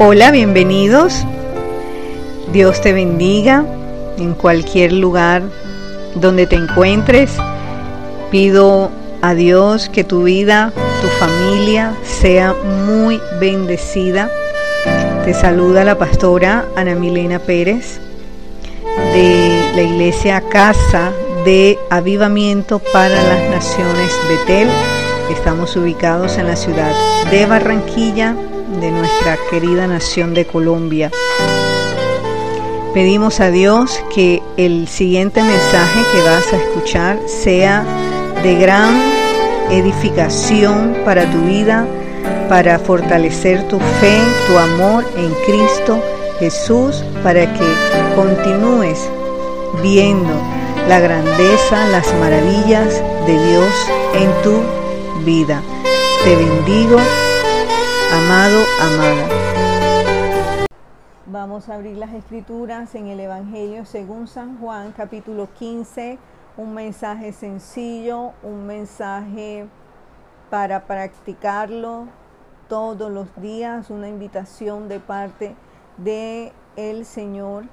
Hola, 0.00 0.30
bienvenidos. 0.30 1.24
Dios 2.52 2.80
te 2.80 2.92
bendiga 2.92 3.64
en 4.16 4.34
cualquier 4.34 4.92
lugar 4.92 5.42
donde 6.14 6.46
te 6.46 6.54
encuentres. 6.54 7.32
Pido 8.30 8.92
a 9.22 9.34
Dios 9.34 9.88
que 9.88 10.04
tu 10.04 10.22
vida, 10.22 10.72
tu 11.02 11.08
familia 11.08 11.96
sea 12.04 12.54
muy 12.86 13.20
bendecida. 13.40 14.30
Te 15.24 15.34
saluda 15.34 15.82
la 15.82 15.98
pastora 15.98 16.64
Ana 16.76 16.94
Milena 16.94 17.40
Pérez 17.40 18.00
de 19.12 19.72
la 19.74 19.82
iglesia 19.82 20.40
Casa 20.48 21.10
de 21.44 21.76
Avivamiento 21.90 22.78
para 22.92 23.20
las 23.20 23.50
Naciones 23.50 24.12
Betel. 24.28 24.68
Estamos 25.28 25.74
ubicados 25.74 26.38
en 26.38 26.46
la 26.46 26.54
ciudad 26.54 26.92
de 27.32 27.46
Barranquilla, 27.46 28.36
de 28.68 28.90
nuestra 28.90 29.38
querida 29.50 29.86
nación 29.86 30.34
de 30.34 30.46
Colombia. 30.46 31.10
Pedimos 32.94 33.40
a 33.40 33.50
Dios 33.50 34.02
que 34.14 34.42
el 34.56 34.88
siguiente 34.88 35.42
mensaje 35.42 36.00
que 36.12 36.22
vas 36.22 36.52
a 36.52 36.56
escuchar 36.56 37.18
sea 37.26 37.84
de 38.42 38.54
gran 38.56 39.00
edificación 39.70 40.96
para 41.04 41.30
tu 41.30 41.40
vida, 41.42 41.86
para 42.48 42.78
fortalecer 42.78 43.66
tu 43.68 43.78
fe, 43.78 44.18
tu 44.46 44.58
amor 44.58 45.04
en 45.16 45.32
Cristo 45.46 46.02
Jesús, 46.38 47.04
para 47.22 47.52
que 47.52 47.66
continúes 48.14 49.08
viendo 49.82 50.32
la 50.88 51.00
grandeza, 51.00 51.86
las 51.88 52.12
maravillas 52.14 53.02
de 53.26 53.48
Dios 53.48 53.72
en 54.14 54.42
tu 54.42 55.24
vida. 55.24 55.62
Te 56.24 56.36
bendigo 56.36 56.98
amado, 58.12 58.64
amada. 58.80 59.28
Vamos 61.26 61.68
a 61.68 61.74
abrir 61.74 61.96
las 61.98 62.12
escrituras 62.14 62.94
en 62.94 63.08
el 63.08 63.20
Evangelio 63.20 63.84
según 63.84 64.26
San 64.26 64.58
Juan, 64.58 64.92
capítulo 64.92 65.48
15, 65.58 66.18
un 66.56 66.74
mensaje 66.74 67.32
sencillo, 67.32 68.32
un 68.42 68.66
mensaje 68.66 69.68
para 70.48 70.86
practicarlo 70.86 72.06
todos 72.68 73.10
los 73.10 73.28
días, 73.40 73.90
una 73.90 74.08
invitación 74.08 74.88
de 74.88 75.00
parte 75.00 75.54
de 75.98 76.52
el 76.76 77.04
Señor. 77.04 77.64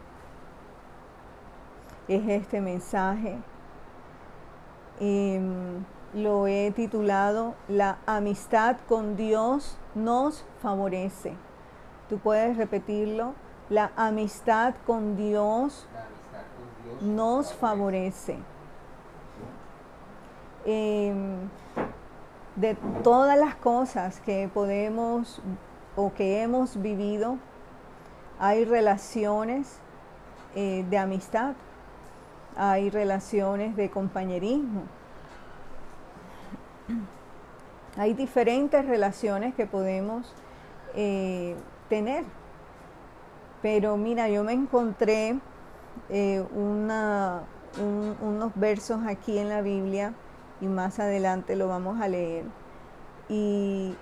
Es 2.07 2.27
este 2.27 2.59
mensaje. 2.61 3.37
Em, 4.99 5.85
lo 6.13 6.47
he 6.47 6.71
titulado 6.71 7.55
La 7.67 7.97
amistad 8.05 8.77
con 8.87 9.17
Dios 9.17 9.77
nos 9.95 10.45
favorece. 10.61 11.33
Tú 12.09 12.19
puedes 12.19 12.57
repetirlo. 12.57 13.33
La 13.69 13.91
amistad 13.95 14.75
con 14.85 15.17
Dios, 15.17 15.87
nos 17.01 17.53
favorece. 17.53 18.37
Em, 20.65 21.49
de 22.55 22.75
todas 23.03 23.37
las 23.37 23.55
cosas 23.55 24.19
que 24.21 24.49
podemos 24.53 25.41
o 25.95 26.13
que 26.13 26.41
hemos 26.41 26.81
vivido, 26.81 27.37
hay 28.39 28.65
relaciones 28.65 29.79
eh, 30.55 30.85
de 30.89 30.97
amistad, 30.97 31.53
hay 32.55 32.89
relaciones 32.89 33.75
de 33.75 33.89
compañerismo 33.89 34.83
hay 37.97 38.13
diferentes 38.13 38.85
relaciones 38.85 39.55
que 39.55 39.65
podemos 39.65 40.33
eh, 40.95 41.55
tener. 41.89 42.25
Pero 43.61 43.97
mira, 43.97 44.29
yo 44.29 44.43
me 44.43 44.53
encontré 44.53 45.39
eh, 46.09 46.43
unos 46.53 48.51
versos 48.55 48.99
aquí 49.07 49.37
en 49.37 49.49
la 49.49 49.61
Biblia 49.61 50.13
y 50.61 50.67
más 50.67 50.99
adelante 50.99 51.55
lo 51.55 51.67
vamos 51.67 52.01
a 52.01 52.07
leer. 52.07 52.45
Y 53.29 53.95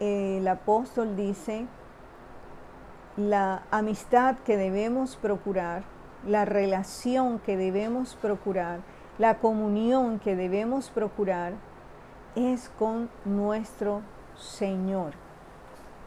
el 0.00 0.46
apóstol 0.48 1.16
dice, 1.16 1.66
la 3.16 3.62
amistad 3.70 4.36
que 4.44 4.56
debemos 4.56 5.16
procurar, 5.16 5.84
la 6.26 6.44
relación 6.44 7.38
que 7.38 7.56
debemos 7.56 8.16
procurar, 8.16 8.80
la 9.18 9.38
comunión 9.38 10.18
que 10.18 10.36
debemos 10.36 10.90
procurar 10.90 11.54
es 12.36 12.70
con 12.78 13.10
nuestro 13.24 14.02
Señor. 14.36 15.14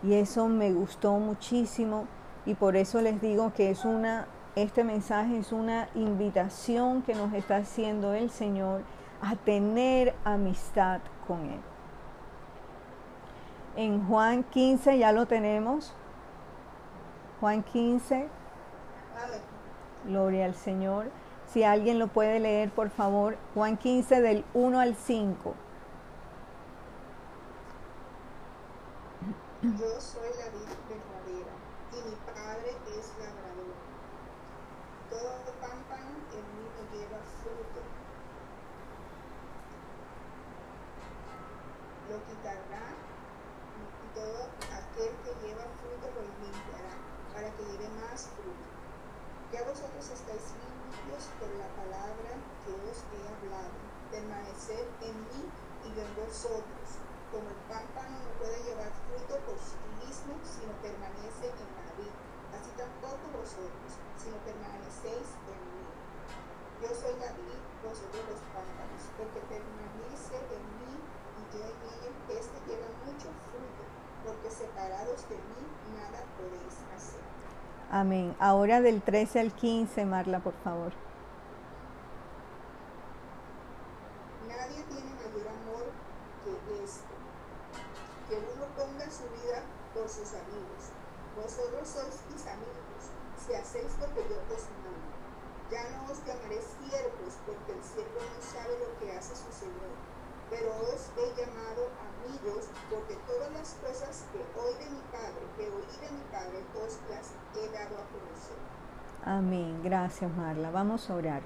Y 0.02 0.14
eso 0.14 0.48
me 0.48 0.72
gustó 0.72 1.14
muchísimo 1.20 2.06
y 2.46 2.54
por 2.54 2.78
eso 2.78 3.02
les 3.02 3.20
digo 3.22 3.52
que 3.54 3.70
es 3.70 3.84
una 3.84 4.28
este 4.56 4.84
mensaje 4.84 5.38
es 5.38 5.52
una 5.52 5.90
invitación 5.96 7.02
que 7.04 7.14
nos 7.14 7.34
está 7.34 7.58
haciendo 7.58 8.14
el 8.14 8.30
Señor 8.30 8.82
a 9.22 9.36
tener 9.36 10.16
amistad 10.26 11.02
con 11.28 11.46
él. 11.46 11.60
En 13.76 14.06
Juan 14.08 14.44
15 14.44 14.98
ya 14.98 15.12
lo 15.12 15.28
tenemos. 15.28 15.94
Juan 17.40 17.64
15. 17.64 18.28
Gloria 20.06 20.46
al 20.46 20.56
Señor. 20.56 21.12
Si 21.46 21.64
alguien 21.64 22.00
lo 22.00 22.08
puede 22.08 22.40
leer, 22.40 22.70
por 22.72 22.90
favor. 22.90 23.38
Juan 23.54 23.78
15 23.78 24.22
del 24.22 24.44
1 24.54 24.80
al 24.80 24.96
5. 24.96 25.54
Yo 29.62 30.00
soy 30.00 30.30
la 30.40 30.48
vid 30.56 30.72
verdadera 30.88 31.52
y 31.92 32.00
mi 32.08 32.16
padre 32.32 32.72
es 32.96 33.12
labrador. 33.20 33.76
Todo 35.10 35.52
pámpano 35.60 36.16
en 36.32 36.44
mí 36.56 36.64
no 36.64 36.84
lleva 36.96 37.20
fruto. 37.44 37.84
Lo 42.08 42.24
quitará 42.24 42.96
y 43.76 44.16
todo 44.16 44.48
aquel 44.80 45.12
que 45.28 45.36
lleva 45.44 45.68
fruto 45.84 46.08
lo 46.08 46.24
limpiará 46.40 46.96
para 47.34 47.52
que 47.52 47.64
lleve 47.64 47.90
más 48.00 48.32
fruto. 48.40 48.64
Ya 49.52 49.64
vosotros 49.68 50.08
estáis 50.08 50.56
limpios 50.56 51.28
por 51.36 51.52
la 51.60 51.68
palabra 51.76 52.32
que 52.64 52.72
os 52.88 53.04
he 53.12 53.28
hablado. 53.28 53.76
Permaneced 54.10 54.88
en 55.02 55.20
mí 55.28 55.52
y 55.84 55.96
yo 55.96 56.02
en 56.02 56.16
vosotros 56.16 57.10
como 57.32 57.46
el 57.46 57.62
pámpano 57.70 58.18
no 58.26 58.32
puede 58.42 58.58
llevar 58.66 58.90
fruto 59.06 59.38
por 59.46 59.58
sí 59.62 59.78
mismo 60.02 60.34
si 60.42 60.66
no 60.66 60.74
permanece 60.82 61.54
en 61.54 61.70
la 61.78 61.90
vid, 61.94 62.14
así 62.58 62.74
tampoco 62.74 63.22
vosotros, 63.38 63.92
si 64.18 64.34
no 64.34 64.38
permanecéis 64.42 65.30
en 65.46 65.62
mí. 65.62 65.86
Yo 66.82 66.90
soy 66.90 67.14
la 67.22 67.30
vid, 67.38 67.62
vosotros 67.86 68.22
los 68.34 68.42
pámpanos, 68.50 69.04
porque 69.14 69.40
permanece 69.46 70.42
en 70.42 70.66
mí 70.82 70.94
y 71.38 71.42
yo 71.54 71.62
en 71.70 71.78
él, 72.02 72.14
este 72.34 72.58
lleva 72.66 72.90
mucho 73.06 73.30
fruto, 73.54 73.84
porque 74.26 74.50
separados 74.50 75.22
de 75.30 75.38
mí 75.38 75.62
nada 75.94 76.26
podéis 76.34 76.82
hacer. 76.98 77.22
Amén. 77.94 78.29
Ahora 78.40 78.80
del 78.80 79.02
13 79.02 79.42
al 79.42 79.52
15, 79.52 80.06
Marla, 80.06 80.40
por 80.40 80.54
favor. 80.64 80.94
Nadie 84.48 84.82
tiene 84.84 85.12
mayor 85.16 85.48
amor 85.60 85.92
que 86.46 86.84
este 86.84 87.20
que 88.30 88.38
uno 88.38 88.66
ponga 88.78 89.12
su 89.12 89.28
vida 89.44 89.60
por 89.94 90.08
sus 90.08 90.32
amigos. 90.40 90.96
Vosotros 91.36 91.84
sois 91.84 92.16
mis 92.32 92.48
amigos, 92.48 93.12
si 93.36 93.54
hacéis 93.56 93.92
lo 94.00 94.08
que 94.14 94.24
yo 94.30 94.40
os 94.40 94.64
mando. 94.88 95.20
Ya 95.70 95.84
no 95.92 96.10
os 96.10 96.24
llamaré 96.24 96.62
siervos, 96.62 97.36
porque 97.46 97.74
el 97.74 97.84
siervo 97.84 98.24
no 98.24 98.40
sabe 98.40 98.72
lo 98.80 98.98
que 99.00 99.18
hace 99.18 99.36
su 99.36 99.52
Señor. 99.52 99.92
Pero 100.50 100.72
os 100.80 101.12
he 101.18 101.28
llamado 101.36 101.92
Amén. 109.26 109.82
Gracias, 109.84 110.32
Marla. 110.36 110.72
Vamos 110.72 111.10
a 111.10 111.16
orar. 111.16 111.42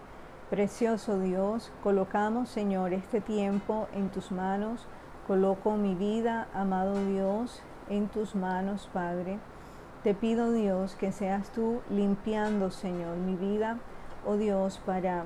Precioso 0.49 1.19
Dios, 1.19 1.71
colocamos, 1.81 2.49
Señor, 2.49 2.93
este 2.93 3.21
tiempo 3.21 3.87
en 3.93 4.09
tus 4.09 4.31
manos 4.31 4.87
Coloco 5.27 5.77
mi 5.77 5.95
vida, 5.95 6.49
amado 6.53 6.95
Dios, 7.05 7.61
en 7.89 8.09
tus 8.09 8.35
manos, 8.35 8.89
Padre. 8.91 9.39
Te 10.03 10.13
pido, 10.13 10.51
Dios, 10.51 10.95
que 10.95 11.13
seas 11.13 11.49
tú 11.51 11.79
limpiando, 11.89 12.71
Señor, 12.71 13.15
mi 13.15 13.37
vida, 13.37 13.77
oh 14.27 14.35
Dios, 14.35 14.81
para 14.85 15.23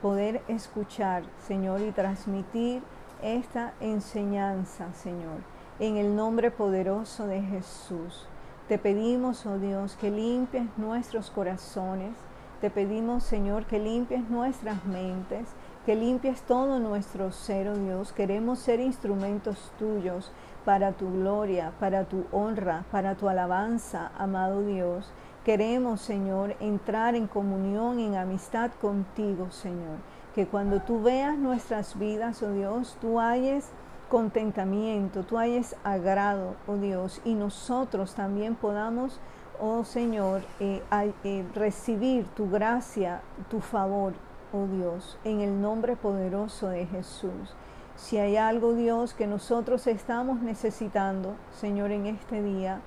poder 0.00 0.40
escuchar, 0.48 1.24
Señor, 1.46 1.82
y 1.82 1.92
transmitir 1.92 2.82
esta 3.22 3.74
enseñanza, 3.80 4.92
Señor, 4.94 5.42
en 5.78 5.96
el 5.96 6.14
nombre 6.14 6.50
poderoso 6.50 7.26
de 7.26 7.42
Jesús. 7.42 8.26
Te 8.68 8.78
pedimos, 8.78 9.44
oh 9.46 9.58
Dios, 9.58 9.96
que 9.96 10.10
limpies 10.10 10.66
nuestros 10.76 11.30
corazones. 11.30 12.16
Te 12.60 12.70
pedimos, 12.70 13.24
Señor, 13.24 13.66
que 13.66 13.78
limpies 13.78 14.28
nuestras 14.30 14.84
mentes 14.86 15.48
que 15.84 15.94
limpies 15.94 16.40
todo 16.42 16.78
nuestro 16.78 17.30
ser, 17.30 17.68
oh 17.68 17.76
Dios. 17.76 18.12
Queremos 18.12 18.58
ser 18.58 18.80
instrumentos 18.80 19.70
tuyos 19.78 20.32
para 20.64 20.92
tu 20.92 21.10
gloria, 21.12 21.72
para 21.78 22.04
tu 22.04 22.24
honra, 22.32 22.84
para 22.90 23.16
tu 23.16 23.28
alabanza, 23.28 24.10
amado 24.16 24.62
Dios. 24.62 25.12
Queremos, 25.44 26.00
Señor, 26.00 26.56
entrar 26.60 27.14
en 27.14 27.26
comunión, 27.26 28.00
en 28.00 28.16
amistad 28.16 28.70
contigo, 28.80 29.50
Señor. 29.50 29.98
Que 30.34 30.46
cuando 30.46 30.80
tú 30.80 31.02
veas 31.02 31.38
nuestras 31.38 31.98
vidas, 31.98 32.42
oh 32.42 32.52
Dios, 32.52 32.96
tú 33.00 33.20
hayes 33.20 33.70
contentamiento, 34.08 35.22
tú 35.22 35.38
hayes 35.38 35.76
agrado, 35.84 36.56
oh 36.66 36.76
Dios, 36.76 37.20
y 37.24 37.34
nosotros 37.34 38.14
también 38.14 38.54
podamos, 38.54 39.20
oh 39.60 39.84
Señor, 39.84 40.42
eh, 40.60 40.82
eh, 41.24 41.44
recibir 41.54 42.26
tu 42.28 42.50
gracia, 42.50 43.22
tu 43.50 43.60
favor, 43.60 44.12
oh 44.52 44.66
Dios, 44.66 45.18
en 45.24 45.40
el 45.40 45.60
nombre 45.60 45.96
poderoso 45.96 46.68
de 46.68 46.86
Jesús. 46.86 47.54
Si 47.96 48.18
hay 48.18 48.36
algo, 48.36 48.74
Dios, 48.74 49.14
que 49.14 49.26
nosotros 49.26 49.86
estamos 49.86 50.40
necesitando, 50.40 51.34
Señor, 51.52 51.92
en 51.92 52.06
este 52.06 52.42
día, 52.42 52.80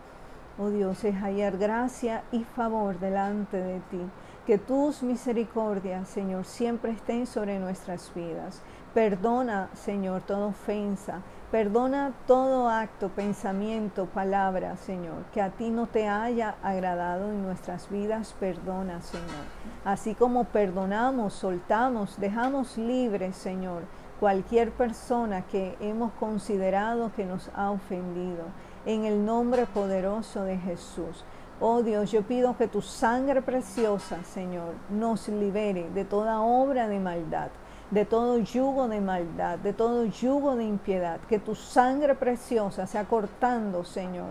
oh 0.59 0.69
Dios, 0.69 1.03
es 1.03 1.15
hallar 1.15 1.57
gracia 1.57 2.23
y 2.31 2.43
favor 2.43 3.00
delante 3.00 3.57
de 3.57 3.79
ti. 3.91 4.01
Que 4.47 4.57
tus 4.57 5.03
misericordias, 5.03 6.07
Señor, 6.07 6.45
siempre 6.45 6.94
estén 6.94 7.27
sobre 7.27 7.59
nuestras 7.59 8.13
vidas. 8.15 8.61
Perdona, 8.94 9.67
Señor, 9.73 10.21
toda 10.21 10.45
ofensa. 10.45 11.19
Perdona 11.51 12.13
todo 12.27 12.69
acto, 12.69 13.09
pensamiento, 13.09 14.05
palabra, 14.05 14.77
Señor, 14.77 15.25
que 15.33 15.41
a 15.41 15.49
ti 15.49 15.69
no 15.69 15.88
te 15.88 16.07
haya 16.07 16.55
agradado 16.63 17.29
en 17.29 17.44
nuestras 17.44 17.89
vidas. 17.89 18.33
Perdona, 18.39 19.01
Señor. 19.01 19.44
Así 19.83 20.15
como 20.15 20.45
perdonamos, 20.45 21.33
soltamos, 21.33 22.17
dejamos 22.17 22.77
libre, 22.77 23.33
Señor, 23.33 23.83
cualquier 24.17 24.71
persona 24.71 25.41
que 25.41 25.75
hemos 25.81 26.13
considerado 26.13 27.11
que 27.17 27.25
nos 27.25 27.51
ha 27.53 27.69
ofendido 27.69 28.45
en 28.85 29.03
el 29.03 29.25
nombre 29.25 29.65
poderoso 29.65 30.43
de 30.43 30.57
Jesús. 30.57 31.25
Oh 31.59 31.81
Dios, 31.81 32.12
yo 32.12 32.21
pido 32.21 32.56
que 32.56 32.68
tu 32.68 32.83
sangre 32.83 33.42
preciosa, 33.42 34.24
Señor, 34.24 34.75
nos 34.92 35.27
libere 35.27 35.89
de 35.89 36.06
toda 36.06 36.39
obra 36.42 36.88
de 36.88 37.00
maldad, 37.00 37.48
de 37.89 38.06
todo 38.06 38.38
yugo 38.38 38.88
de 38.88 39.01
maldad, 39.01 39.57
de 39.57 39.74
todo 39.74 40.06
yugo 40.06 40.56
de 40.56 40.65
impiedad. 40.65 41.19
Que 41.27 41.39
tu 41.39 41.56
sangre 41.56 42.13
preciosa 42.13 42.86
sea 42.86 43.06
cortando, 43.06 43.83
Señor, 43.83 44.30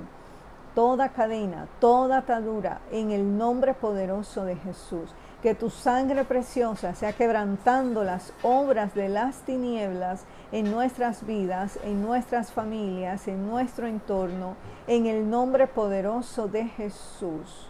toda 0.77 1.09
cadena, 1.09 1.67
toda 1.81 2.19
atadura, 2.19 2.81
en 2.93 3.11
el 3.11 3.37
nombre 3.37 3.75
poderoso 3.75 4.45
de 4.45 4.55
Jesús 4.55 5.11
que 5.47 5.55
tu 5.55 5.71
sangre 5.71 6.25
preciosa 6.25 6.93
sea 6.97 7.13
quebrantando 7.13 8.03
las 8.03 8.33
obras 8.43 8.97
de 8.97 9.09
las 9.09 9.43
tinieblas 9.43 10.25
en 10.51 10.73
nuestras 10.73 11.25
vidas, 11.25 11.79
en 11.85 12.03
nuestras 12.03 12.51
familias, 12.51 13.29
en 13.29 13.47
nuestro 13.47 13.87
entorno, 13.87 14.57
en 14.89 15.07
el 15.07 15.31
nombre 15.31 15.69
poderoso 15.69 16.49
de 16.49 16.65
Jesús. 16.65 17.69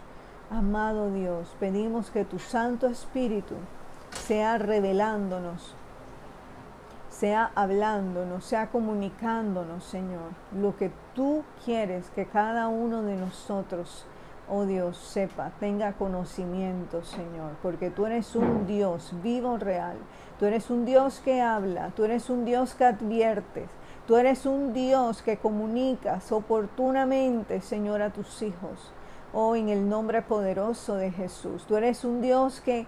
Amado 0.49 1.11
Dios, 1.11 1.55
pedimos 1.59 2.09
que 2.09 2.25
tu 2.25 2.39
Santo 2.39 2.87
Espíritu 2.87 3.53
sea 4.09 4.57
revelándonos, 4.57 5.75
sea 7.11 7.51
hablándonos, 7.53 8.43
sea 8.43 8.71
comunicándonos, 8.71 9.83
Señor, 9.83 10.31
lo 10.59 10.75
que 10.75 10.89
tú 11.13 11.43
quieres 11.63 12.09
que 12.15 12.25
cada 12.25 12.69
uno 12.69 13.03
de 13.03 13.17
nosotros 13.17 14.07
oh 14.49 14.65
Dios, 14.65 14.97
sepa, 14.97 15.51
tenga 15.59 15.93
conocimiento, 15.93 17.03
Señor, 17.03 17.55
porque 17.61 17.89
tú 17.89 18.05
eres 18.05 18.35
un 18.35 18.65
Dios 18.65 19.13
vivo, 19.21 19.57
real. 19.57 19.97
Tú 20.39 20.45
eres 20.45 20.69
un 20.69 20.85
Dios 20.85 21.21
que 21.23 21.41
habla, 21.41 21.91
tú 21.95 22.03
eres 22.03 22.29
un 22.29 22.45
Dios 22.45 22.75
que 22.75 22.85
adviertes, 22.85 23.69
tú 24.05 24.17
eres 24.17 24.45
un 24.45 24.73
Dios 24.73 25.21
que 25.21 25.37
comunicas 25.37 26.31
oportunamente, 26.31 27.61
Señor, 27.61 28.01
a 28.01 28.11
tus 28.11 28.41
hijos. 28.41 28.91
Oh, 29.33 29.55
en 29.55 29.69
el 29.69 29.89
nombre 29.89 30.21
poderoso 30.21 30.95
de 30.95 31.11
Jesús. 31.11 31.65
Tú 31.67 31.75
eres 31.75 32.05
un 32.05 32.21
Dios 32.21 32.61
que 32.61 32.87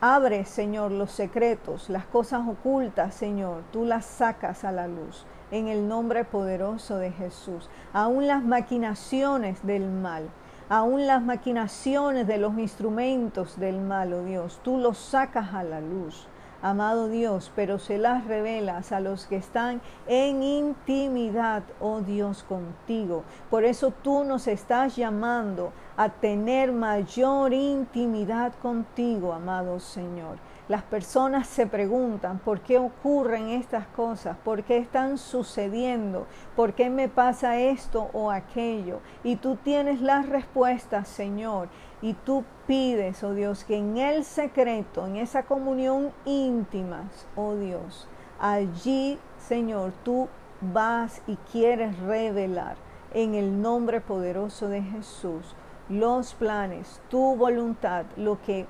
abre, 0.00 0.44
Señor, 0.44 0.92
los 0.92 1.10
secretos, 1.10 1.90
las 1.90 2.06
cosas 2.06 2.46
ocultas, 2.46 3.14
Señor. 3.14 3.62
Tú 3.72 3.84
las 3.84 4.04
sacas 4.04 4.64
a 4.64 4.70
la 4.70 4.86
luz 4.86 5.26
en 5.50 5.68
el 5.68 5.88
nombre 5.88 6.24
poderoso 6.24 6.98
de 6.98 7.10
Jesús. 7.10 7.68
Aún 7.92 8.26
las 8.26 8.44
maquinaciones 8.44 9.66
del 9.66 9.88
mal 9.88 10.28
aún 10.68 11.06
las 11.06 11.22
maquinaciones 11.22 12.26
de 12.26 12.38
los 12.38 12.58
instrumentos 12.58 13.58
del 13.58 13.80
malo, 13.80 14.24
Dios, 14.24 14.60
tú 14.62 14.78
los 14.78 14.98
sacas 14.98 15.54
a 15.54 15.62
la 15.62 15.80
luz, 15.80 16.26
amado 16.62 17.08
Dios, 17.08 17.52
pero 17.54 17.78
se 17.78 17.98
las 17.98 18.26
revelas 18.26 18.92
a 18.92 19.00
los 19.00 19.26
que 19.26 19.36
están 19.36 19.80
en 20.06 20.42
intimidad, 20.42 21.62
oh 21.80 22.00
Dios, 22.00 22.42
contigo. 22.42 23.22
Por 23.50 23.64
eso 23.64 23.92
tú 24.02 24.24
nos 24.24 24.46
estás 24.46 24.96
llamando 24.96 25.72
a 25.96 26.08
tener 26.08 26.72
mayor 26.72 27.52
intimidad 27.52 28.52
contigo, 28.60 29.32
amado 29.32 29.80
Señor. 29.80 30.38
Las 30.68 30.82
personas 30.82 31.46
se 31.46 31.66
preguntan 31.66 32.38
por 32.40 32.60
qué 32.60 32.76
ocurren 32.76 33.48
estas 33.48 33.86
cosas, 33.86 34.36
por 34.44 34.64
qué 34.64 34.76
están 34.76 35.16
sucediendo, 35.16 36.26
por 36.54 36.74
qué 36.74 36.90
me 36.90 37.08
pasa 37.08 37.58
esto 37.58 38.10
o 38.12 38.30
aquello. 38.30 39.00
Y 39.24 39.36
tú 39.36 39.56
tienes 39.56 40.02
las 40.02 40.28
respuestas, 40.28 41.08
Señor. 41.08 41.70
Y 42.02 42.12
tú 42.12 42.44
pides, 42.66 43.24
oh 43.24 43.32
Dios, 43.32 43.64
que 43.64 43.78
en 43.78 43.96
el 43.96 44.24
secreto, 44.24 45.06
en 45.06 45.16
esa 45.16 45.44
comunión 45.44 46.12
íntima, 46.26 47.08
oh 47.34 47.54
Dios, 47.54 48.06
allí, 48.38 49.18
Señor, 49.38 49.92
tú 50.04 50.28
vas 50.60 51.22
y 51.26 51.36
quieres 51.50 51.98
revelar 52.00 52.76
en 53.14 53.34
el 53.34 53.62
nombre 53.62 54.02
poderoso 54.02 54.68
de 54.68 54.82
Jesús 54.82 55.56
los 55.88 56.34
planes, 56.34 57.00
tu 57.08 57.34
voluntad, 57.36 58.04
lo 58.16 58.40
que 58.42 58.66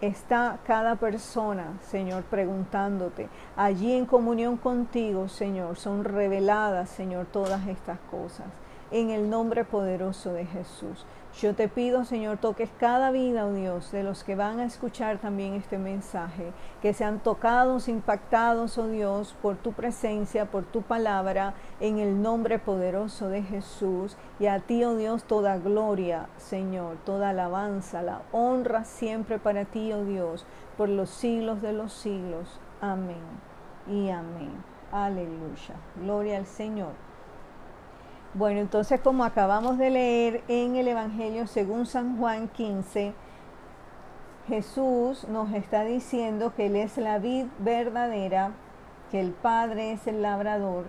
está 0.00 0.58
cada 0.66 0.96
persona, 0.96 1.78
Señor, 1.82 2.22
preguntándote. 2.24 3.28
Allí 3.56 3.92
en 3.92 4.06
comunión 4.06 4.56
contigo, 4.56 5.28
Señor, 5.28 5.76
son 5.76 6.04
reveladas, 6.04 6.88
Señor, 6.90 7.26
todas 7.26 7.66
estas 7.66 7.98
cosas. 8.10 8.46
En 8.90 9.10
el 9.10 9.28
nombre 9.28 9.64
poderoso 9.64 10.32
de 10.32 10.46
Jesús. 10.46 11.04
Yo 11.40 11.54
te 11.54 11.68
pido, 11.68 12.04
Señor, 12.04 12.38
toques 12.38 12.70
cada 12.80 13.10
vida, 13.10 13.46
oh 13.46 13.52
Dios, 13.52 13.92
de 13.92 14.02
los 14.02 14.24
que 14.24 14.34
van 14.34 14.58
a 14.58 14.64
escuchar 14.64 15.18
también 15.18 15.54
este 15.54 15.78
mensaje, 15.78 16.52
que 16.80 16.94
sean 16.94 17.20
tocados, 17.20 17.86
impactados, 17.86 18.78
oh 18.78 18.88
Dios, 18.88 19.36
por 19.42 19.56
tu 19.56 19.72
presencia, 19.72 20.46
por 20.46 20.64
tu 20.64 20.82
palabra, 20.82 21.54
en 21.80 21.98
el 21.98 22.22
nombre 22.22 22.58
poderoso 22.58 23.28
de 23.28 23.42
Jesús. 23.42 24.16
Y 24.40 24.46
a 24.46 24.60
ti, 24.60 24.82
oh 24.84 24.96
Dios, 24.96 25.24
toda 25.24 25.58
gloria, 25.58 26.28
Señor, 26.38 26.96
toda 27.04 27.30
alabanza, 27.30 28.02
la 28.02 28.22
honra 28.32 28.84
siempre 28.84 29.38
para 29.38 29.64
ti, 29.64 29.92
oh 29.92 30.04
Dios, 30.04 30.46
por 30.76 30.88
los 30.88 31.10
siglos 31.10 31.60
de 31.60 31.72
los 31.72 31.92
siglos. 31.92 32.58
Amén 32.80 33.22
y 33.86 34.10
amén. 34.10 34.52
Aleluya. 34.90 35.74
Gloria 35.96 36.38
al 36.38 36.46
Señor. 36.46 37.07
Bueno, 38.34 38.60
entonces 38.60 39.00
como 39.00 39.24
acabamos 39.24 39.78
de 39.78 39.88
leer 39.88 40.42
en 40.48 40.76
el 40.76 40.86
Evangelio 40.86 41.46
según 41.46 41.86
San 41.86 42.18
Juan 42.18 42.48
15, 42.48 43.14
Jesús 44.46 45.26
nos 45.28 45.50
está 45.54 45.82
diciendo 45.82 46.52
que 46.54 46.66
Él 46.66 46.76
es 46.76 46.98
la 46.98 47.18
vid 47.18 47.46
verdadera, 47.58 48.52
que 49.10 49.20
el 49.20 49.32
Padre 49.32 49.92
es 49.92 50.06
el 50.06 50.20
labrador, 50.20 50.84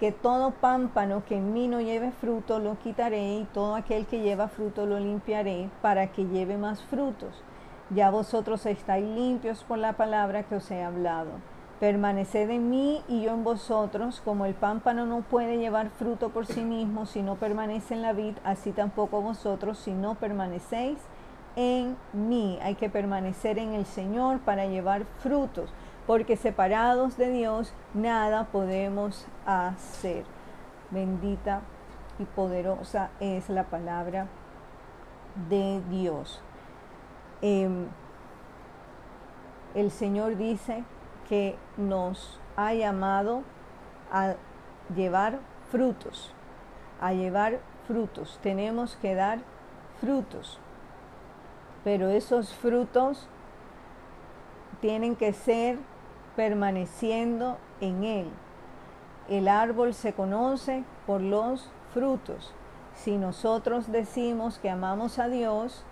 que 0.00 0.10
todo 0.10 0.50
pámpano 0.50 1.24
que 1.24 1.36
en 1.36 1.52
mí 1.52 1.68
no 1.68 1.80
lleve 1.80 2.10
fruto 2.10 2.58
lo 2.58 2.76
quitaré 2.80 3.34
y 3.34 3.44
todo 3.54 3.76
aquel 3.76 4.06
que 4.06 4.22
lleva 4.22 4.48
fruto 4.48 4.84
lo 4.84 4.98
limpiaré 4.98 5.70
para 5.80 6.08
que 6.08 6.24
lleve 6.26 6.56
más 6.56 6.82
frutos. 6.82 7.44
Ya 7.90 8.10
vosotros 8.10 8.66
estáis 8.66 9.06
limpios 9.06 9.62
por 9.62 9.78
la 9.78 9.92
palabra 9.92 10.42
que 10.42 10.56
os 10.56 10.68
he 10.72 10.82
hablado. 10.82 11.53
Permaneced 11.80 12.50
en 12.50 12.70
mí 12.70 13.02
y 13.08 13.22
yo 13.22 13.32
en 13.32 13.42
vosotros, 13.42 14.22
como 14.24 14.46
el 14.46 14.54
pámpano 14.54 15.06
no 15.06 15.22
puede 15.22 15.58
llevar 15.58 15.90
fruto 15.90 16.30
por 16.30 16.46
sí 16.46 16.62
mismo 16.62 17.04
si 17.04 17.20
no 17.20 17.34
permanece 17.34 17.94
en 17.94 18.02
la 18.02 18.12
vid, 18.12 18.36
así 18.44 18.70
tampoco 18.70 19.20
vosotros 19.20 19.78
si 19.78 19.92
no 19.92 20.14
permanecéis 20.14 20.98
en 21.56 21.96
mí. 22.12 22.58
Hay 22.62 22.76
que 22.76 22.88
permanecer 22.88 23.58
en 23.58 23.74
el 23.74 23.86
Señor 23.86 24.38
para 24.40 24.66
llevar 24.66 25.04
frutos, 25.18 25.72
porque 26.06 26.36
separados 26.36 27.16
de 27.16 27.30
Dios 27.30 27.74
nada 27.92 28.44
podemos 28.44 29.26
hacer. 29.44 30.24
Bendita 30.90 31.62
y 32.20 32.24
poderosa 32.24 33.10
es 33.18 33.48
la 33.48 33.64
palabra 33.64 34.28
de 35.48 35.82
Dios. 35.90 36.40
Em, 37.42 37.88
el 39.74 39.90
Señor 39.90 40.36
dice 40.36 40.84
que 41.28 41.56
nos 41.76 42.40
ha 42.56 42.74
llamado 42.74 43.42
a 44.12 44.34
llevar 44.94 45.38
frutos, 45.70 46.32
a 47.00 47.12
llevar 47.12 47.60
frutos. 47.86 48.38
Tenemos 48.42 48.96
que 48.96 49.14
dar 49.14 49.38
frutos, 50.00 50.58
pero 51.82 52.08
esos 52.08 52.54
frutos 52.54 53.28
tienen 54.80 55.16
que 55.16 55.32
ser 55.32 55.78
permaneciendo 56.36 57.58
en 57.80 58.04
Él. 58.04 58.30
el 59.30 59.48
árbol 59.48 59.94
se 59.94 60.12
conoce 60.12 60.84
por 61.06 61.22
los 61.22 61.70
frutos. 61.94 62.52
Si 62.94 63.16
nosotros 63.16 63.90
decimos 63.90 64.58
que 64.58 64.68
amamos 64.68 65.18
a 65.18 65.28
Dios, 65.28 65.84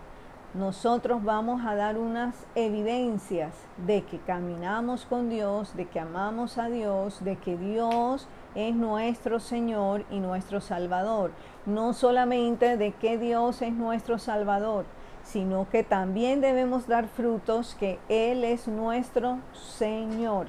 nosotros 0.55 1.25
vamos 1.25 1.63
a 1.65 1.75
dar 1.75 1.97
unas 1.97 2.35
evidencias 2.55 3.55
de 3.87 4.03
que 4.03 4.19
caminamos 4.19 5.07
con 5.07 5.31
Dios, 5.31 5.75
de 5.75 5.87
que 5.87 5.99
amamos 5.99 6.59
a 6.59 6.69
Dios, 6.69 7.25
de 7.25 7.37
que 7.37 7.57
Dios 7.57 8.29
es 8.55 8.75
nuestro 8.75 9.41
Señor 9.41 10.05
y 10.11 10.21
nuestro 10.21 10.61
Salvador. 10.61 11.31
No 11.65 11.95
solamente 11.95 12.77
de 12.77 12.93
que 12.93 13.17
Dios 13.17 13.63
es 13.63 13.73
nuestro 13.73 14.19
Salvador, 14.19 14.85
sino 15.23 15.71
que 15.71 15.85
también 15.85 16.43
debemos 16.43 16.87
dar 16.87 17.09
frutos 17.09 17.75
que 17.75 17.99
Él 18.11 18.45
es 18.45 18.69
nuestro 18.69 19.39
Señor. 19.55 20.49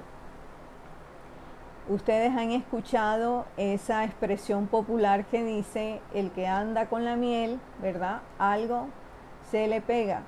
Ustedes 1.88 2.32
han 2.32 2.52
escuchado 2.52 3.46
esa 3.56 4.04
expresión 4.04 4.68
popular 4.68 5.26
que 5.26 5.46
dice, 5.46 6.02
el 6.14 6.32
que 6.32 6.48
anda 6.48 6.88
con 6.88 7.06
la 7.06 7.16
miel, 7.16 7.60
¿verdad? 7.82 8.22
Algo 8.38 8.88
se 9.54 9.68
le 9.68 9.82
pega. 9.82 10.24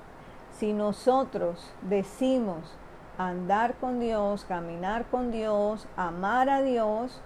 Si 0.52 0.72
nosotros 0.72 1.72
decimos 1.82 2.72
andar 3.18 3.74
con 3.74 3.98
Dios, 3.98 4.44
caminar 4.44 5.06
con 5.06 5.32
Dios, 5.32 5.88
amar 5.96 6.48
a 6.48 6.62
Dios, 6.62 7.20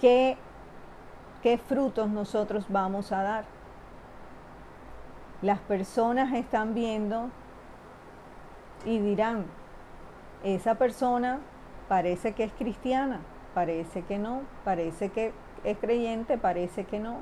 ¿qué, 0.00 0.38
qué 1.42 1.58
frutos 1.58 2.08
nosotros 2.08 2.64
vamos 2.70 3.12
a 3.12 3.22
dar? 3.22 3.44
Las 5.42 5.58
personas 5.58 6.32
están 6.32 6.72
viendo 6.72 7.28
y 8.86 8.98
dirán, 8.98 9.44
esa 10.42 10.76
persona 10.76 11.40
parece 11.90 12.32
que 12.32 12.44
es 12.44 12.52
cristiana, 12.54 13.20
parece 13.52 14.00
que 14.00 14.18
no, 14.18 14.40
parece 14.64 15.10
que 15.10 15.34
es 15.62 15.76
creyente, 15.76 16.38
parece 16.38 16.84
que 16.84 16.98
no, 16.98 17.18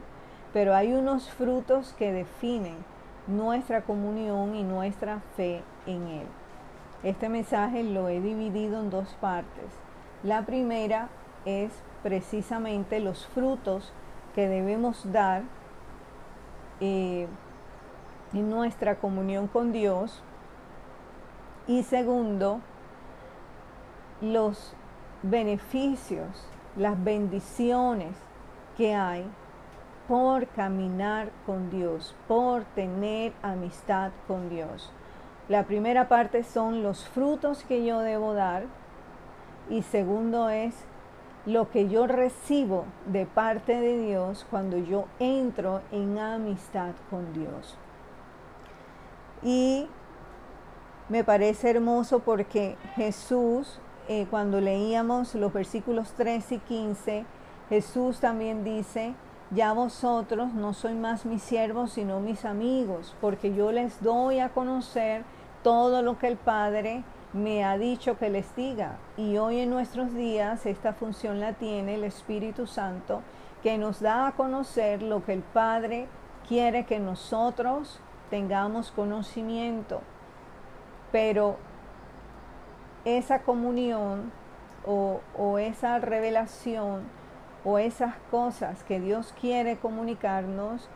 pero 0.52 0.76
hay 0.76 0.92
unos 0.92 1.28
frutos 1.28 1.92
que 1.98 2.12
definen 2.12 2.76
nuestra 3.26 3.82
comunión 3.82 4.54
y 4.54 4.62
nuestra 4.62 5.20
fe 5.36 5.62
en 5.86 6.06
Él. 6.06 6.26
Este 7.02 7.28
mensaje 7.28 7.82
lo 7.82 8.08
he 8.08 8.20
dividido 8.20 8.80
en 8.80 8.90
dos 8.90 9.08
partes. 9.20 9.70
La 10.22 10.42
primera 10.44 11.08
es 11.44 11.72
precisamente 12.02 13.00
los 13.00 13.26
frutos 13.26 13.92
que 14.34 14.48
debemos 14.48 15.10
dar 15.10 15.42
eh, 16.80 17.26
en 18.32 18.50
nuestra 18.50 18.96
comunión 18.96 19.48
con 19.48 19.72
Dios. 19.72 20.22
Y 21.66 21.82
segundo, 21.84 22.60
los 24.20 24.74
beneficios, 25.22 26.46
las 26.76 27.02
bendiciones 27.02 28.16
que 28.76 28.94
hay 28.94 29.26
por 30.10 30.48
caminar 30.48 31.30
con 31.46 31.70
Dios, 31.70 32.16
por 32.26 32.64
tener 32.64 33.32
amistad 33.42 34.10
con 34.26 34.48
Dios. 34.48 34.90
La 35.48 35.66
primera 35.66 36.08
parte 36.08 36.42
son 36.42 36.82
los 36.82 37.04
frutos 37.04 37.62
que 37.62 37.84
yo 37.86 38.00
debo 38.00 38.34
dar 38.34 38.64
y 39.68 39.82
segundo 39.82 40.48
es 40.48 40.74
lo 41.46 41.70
que 41.70 41.88
yo 41.88 42.08
recibo 42.08 42.86
de 43.06 43.24
parte 43.24 43.80
de 43.80 44.02
Dios 44.02 44.44
cuando 44.50 44.78
yo 44.78 45.04
entro 45.20 45.80
en 45.92 46.18
amistad 46.18 46.90
con 47.08 47.32
Dios. 47.32 47.78
Y 49.44 49.86
me 51.08 51.22
parece 51.22 51.70
hermoso 51.70 52.18
porque 52.18 52.76
Jesús 52.96 53.78
eh, 54.08 54.26
cuando 54.28 54.60
leíamos 54.60 55.36
los 55.36 55.52
versículos 55.52 56.14
13 56.14 56.56
y 56.56 56.58
15, 56.58 57.24
Jesús 57.68 58.18
también 58.18 58.64
dice, 58.64 59.14
ya 59.50 59.72
vosotros 59.72 60.52
no 60.54 60.72
sois 60.72 60.96
más 60.96 61.26
mis 61.26 61.42
siervos, 61.42 61.92
sino 61.92 62.20
mis 62.20 62.44
amigos, 62.44 63.14
porque 63.20 63.52
yo 63.54 63.72
les 63.72 64.02
doy 64.02 64.38
a 64.38 64.50
conocer 64.50 65.24
todo 65.62 66.02
lo 66.02 66.18
que 66.18 66.28
el 66.28 66.36
Padre 66.36 67.02
me 67.32 67.64
ha 67.64 67.76
dicho 67.76 68.18
que 68.18 68.30
les 68.30 68.54
diga. 68.54 68.98
Y 69.16 69.36
hoy 69.38 69.60
en 69.60 69.70
nuestros 69.70 70.14
días 70.14 70.66
esta 70.66 70.92
función 70.92 71.40
la 71.40 71.54
tiene 71.54 71.94
el 71.94 72.04
Espíritu 72.04 72.66
Santo, 72.66 73.22
que 73.62 73.76
nos 73.76 74.00
da 74.00 74.28
a 74.28 74.32
conocer 74.32 75.02
lo 75.02 75.24
que 75.24 75.32
el 75.32 75.42
Padre 75.42 76.06
quiere 76.48 76.84
que 76.84 76.98
nosotros 76.98 78.00
tengamos 78.30 78.90
conocimiento. 78.90 80.00
Pero 81.12 81.56
esa 83.04 83.42
comunión 83.42 84.32
o, 84.86 85.58
esa 85.58 85.98
revelación 85.98 87.02
o 87.64 87.78
esas 87.78 88.14
cosas 88.30 88.82
que 88.84 89.00
Dios 89.00 89.34
quiere 89.40 89.76
comunicarnos 89.76 90.88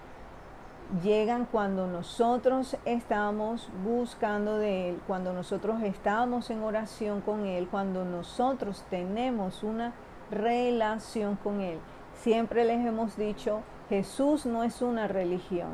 llegan 1.03 1.47
cuando 1.47 1.87
nosotros 1.87 2.77
estamos 2.85 3.69
buscando 3.85 4.59
de 4.59 4.91
Él, 4.91 5.01
cuando 5.07 5.33
nosotros 5.33 5.83
estamos 5.83 6.51
en 6.51 6.63
oración 6.63 7.21
con 7.21 7.47
Él, 7.47 7.69
cuando 7.69 8.05
nosotros 8.05 8.85
tenemos 8.91 9.63
una 9.63 9.93
relación 10.31 11.37
con 11.37 11.61
Él. 11.61 11.79
Siempre 12.15 12.65
les 12.65 12.85
hemos 12.87 13.17
dicho, 13.17 13.63
Jesús 13.89 14.47
no 14.47 14.63
es 14.63 14.83
una 14.83 15.09
religión. 15.09 15.73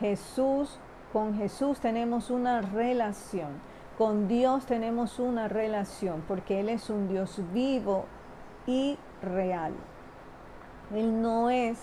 Jesús, 0.00 0.78
con 1.12 1.36
Jesús 1.36 1.80
tenemos 1.80 2.30
una 2.30 2.60
relación. 2.60 3.50
Con 3.98 4.26
Dios 4.26 4.66
tenemos 4.66 5.18
una 5.18 5.48
relación 5.48 6.22
porque 6.26 6.60
Él 6.60 6.68
es 6.68 6.88
un 6.88 7.08
Dios 7.08 7.40
vivo 7.52 8.06
y 8.66 8.96
real. 9.22 9.72
Él 10.94 11.22
no 11.22 11.50
es 11.50 11.78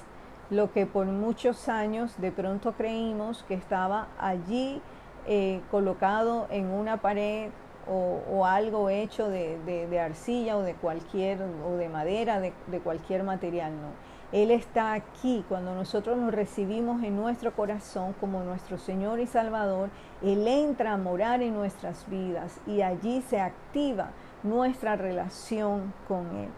lo 0.49 0.71
que 0.71 0.85
por 0.85 1.05
muchos 1.05 1.69
años 1.69 2.13
de 2.17 2.31
pronto 2.31 2.73
creímos 2.73 3.43
que 3.47 3.53
estaba 3.53 4.07
allí 4.19 4.81
eh, 5.27 5.61
colocado 5.71 6.47
en 6.49 6.67
una 6.67 6.97
pared 6.97 7.49
o, 7.91 8.45
algo 8.45 8.89
hecho 8.89 9.29
de, 9.29 9.99
arcilla 9.99 10.57
o 10.57 10.61
de 10.61 10.75
cualquier 10.75 11.41
o 11.65 11.75
de 11.75 11.89
madera, 11.89 12.39
de, 12.39 12.53
de 12.67 12.79
cualquier 12.79 13.23
material, 13.23 13.71
no. 13.71 14.09
Él 14.31 14.51
está 14.51 14.93
aquí 14.93 15.43
cuando 15.49 15.73
nosotros 15.73 16.15
lo 16.19 16.29
recibimos 16.29 17.03
en 17.03 17.15
nuestro 17.15 17.51
corazón 17.55 18.13
como 18.19 18.43
nuestro 18.43 18.77
Señor 18.77 19.19
y 19.19 19.25
Salvador. 19.25 19.89
Él 20.21 20.47
entra 20.47 20.93
a 20.93 20.97
morar 20.97 21.41
en 21.41 21.55
nuestras 21.55 22.07
vidas 22.07 22.61
y 22.67 22.83
allí 22.83 23.23
se 23.23 23.41
activa 23.41 24.11
nuestra 24.43 24.95
relación 24.95 25.91
con 26.07 26.27
Él. 26.35 26.49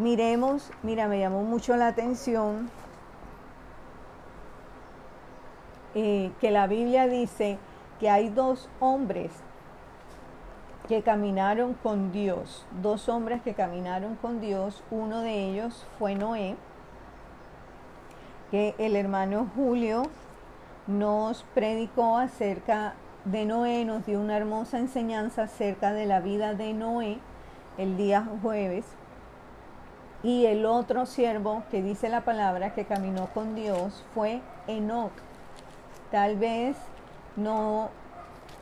Miremos, 0.00 0.70
mira, 0.82 1.08
me 1.08 1.18
llamó 1.18 1.42
mucho 1.42 1.76
la 1.76 1.88
atención 1.88 2.70
eh, 5.94 6.32
que 6.40 6.50
la 6.50 6.66
Biblia 6.66 7.06
dice 7.06 7.58
que 7.98 8.08
hay 8.08 8.30
dos 8.30 8.70
hombres 8.80 9.30
que 10.88 11.02
caminaron 11.02 11.74
con 11.74 12.12
Dios, 12.12 12.64
dos 12.80 13.10
hombres 13.10 13.42
que 13.42 13.52
caminaron 13.52 14.16
con 14.16 14.40
Dios, 14.40 14.82
uno 14.90 15.20
de 15.20 15.50
ellos 15.50 15.84
fue 15.98 16.14
Noé, 16.14 16.56
que 18.50 18.74
el 18.78 18.96
hermano 18.96 19.50
Julio 19.54 20.04
nos 20.86 21.42
predicó 21.54 22.16
acerca 22.16 22.94
de 23.26 23.44
Noé, 23.44 23.84
nos 23.84 24.06
dio 24.06 24.18
una 24.18 24.38
hermosa 24.38 24.78
enseñanza 24.78 25.42
acerca 25.42 25.92
de 25.92 26.06
la 26.06 26.20
vida 26.20 26.54
de 26.54 26.72
Noé 26.72 27.18
el 27.76 27.98
día 27.98 28.26
jueves. 28.40 28.86
Y 30.22 30.44
el 30.46 30.66
otro 30.66 31.06
siervo 31.06 31.62
que 31.70 31.82
dice 31.82 32.10
la 32.10 32.22
palabra 32.22 32.74
que 32.74 32.84
caminó 32.84 33.28
con 33.28 33.54
Dios 33.54 34.04
fue 34.14 34.42
Enoch. 34.66 35.12
Tal 36.10 36.36
vez 36.36 36.76
no, 37.36 37.88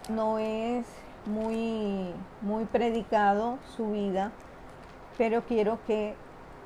no 0.09 0.38
es 0.38 0.87
muy, 1.27 2.15
muy 2.43 2.65
predicado 2.67 3.59
su 3.77 3.91
vida, 3.91 4.31
pero 5.17 5.43
quiero 5.43 5.79
que 5.87 6.15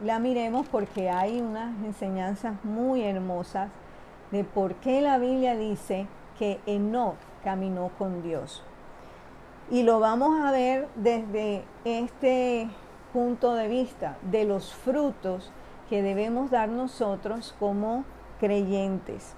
la 0.02 0.18
miremos 0.18 0.66
porque 0.68 1.08
hay 1.08 1.40
unas 1.40 1.74
enseñanzas 1.84 2.62
muy 2.64 3.02
hermosas 3.02 3.70
de 4.30 4.44
por 4.44 4.74
qué 4.76 5.00
la 5.00 5.18
Biblia 5.18 5.56
dice 5.56 6.06
que 6.38 6.60
Enoch 6.66 7.16
caminó 7.44 7.90
con 7.98 8.22
Dios. 8.22 8.62
Y 9.70 9.84
lo 9.84 10.00
vamos 10.00 10.40
a 10.40 10.50
ver 10.50 10.88
desde 10.96 11.64
este 11.84 12.68
punto 13.12 13.54
de 13.54 13.68
vista 13.68 14.16
de 14.22 14.44
los 14.44 14.72
frutos 14.72 15.52
que 15.88 16.02
debemos 16.02 16.50
dar 16.50 16.68
nosotros 16.68 17.54
como 17.58 18.04
creyentes. 18.40 19.34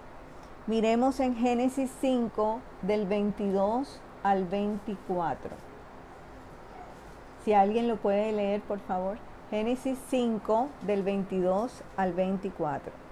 Miremos 0.67 1.21
en 1.21 1.37
Génesis 1.37 1.91
5 2.01 2.61
del 2.83 3.07
22 3.07 4.01
al 4.23 4.45
24. 4.47 5.51
Si 7.45 7.53
alguien 7.53 7.89
lo 7.89 7.97
puede 7.97 8.33
leer, 8.33 8.63
por 8.63 8.79
favor. 8.81 9.19
Génesis 9.51 9.99
5 10.09 10.69
del 10.87 11.03
22 11.03 11.83
al 11.97 12.15
24. 12.15 13.04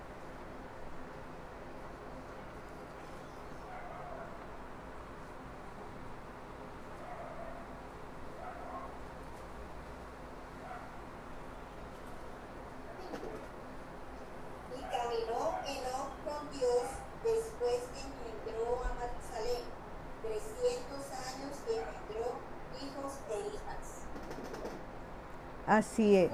Así 25.93 26.17
es. 26.17 26.33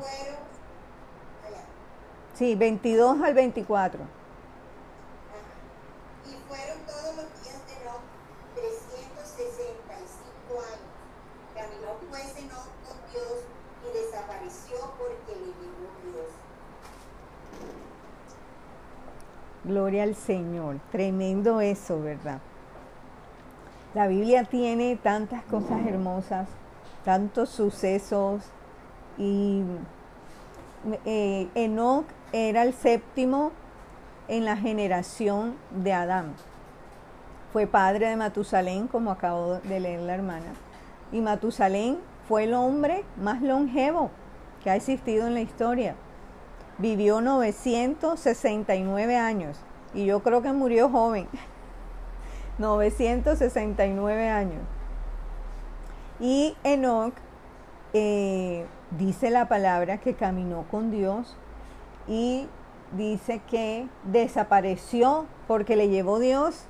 Sí, 2.35 2.55
22 2.55 3.21
al 3.21 3.35
24. 3.35 4.05
Y 6.27 6.37
fueron 6.47 6.79
todos 6.87 7.17
los 7.17 7.25
días 7.43 7.67
de 7.67 7.73
Enoch 7.83 8.03
365 8.55 10.61
años. 10.61 10.79
Caminó 11.57 11.99
pues 12.09 12.39
Enoch 12.39 12.71
con 12.87 12.97
Dios 13.11 13.43
y 13.83 13.91
desapareció 13.99 14.79
porque 14.97 15.35
le 15.41 15.47
llegó 15.47 15.91
Dios. 16.05 16.31
Gloria 19.65 20.05
al 20.05 20.15
Señor. 20.15 20.79
Tremendo 20.93 21.61
eso, 21.61 22.01
¿verdad? 22.01 22.39
La 23.93 24.07
Biblia 24.07 24.45
tiene 24.45 24.95
tantas 24.95 25.43
cosas 25.47 25.85
hermosas, 25.85 26.49
tantos 27.05 27.49
sucesos 27.49 28.53
y 29.19 29.63
eh, 31.05 31.49
Enoch 31.55 32.07
era 32.33 32.63
el 32.63 32.73
séptimo 32.73 33.53
en 34.29 34.45
la 34.45 34.57
generación 34.57 35.57
de 35.71 35.93
Adán. 35.93 36.35
Fue 37.53 37.67
padre 37.67 38.09
de 38.09 38.17
Matusalén, 38.17 38.87
como 38.87 39.11
acabo 39.11 39.55
de 39.55 39.81
leer 39.81 40.01
la 40.01 40.15
hermana. 40.15 40.53
Y 41.13 41.21
Matusalén 41.21 41.99
fue 42.29 42.45
el 42.45 42.55
hombre 42.55 43.05
más 43.17 43.43
longevo 43.43 44.11
que 44.63 44.71
ha 44.71 44.77
existido 44.77 45.27
en 45.27 45.35
la 45.35 45.41
historia. 45.41 45.97
Vivió 46.77 47.21
969 47.21 49.17
años 49.17 49.59
y 49.95 50.05
yo 50.05 50.23
creo 50.23 50.43
que 50.43 50.53
murió 50.53 50.91
joven. 50.91 51.27
969 52.59 54.29
años. 54.29 54.63
Y 56.21 56.57
Enoch 56.65 57.15
eh, 57.95 58.67
dice 58.97 59.31
la 59.31 59.49
palabra 59.49 59.99
que 59.99 60.15
caminó 60.15 60.65
con 60.71 60.91
Dios 60.91 61.37
y 62.07 62.47
dice 62.97 63.41
que 63.51 63.87
desapareció 64.05 65.27
porque 65.47 65.77
le 65.77 65.89
llevó 65.89 66.19
Dios. 66.19 66.65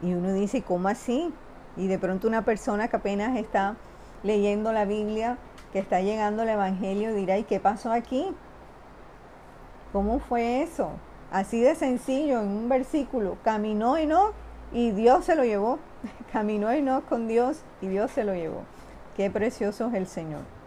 Y 0.00 0.14
uno 0.14 0.32
dice, 0.32 0.62
¿cómo 0.62 0.88
así? 0.88 1.32
Y 1.76 1.88
de 1.88 1.98
pronto 1.98 2.28
una 2.28 2.44
persona 2.44 2.88
que 2.88 2.96
apenas 2.96 3.36
está 3.36 3.76
leyendo 4.22 4.72
la 4.72 4.84
Biblia, 4.84 5.38
que 5.72 5.78
está 5.78 6.00
llegando 6.00 6.42
al 6.42 6.48
Evangelio, 6.48 7.14
dirá, 7.14 7.38
¿y 7.38 7.44
qué 7.44 7.60
pasó 7.60 7.92
aquí? 7.92 8.26
¿Cómo 9.92 10.18
fue 10.18 10.62
eso? 10.62 10.90
Así 11.30 11.60
de 11.60 11.74
sencillo, 11.74 12.40
en 12.40 12.48
un 12.48 12.68
versículo, 12.68 13.36
caminó 13.42 13.98
no, 14.06 14.32
y 14.72 14.92
Dios 14.92 15.24
se 15.24 15.34
lo 15.34 15.44
llevó. 15.44 15.78
Caminó 16.32 16.72
no 16.80 17.02
con 17.06 17.26
Dios 17.26 17.62
y 17.80 17.88
Dios 17.88 18.10
se 18.10 18.24
lo 18.24 18.34
llevó. 18.34 18.62
Qué 19.16 19.30
precioso 19.30 19.88
es 19.88 19.94
el 19.94 20.06
Señor. 20.06 20.57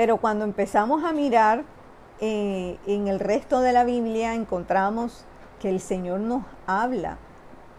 Pero 0.00 0.16
cuando 0.16 0.46
empezamos 0.46 1.04
a 1.04 1.12
mirar 1.12 1.62
eh, 2.22 2.78
en 2.86 3.06
el 3.06 3.20
resto 3.20 3.60
de 3.60 3.74
la 3.74 3.84
Biblia, 3.84 4.34
encontramos 4.34 5.26
que 5.60 5.68
el 5.68 5.78
Señor 5.78 6.20
nos 6.20 6.42
habla 6.66 7.18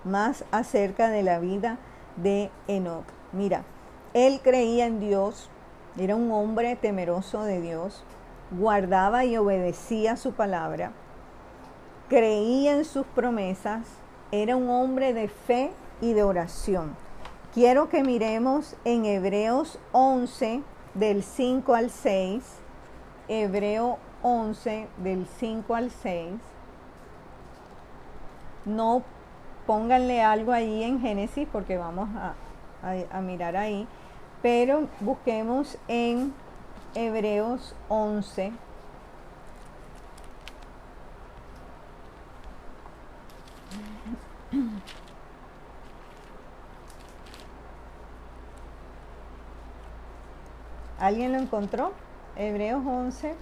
más 0.03 0.45
acerca 0.51 1.09
de 1.09 1.23
la 1.23 1.39
vida 1.39 1.79
de 2.17 2.51
Enoch. 2.67 3.05
Mira, 3.31 3.63
él 4.13 4.39
creía 4.43 4.85
en 4.85 4.99
Dios, 4.99 5.49
era 5.97 6.15
un 6.15 6.31
hombre 6.31 6.75
temeroso 6.75 7.43
de 7.43 7.59
Dios, 7.59 8.03
guardaba 8.51 9.25
y 9.25 9.35
obedecía 9.37 10.15
su 10.15 10.33
palabra, 10.33 10.91
creía 12.07 12.73
en 12.73 12.85
sus 12.85 13.07
promesas, 13.07 13.87
era 14.31 14.55
un 14.55 14.69
hombre 14.69 15.15
de 15.15 15.27
fe 15.27 15.71
y 16.01 16.13
de 16.13 16.21
oración. 16.21 16.95
Quiero 17.51 17.89
que 17.89 18.03
miremos 18.03 18.75
en 18.85 19.05
Hebreos 19.05 19.79
11 19.91 20.61
del 20.93 21.23
5 21.23 21.73
al 21.73 21.89
6, 21.89 22.43
Hebreo 23.27 23.97
11 24.21 24.87
del 24.97 25.25
5 25.39 25.75
al 25.75 25.91
6. 25.91 26.33
No 28.65 29.03
pónganle 29.65 30.21
algo 30.21 30.51
ahí 30.51 30.83
en 30.83 31.01
Génesis 31.01 31.47
porque 31.51 31.77
vamos 31.77 32.09
a, 32.15 32.33
a 33.11 33.21
mirar 33.21 33.55
ahí, 33.55 33.87
pero 34.41 34.87
busquemos 34.99 35.77
en 35.87 36.33
Hebreos 36.93 37.75
11 37.87 38.51
¿Alguien 51.01 51.31
lo 51.33 51.39
encontró? 51.39 51.93
Hebreos 52.35 52.83
11. 52.85 53.33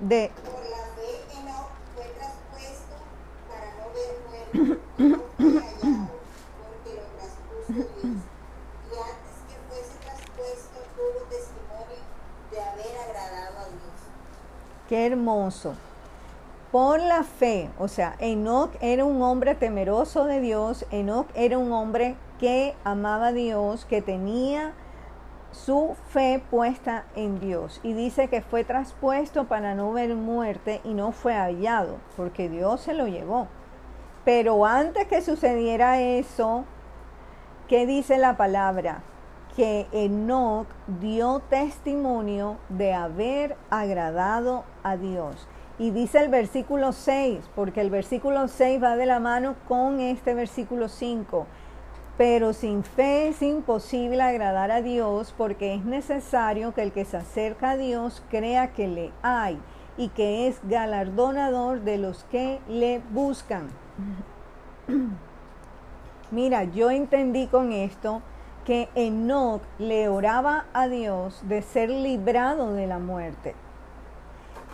De. 0.00 0.30
Por 0.42 0.54
la 0.64 0.82
fe 0.96 1.10
Enoch 1.38 1.68
fue 1.94 2.04
traspuesto 2.16 2.96
para 3.46 3.68
no 3.76 3.84
ver 3.92 4.16
muerte, 4.26 4.64
no 4.98 5.20
fue 5.36 5.44
hallado, 5.60 6.08
porque 6.56 6.90
lo 6.96 7.04
traspuso 7.18 7.84
Dios. 8.00 8.16
Y 8.88 8.94
antes 8.96 9.36
que 9.46 9.56
fuese 9.68 9.94
traspuesto 10.00 10.78
tuvo 10.96 11.20
testimonio 11.28 12.02
de 12.50 12.58
haber 12.62 12.96
agradado 12.96 13.58
a 13.58 13.64
Dios. 13.68 13.98
Qué 14.88 15.06
hermoso. 15.06 15.74
Por 16.72 17.00
la 17.00 17.22
fe, 17.22 17.68
o 17.78 17.86
sea, 17.86 18.16
Enoch 18.18 18.70
era 18.80 19.04
un 19.04 19.20
hombre 19.20 19.54
temeroso 19.54 20.24
de 20.24 20.40
Dios, 20.40 20.86
Enoch 20.90 21.26
era 21.34 21.58
un 21.58 21.70
hombre 21.70 22.16
que 22.40 22.74
amaba 22.82 23.26
a 23.26 23.32
Dios, 23.32 23.84
que 23.84 24.00
tenía 24.00 24.72
su 25.50 25.94
fe 26.08 26.42
puesta 26.50 27.04
en 27.14 27.40
Dios. 27.40 27.78
Y 27.82 27.92
dice 27.92 28.28
que 28.28 28.40
fue 28.40 28.64
traspuesto 28.64 29.44
para 29.44 29.74
no 29.74 29.92
ver 29.92 30.14
muerte 30.14 30.80
y 30.82 30.94
no 30.94 31.12
fue 31.12 31.34
hallado, 31.34 31.98
porque 32.16 32.48
Dios 32.48 32.80
se 32.80 32.94
lo 32.94 33.06
llevó. 33.06 33.48
Pero 34.24 34.64
antes 34.64 35.06
que 35.08 35.20
sucediera 35.20 36.00
eso, 36.00 36.64
¿qué 37.68 37.84
dice 37.84 38.16
la 38.16 38.38
palabra? 38.38 39.02
Que 39.56 39.88
Enoch 39.92 40.68
dio 40.86 41.40
testimonio 41.50 42.56
de 42.70 42.94
haber 42.94 43.58
agradado 43.68 44.64
a 44.82 44.96
Dios. 44.96 45.46
Y 45.78 45.90
dice 45.90 46.20
el 46.20 46.28
versículo 46.28 46.92
6, 46.92 47.40
porque 47.54 47.80
el 47.80 47.90
versículo 47.90 48.48
6 48.48 48.82
va 48.82 48.96
de 48.96 49.06
la 49.06 49.20
mano 49.20 49.56
con 49.66 50.00
este 50.00 50.34
versículo 50.34 50.88
5 50.88 51.46
pero 52.16 52.52
sin 52.52 52.84
fe 52.84 53.28
es 53.28 53.42
imposible 53.42 54.22
agradar 54.22 54.70
a 54.70 54.82
Dios 54.82 55.34
porque 55.36 55.74
es 55.74 55.84
necesario 55.84 56.74
que 56.74 56.82
el 56.82 56.92
que 56.92 57.04
se 57.04 57.16
acerca 57.16 57.70
a 57.70 57.76
Dios 57.76 58.22
crea 58.30 58.72
que 58.72 58.86
le 58.86 59.12
hay 59.22 59.58
y 59.96 60.08
que 60.08 60.46
es 60.46 60.60
galardonador 60.68 61.80
de 61.80 61.98
los 61.98 62.24
que 62.24 62.60
le 62.68 63.00
buscan. 63.10 63.68
Mira, 66.30 66.64
yo 66.64 66.90
entendí 66.90 67.46
con 67.46 67.72
esto 67.72 68.22
que 68.64 68.88
Enoch 68.94 69.62
le 69.78 70.08
oraba 70.08 70.66
a 70.72 70.88
Dios 70.88 71.42
de 71.48 71.62
ser 71.62 71.90
librado 71.90 72.72
de 72.74 72.86
la 72.86 72.98
muerte. 72.98 73.54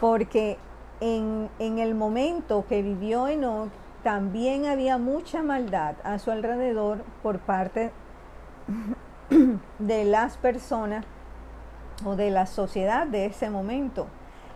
Porque 0.01 0.59
en, 1.01 1.49
en 1.59 1.79
el 1.79 1.95
momento 1.95 2.65
que 2.69 2.83
vivió 2.83 3.29
Enoch, 3.29 3.71
también 4.03 4.67
había 4.67 4.99
mucha 4.99 5.43
maldad 5.43 5.97
a 6.05 6.19
su 6.19 6.31
alrededor 6.31 7.05
por 7.23 7.41
parte 7.41 7.91
de 9.79 10.05
las 10.05 10.37
personas 10.37 11.05
o 12.05 12.17
de 12.17 12.31
la 12.31 12.47
sociedad 12.47 13.07
de 13.07 13.27
ese 13.27 13.51
momento. 13.51 14.07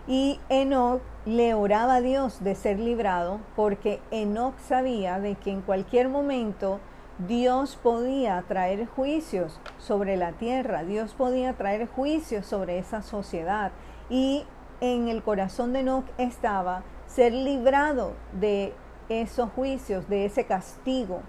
Y 0.07 0.39
Enoch 0.49 1.01
le 1.25 1.53
oraba 1.53 1.95
a 1.95 2.01
Dios 2.01 2.43
de 2.43 2.55
ser 2.55 2.79
librado 2.79 3.39
porque 3.55 4.01
Enoch 4.11 4.57
sabía 4.59 5.19
de 5.19 5.35
que 5.35 5.51
en 5.51 5.61
cualquier 5.61 6.09
momento 6.09 6.79
Dios 7.27 7.77
podía 7.81 8.43
traer 8.47 8.85
juicios 8.87 9.59
sobre 9.77 10.17
la 10.17 10.33
tierra, 10.33 10.83
Dios 10.83 11.13
podía 11.13 11.53
traer 11.53 11.87
juicios 11.87 12.45
sobre 12.45 12.79
esa 12.79 13.01
sociedad. 13.01 13.71
Y 14.09 14.45
en 14.81 15.07
el 15.07 15.23
corazón 15.23 15.73
de 15.73 15.79
Enoch 15.79 16.05
estaba 16.17 16.83
ser 17.07 17.33
librado 17.33 18.13
de 18.33 18.73
esos 19.09 19.49
juicios, 19.51 20.07
de 20.09 20.25
ese 20.25 20.45
castigo. 20.45 21.21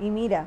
Y 0.00 0.10
mira, 0.10 0.46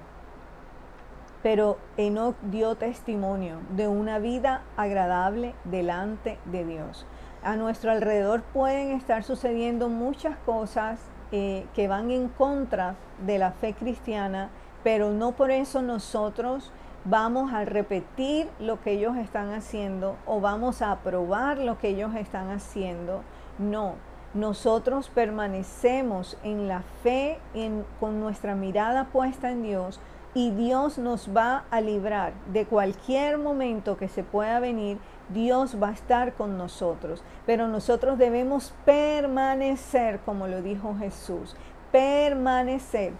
pero 1.44 1.78
Enoch 1.98 2.36
dio 2.42 2.76
testimonio 2.76 3.60
de 3.72 3.88
una 3.88 4.20
vida 4.20 4.64
agradable 4.76 5.56
delante 5.64 6.38
de 6.46 6.66
Dios. 6.66 7.06
A 7.44 7.56
nuestro 7.56 7.92
alrededor 7.92 8.42
pueden 8.42 8.92
estar 8.92 9.24
sucediendo 9.24 9.90
muchas 9.90 10.38
cosas 10.40 11.00
eh, 11.32 11.66
que 11.74 11.88
van 11.88 12.12
en 12.12 12.30
contra 12.30 12.96
de 13.26 13.38
la 13.38 13.52
fe 13.52 13.74
cristiana, 13.74 14.50
pero 14.84 15.12
no 15.12 15.34
por 15.34 15.52
eso 15.52 15.82
nosotros 15.82 16.72
vamos 17.10 17.54
a 17.54 17.64
repetir 17.64 18.50
lo 18.60 18.82
que 18.82 18.92
ellos 18.92 19.16
están 19.18 19.54
haciendo 19.54 20.18
o 20.26 20.42
vamos 20.42 20.82
a 20.82 20.92
aprobar 20.92 21.58
lo 21.58 21.78
que 21.78 21.90
ellos 21.90 22.16
están 22.16 22.50
haciendo. 22.50 23.24
No, 23.58 23.96
nosotros 24.34 25.10
permanecemos 25.10 26.38
en 26.44 26.68
la 26.68 26.82
fe, 27.04 27.40
en, 27.54 27.86
con 28.00 28.20
nuestra 28.20 28.56
mirada 28.56 29.06
puesta 29.06 29.52
en 29.52 29.64
Dios, 29.64 30.00
y 30.34 30.52
Dios 30.52 31.00
nos 31.00 31.36
va 31.36 31.64
a 31.72 31.82
librar 31.82 32.34
de 32.52 32.66
cualquier 32.66 33.38
momento 33.38 33.98
que 33.98 34.08
se 34.08 34.24
pueda 34.24 34.60
venir. 34.60 35.00
Dios 35.30 35.82
va 35.82 35.90
a 35.90 35.94
estar 35.94 36.34
con 36.34 36.58
nosotros, 36.58 37.24
pero 37.46 37.68
nosotros 37.68 38.18
debemos 38.18 38.74
permanecer, 38.86 40.20
como 40.20 40.48
lo 40.48 40.62
dijo 40.62 40.96
Jesús, 41.00 41.56
permanecer. 41.92 43.14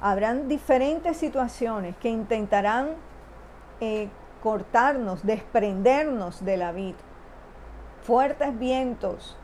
Habrán 0.00 0.48
diferentes 0.48 1.16
situaciones 1.18 1.94
que 1.96 2.08
intentarán 2.08 2.94
eh, 3.84 4.08
cortarnos, 4.44 5.26
desprendernos 5.26 6.44
de 6.44 6.56
la 6.56 6.70
vida. 6.70 6.98
Fuertes 8.04 8.56
vientos, 8.56 9.36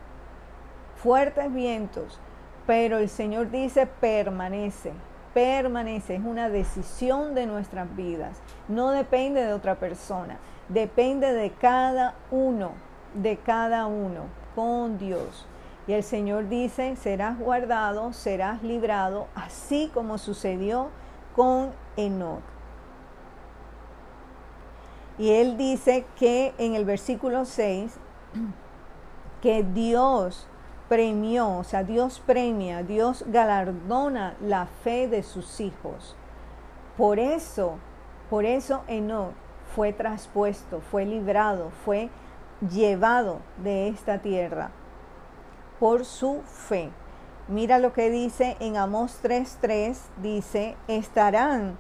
fuertes 0.95 1.53
vientos, 1.53 2.21
pero 2.65 2.99
el 2.99 3.09
Señor 3.09 3.51
dice 3.51 3.89
permanece, 3.89 4.93
permanece, 5.35 6.15
es 6.15 6.25
una 6.25 6.49
decisión 6.51 7.35
de 7.35 7.47
nuestras 7.47 7.97
vidas, 7.97 8.41
no 8.69 8.93
depende 8.93 9.45
de 9.45 9.53
otra 9.55 9.75
persona, 9.75 10.39
depende 10.69 11.33
de 11.33 11.51
cada 11.51 12.15
uno, 12.31 12.71
de 13.15 13.39
cada 13.39 13.87
uno, 13.87 14.27
con 14.55 14.99
Dios. 14.99 15.49
Y 15.89 15.95
el 15.95 16.05
Señor 16.05 16.49
dice, 16.49 16.95
serás 16.95 17.41
guardado, 17.41 18.13
serás 18.13 18.63
librado, 18.63 19.27
así 19.35 19.91
como 19.93 20.17
sucedió 20.17 20.91
con 21.35 21.73
Enoch. 21.97 22.58
Y 25.19 25.31
él 25.31 25.57
dice 25.57 26.07
que 26.17 26.55
en 26.59 26.75
el 26.75 26.85
versículo 26.85 27.45
6, 27.45 27.97
que 29.43 29.63
Dios 29.63 30.47
premió, 30.89 31.59
o 31.59 31.65
sea, 31.65 31.85
Dios 31.85 32.23
premia, 32.25 32.83
Dios 32.83 33.25
galardona 33.27 34.37
la 34.41 34.67
fe 34.67 35.09
de 35.09 35.23
sus 35.23 35.61
hijos. 35.61 36.17
Por 36.97 37.19
eso, 37.19 37.79
por 38.31 38.45
eso 38.45 38.83
Enoch 38.87 39.33
fue 39.75 39.93
traspuesto, 39.93 40.81
fue 40.81 41.05
librado, 41.05 41.71
fue 41.85 42.09
llevado 42.61 43.41
de 43.63 43.89
esta 43.89 44.19
tierra 44.19 44.71
por 45.79 46.05
su 46.05 46.43
fe. 46.43 46.91
Mira 47.47 47.79
lo 47.79 47.93
que 47.93 48.11
dice 48.11 48.57
en 48.61 48.77
Amós 48.77 49.21
3:3, 49.23 49.97
dice, 50.21 50.77
estarán, 50.89 51.79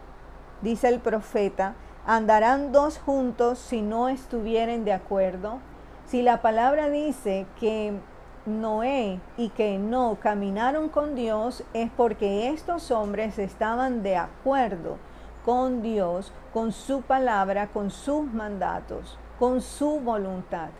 dice 0.63 0.89
el 0.89 1.01
profeta, 1.01 1.75
¿Andarán 2.11 2.73
dos 2.73 2.97
juntos 2.97 3.59
si 3.59 3.83
no 3.83 4.09
estuvieren 4.09 4.87
de 4.87 4.95
acuerdo? 4.95 5.59
Si 6.07 6.23
la 6.23 6.41
palabra 6.41 6.89
dice 6.89 7.45
que 7.61 8.01
Noé 8.47 9.21
y 9.37 9.51
que 9.51 9.77
no 9.77 10.17
caminaron 10.19 10.89
con 10.89 11.15
Dios 11.15 11.65
es 11.75 11.91
porque 11.95 12.49
estos 12.49 12.91
hombres 12.93 13.39
estaban 13.39 14.03
de 14.03 14.17
acuerdo 14.17 14.97
con 15.45 15.83
Dios, 15.83 16.33
con 16.55 16.73
su 16.73 17.03
palabra, 17.03 17.67
con 17.67 17.91
sus 17.91 18.25
mandatos, 18.33 19.19
con 19.39 19.61
su 19.61 20.01
voluntad. 20.01 20.71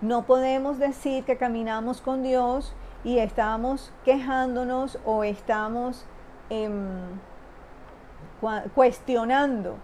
No 0.00 0.22
podemos 0.22 0.78
decir 0.78 1.24
que 1.24 1.36
caminamos 1.36 2.00
con 2.00 2.22
Dios 2.22 2.72
y 3.04 3.18
estamos 3.18 3.92
quejándonos 4.06 4.98
o 5.04 5.24
estamos 5.24 6.06
em, 6.48 7.18
cuestionando 8.74 9.76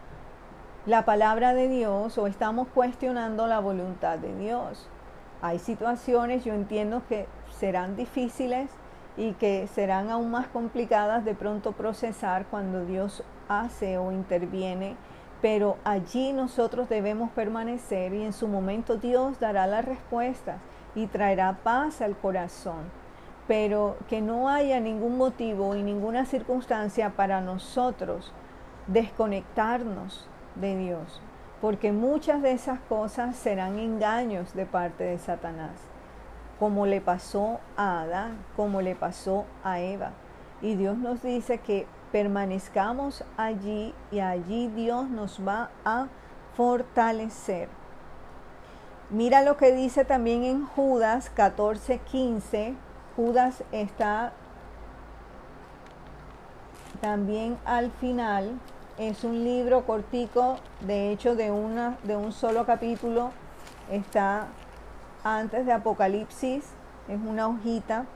la 0.87 1.05
palabra 1.05 1.53
de 1.53 1.69
Dios 1.69 2.17
o 2.17 2.29
estamos 2.29 2.69
cuestionando 2.69 3.49
la 3.49 3.59
voluntad 3.59 4.19
de 4.19 4.33
Dios. 4.37 4.89
Hay 5.43 5.59
situaciones, 5.59 6.45
yo 6.45 6.55
entiendo 6.55 7.03
que 7.09 7.27
serán 7.59 7.97
difíciles 7.97 8.71
y 9.17 9.33
que 9.33 9.67
serán 9.67 10.11
aún 10.11 10.31
más 10.31 10.47
complicadas 10.47 11.25
de 11.25 11.35
pronto 11.35 11.73
procesar 11.73 12.47
cuando 12.47 12.85
Dios 12.85 13.25
hace 13.49 13.99
o 13.99 14.13
interviene, 14.13 14.95
pero 15.43 15.77
allí 15.83 16.33
nosotros 16.33 16.89
debemos 16.89 17.31
permanecer 17.31 18.15
y 18.15 18.23
en 18.23 18.33
su 18.33 18.47
momento 18.47 18.97
Dios 18.97 19.41
dará 19.41 19.67
las 19.67 19.85
respuestas 19.85 20.59
y 20.95 21.09
traerá 21.09 21.59
paz 21.65 22.01
al 22.01 22.17
corazón. 22.17 22.93
Pero 23.49 23.97
que 24.09 24.21
no 24.21 24.49
haya 24.49 24.79
ningún 24.79 25.19
motivo 25.19 25.75
y 25.75 25.83
ninguna 25.83 26.27
circunstancia 26.27 27.11
para 27.11 27.41
nosotros 27.41 28.33
desconectarnos 28.87 30.29
de 30.61 30.77
Dios, 30.77 31.21
porque 31.61 31.93
muchas 31.93 32.43
de 32.43 32.53
esas 32.53 32.81
cosas 32.81 33.37
serán 33.37 33.79
engaños 33.79 34.55
de 34.55 34.67
parte 34.67 35.05
de 35.05 35.19
Satanás, 35.19 35.73
como 36.59 36.87
le 36.87 37.01
pasó 37.01 37.61
a 37.77 38.01
Adán, 38.01 38.39
como 38.57 38.81
le 38.83 38.95
pasó 38.95 39.45
a 39.63 39.81
Eva. 39.81 40.13
Y 40.63 40.75
Dios 40.75 40.97
nos 40.97 41.23
dice 41.23 41.59
que 41.59 41.87
permanezcamos 42.13 43.25
allí 43.37 43.95
y 44.11 44.21
allí 44.21 44.69
Dios 44.69 45.09
nos 45.11 45.47
va 45.47 45.71
a 45.85 46.07
fortalecer. 46.57 47.69
Mira 49.11 49.43
lo 49.43 49.57
que 49.57 49.73
dice 49.73 50.05
también 50.05 50.43
en 50.45 50.67
Judas 50.67 51.31
14:15. 51.37 52.75
Judas 53.15 53.63
está 53.71 54.33
también 57.01 57.59
al 57.65 57.91
final 57.93 58.59
es 58.99 59.25
un 59.25 59.45
libro 59.45 59.85
cortico, 59.85 60.57
de 60.81 61.13
hecho 61.13 61.37
de, 61.37 61.51
una, 61.51 61.99
de 62.03 62.17
un 62.17 62.33
solo 62.33 62.65
capítulo, 62.65 63.31
está 63.91 64.49
antes 65.23 65.67
de 65.67 65.73
Apocalipsis, 65.73 66.65
es 67.09 67.21
una 67.27 67.49
hojita. 67.49 68.07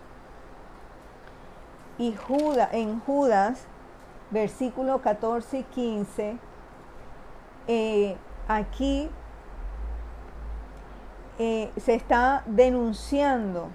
Y 1.99 2.15
Judas, 2.15 2.71
en 2.73 3.01
Judas, 3.01 3.67
versículo 4.31 5.03
14 5.03 5.59
y 5.59 5.63
15, 5.65 6.39
eh, 7.69 8.17
aquí 8.49 9.11
eh, 11.39 11.71
se 11.77 11.95
está 11.95 12.43
denunciando, 12.47 13.69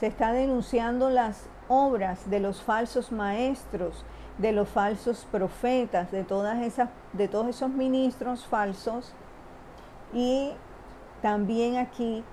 se 0.00 0.06
está 0.06 0.32
denunciando 0.32 1.10
las 1.10 1.48
obras 1.68 2.30
de 2.30 2.40
los 2.40 2.62
falsos 2.62 3.12
maestros 3.12 4.06
de 4.38 4.52
los 4.52 4.68
falsos 4.68 5.26
profetas, 5.30 6.10
de, 6.10 6.24
todas 6.24 6.62
esas, 6.62 6.88
de 7.12 7.28
todos 7.28 7.48
esos 7.48 7.70
ministros 7.70 8.44
falsos. 8.46 9.12
Y 10.12 10.52
también 11.22 11.76
aquí 11.76 12.24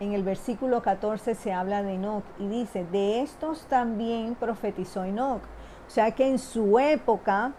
en 0.00 0.12
el 0.12 0.22
versículo 0.22 0.82
14 0.82 1.34
se 1.34 1.52
habla 1.52 1.82
de 1.82 1.94
Enoch 1.94 2.24
y 2.38 2.48
dice, 2.48 2.84
de 2.90 3.22
estos 3.22 3.62
también 3.66 4.34
profetizó 4.34 5.04
Enoch. 5.04 5.42
O 5.86 5.90
sea 5.90 6.10
que 6.12 6.28
en 6.28 6.38
su 6.38 6.78
época 6.78 7.52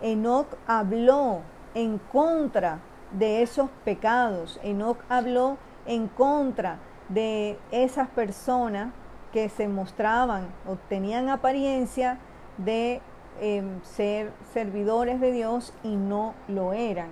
Enoch 0.00 0.48
habló 0.66 1.40
en 1.74 1.98
contra 1.98 2.80
de 3.12 3.42
esos 3.42 3.70
pecados. 3.84 4.58
Enoch 4.62 4.98
habló 5.08 5.58
en 5.86 6.08
contra 6.08 6.78
de 7.08 7.58
esas 7.70 8.08
personas 8.08 8.92
que 9.32 9.48
se 9.48 9.68
mostraban 9.68 10.46
o 10.66 10.76
tenían 10.88 11.28
apariencia 11.28 12.18
de 12.58 13.00
em, 13.40 13.82
ser 13.82 14.32
servidores 14.52 15.20
de 15.20 15.32
Dios 15.32 15.72
y 15.82 15.96
no 15.96 16.34
lo 16.48 16.72
eran. 16.72 17.10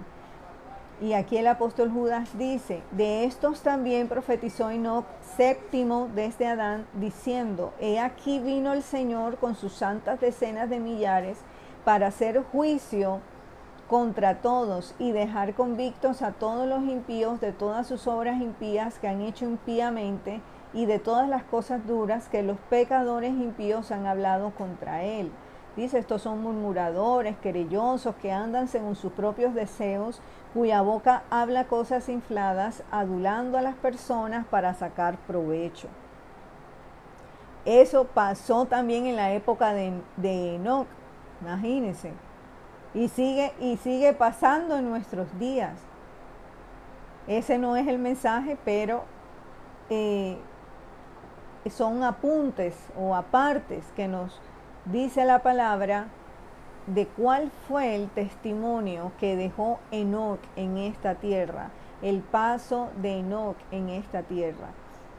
Y 1.00 1.14
aquí 1.14 1.38
el 1.38 1.46
apóstol 1.46 1.90
Judas 1.90 2.36
dice, 2.36 2.82
de 2.90 3.24
estos 3.24 3.62
también 3.62 4.06
profetizó 4.06 4.70
Enoch 4.70 5.06
séptimo 5.36 6.10
desde 6.14 6.46
Adán, 6.46 6.86
diciendo, 6.92 7.72
he 7.80 7.98
aquí 7.98 8.38
vino 8.38 8.74
el 8.74 8.82
Señor 8.82 9.38
con 9.38 9.54
sus 9.54 9.72
santas 9.72 10.20
decenas 10.20 10.68
de 10.68 10.78
millares 10.78 11.38
para 11.86 12.08
hacer 12.08 12.44
juicio 12.52 13.20
contra 13.88 14.42
todos 14.42 14.94
y 14.98 15.12
dejar 15.12 15.54
convictos 15.54 16.20
a 16.20 16.32
todos 16.32 16.68
los 16.68 16.84
impíos 16.84 17.40
de 17.40 17.52
todas 17.52 17.86
sus 17.86 18.06
obras 18.06 18.40
impías 18.40 18.98
que 18.98 19.08
han 19.08 19.22
hecho 19.22 19.46
impíamente 19.46 20.42
y 20.72 20.86
de 20.86 20.98
todas 20.98 21.28
las 21.28 21.42
cosas 21.44 21.86
duras 21.86 22.28
que 22.28 22.42
los 22.42 22.58
pecadores 22.68 23.32
impíos 23.32 23.90
han 23.90 24.06
hablado 24.06 24.50
contra 24.50 25.02
él. 25.02 25.30
Dice, 25.76 25.98
estos 25.98 26.22
son 26.22 26.42
murmuradores, 26.42 27.36
querellosos, 27.38 28.14
que 28.16 28.32
andan 28.32 28.68
según 28.68 28.96
sus 28.96 29.12
propios 29.12 29.54
deseos, 29.54 30.20
cuya 30.52 30.82
boca 30.82 31.22
habla 31.30 31.64
cosas 31.64 32.08
infladas, 32.08 32.82
adulando 32.90 33.56
a 33.56 33.62
las 33.62 33.76
personas 33.76 34.46
para 34.46 34.74
sacar 34.74 35.16
provecho. 35.26 35.88
Eso 37.64 38.04
pasó 38.04 38.66
también 38.66 39.06
en 39.06 39.16
la 39.16 39.32
época 39.32 39.72
de, 39.72 39.92
de 40.16 40.56
Enoch, 40.56 40.86
imagínense. 41.40 42.12
Y 42.94 43.08
sigue, 43.08 43.52
y 43.60 43.76
sigue 43.76 44.12
pasando 44.12 44.76
en 44.76 44.88
nuestros 44.88 45.38
días. 45.38 45.78
Ese 47.28 47.58
no 47.58 47.76
es 47.76 47.86
el 47.86 47.98
mensaje, 47.98 48.58
pero 48.64 49.04
eh, 49.88 50.36
son 51.68 52.02
apuntes 52.02 52.74
o 52.98 53.14
apartes 53.14 53.84
que 53.94 54.08
nos 54.08 54.40
dice 54.86 55.24
la 55.26 55.40
palabra 55.40 56.06
de 56.86 57.06
cuál 57.06 57.50
fue 57.68 57.94
el 57.94 58.08
testimonio 58.08 59.12
que 59.20 59.36
dejó 59.36 59.78
Enoch 59.90 60.40
en 60.56 60.78
esta 60.78 61.16
tierra, 61.16 61.70
el 62.00 62.20
paso 62.20 62.88
de 63.02 63.18
Enoch 63.18 63.56
en 63.70 63.90
esta 63.90 64.22
tierra. 64.22 64.68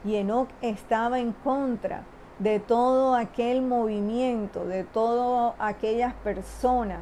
Y 0.04 0.16
Enoch 0.16 0.48
estaba 0.60 1.20
en 1.20 1.32
contra 1.32 2.02
de 2.40 2.58
todo 2.58 3.14
aquel 3.14 3.62
movimiento, 3.62 4.64
de 4.64 4.82
todas 4.82 5.54
aquellas 5.60 6.12
personas 6.14 6.98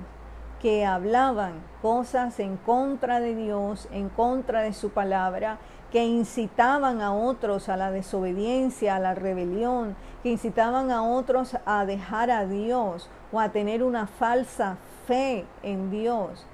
que 0.61 0.85
hablaban 0.85 1.55
cosas 1.81 2.39
en 2.39 2.59
contra 2.59 3.21
de 3.21 3.35
Dios, 3.35 3.89
en 3.91 4.11
contra 4.11 4.61
de 4.61 4.75
su 4.75 4.91
palabra, 4.91 5.59
que 5.91 6.05
incitaban 6.05 7.01
a 7.01 7.13
otros 7.13 7.69
a 7.69 7.77
la 7.77 7.91
desobediencia, 7.91 8.97
a 8.97 9.01
la 9.01 9.15
rebelión, 9.15 9.97
que 10.23 10.31
incitaban 10.31 10.91
a 10.91 11.03
otros 11.03 11.57
a 11.65 11.85
dejar 11.85 12.31
a 12.31 12.47
Dios 12.47 13.09
o 13.33 13.41
a 13.41 13.51
tener 13.51 13.83
una 13.83 14.07
falsa 14.07 14.77
fe 15.07 15.45
en 15.63 15.91
Dios, 15.91 16.47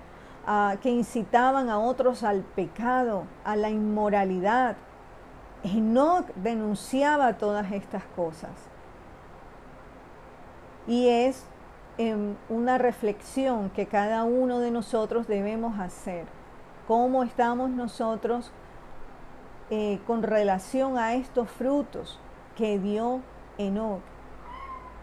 que 0.81 0.90
incitaban 0.90 1.68
a 1.68 1.79
otros 1.79 2.22
al 2.22 2.40
pecado, 2.42 3.25
a 3.44 3.57
la 3.57 3.68
inmoralidad. 3.68 4.77
Enoch 5.64 6.27
denunciaba 6.37 7.35
todas 7.35 7.72
estas 7.72 8.05
cosas. 8.14 8.53
Y 10.87 11.09
es 11.09 11.44
em, 11.99 12.37
una 12.49 12.79
reflexión 12.79 13.70
que 13.70 13.87
cada 13.87 14.22
uno 14.22 14.61
de 14.61 14.70
nosotros 14.70 15.27
debemos 15.27 15.81
hacer. 15.81 16.27
¿Cómo 16.87 17.25
estamos 17.25 17.70
nosotros 17.70 18.53
eh, 19.70 20.00
con 20.07 20.22
relación 20.22 20.98
a 20.98 21.14
estos 21.14 21.50
frutos 21.50 22.18
que 22.57 22.79
dio 22.79 23.20
Enoch? 23.59 24.00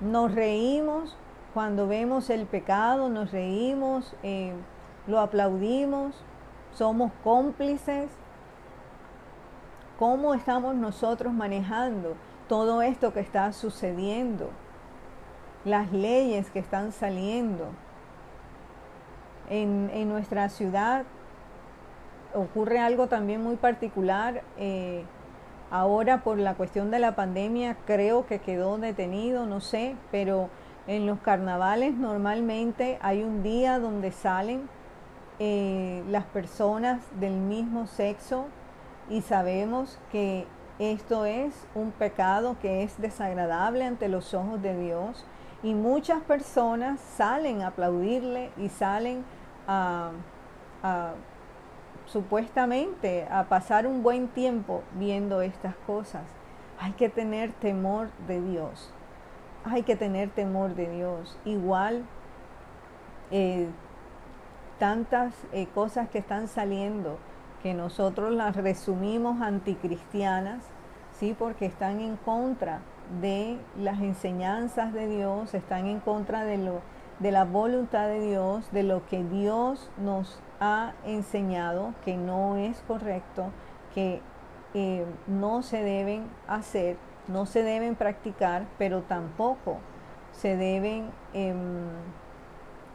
Nos 0.02 0.34
reímos 0.34 1.16
cuando 1.54 1.88
vemos 1.88 2.30
el 2.30 2.46
pecado, 2.46 3.10
nos 3.10 3.32
reímos, 3.32 4.16
eh, 4.24 4.54
lo 5.08 5.20
aplaudimos, 5.20 6.16
somos 6.74 7.12
cómplices. 7.24 8.10
¿Cómo 10.00 10.34
estamos 10.34 10.76
nosotros 10.76 11.34
manejando 11.34 12.16
todo 12.48 12.82
esto 12.82 13.14
que 13.14 13.20
está 13.20 13.52
sucediendo? 13.54 14.50
las 15.66 15.92
leyes 15.92 16.50
que 16.50 16.60
están 16.60 16.92
saliendo. 16.92 17.70
En, 19.50 20.10
nuestra 20.10 20.50
ciudad 20.50 21.06
ocurre 22.34 22.80
algo 22.80 23.08
también 23.08 23.44
muy 23.44 23.56
particular. 23.56 24.44
Eh, 24.58 25.04
ahora 25.72 26.24
por 26.24 26.38
la 26.38 26.56
cuestión 26.56 26.92
de 26.92 27.00
la 27.00 27.16
pandemia 27.16 27.78
creo 27.86 28.26
que 28.26 28.40
quedó 28.40 28.78
detenido, 28.78 29.46
no 29.46 29.60
sé, 29.60 29.96
pero 30.12 30.50
en 30.88 31.06
los 31.08 31.20
carnavales 31.20 31.96
normalmente 31.96 33.00
hay 33.02 33.24
un 33.24 33.42
día 33.42 33.80
donde 33.80 34.12
salen 34.12 34.70
eh, 35.40 36.04
las 36.10 36.26
personas 36.26 37.02
del 37.20 37.34
mismo 37.34 37.88
sexo 37.88 38.46
y 39.10 39.22
sabemos 39.22 40.00
que 40.12 40.46
esto 40.80 41.26
es 41.26 41.68
un 41.76 41.92
pecado 41.92 42.58
que 42.62 42.84
es 42.84 43.00
desagradable 43.00 43.86
ante 43.86 44.10
los 44.10 44.34
ojos 44.34 44.62
de 44.62 44.78
Dios 44.78 45.26
y 45.64 45.74
muchas 45.74 46.22
personas 46.24 47.00
salen 47.00 47.62
a 47.62 47.68
aplaudirle 47.68 48.52
y 48.58 48.70
salen 48.70 49.24
a, 49.68 50.12
supuestamente 52.06 53.28
a 53.30 53.46
pasar 53.46 53.88
un 53.88 54.04
buen 54.04 54.28
tiempo 54.28 54.84
viendo 54.94 55.42
estas 55.42 55.76
cosas. 55.88 56.24
Hay 56.80 56.94
que 56.94 57.10
tener 57.10 57.52
temor 57.54 58.10
de 58.28 58.42
Dios. 58.42 58.94
Hay 59.64 59.84
que 59.84 59.96
tener 59.96 60.30
temor 60.30 60.76
de 60.76 60.90
Dios. 60.90 61.38
Igual 61.46 62.04
eh, 63.32 63.68
tantas 64.80 65.34
eh, 65.54 65.68
cosas 65.74 66.10
que 66.10 66.18
están 66.18 66.48
saliendo 66.48 67.18
que 67.64 67.74
nosotros 67.74 68.34
las 68.34 68.58
resumimos 68.58 69.42
anticristianas, 69.42 70.66
sí, 71.14 71.34
porque 71.38 71.66
están 71.66 72.02
en 72.02 72.18
contra 72.18 72.82
de 73.22 73.58
las 73.80 74.02
enseñanzas 74.02 74.92
de 74.92 75.08
Dios, 75.08 75.54
están 75.54 75.88
en 75.88 76.02
contra 76.02 76.44
de, 76.44 76.58
lo, 76.58 76.82
de 77.20 77.32
la 77.32 77.46
voluntad 77.46 78.08
de 78.08 78.20
Dios, 78.20 78.70
de 78.74 78.84
lo 78.84 79.06
que 79.06 79.24
Dios 79.24 79.90
nos 79.98 80.42
ha 80.64 80.94
enseñado, 81.06 81.94
que 82.06 82.16
no 82.16 82.56
es 82.56 82.82
correcto, 82.88 83.52
que 83.94 84.22
eh, 84.74 85.06
no 85.28 85.62
se 85.62 85.84
deben 85.84 86.30
hacer, 86.48 86.96
no 87.28 87.46
se 87.46 87.64
deben 87.64 87.96
practicar, 87.96 88.66
pero 88.78 89.02
tampoco 89.02 89.78
se 90.32 90.56
deben 90.56 91.10
em, 91.34 91.58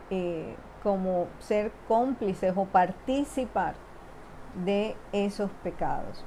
eh, 0.09 0.57
como 0.83 1.27
ser 1.41 1.71
cómplices 1.87 2.55
o 2.57 2.65
participar 2.65 3.75
de 4.65 4.97
esos 5.13 5.51
pecados. 5.63 6.25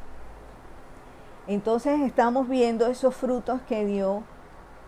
Entonces 1.48 2.02
estamos 2.02 2.48
viendo 2.48 2.86
esos 2.86 3.16
frutos 3.16 3.62
que 3.68 3.84
dio 3.84 4.24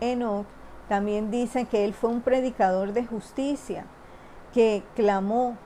Enoch. 0.00 0.46
También 0.88 1.32
dicen 1.32 1.66
que 1.66 1.84
él 1.84 1.94
fue 1.94 2.10
un 2.10 2.20
predicador 2.20 2.92
de 2.92 3.04
justicia, 3.04 3.86
que 4.52 4.84
clamó, 4.94 5.56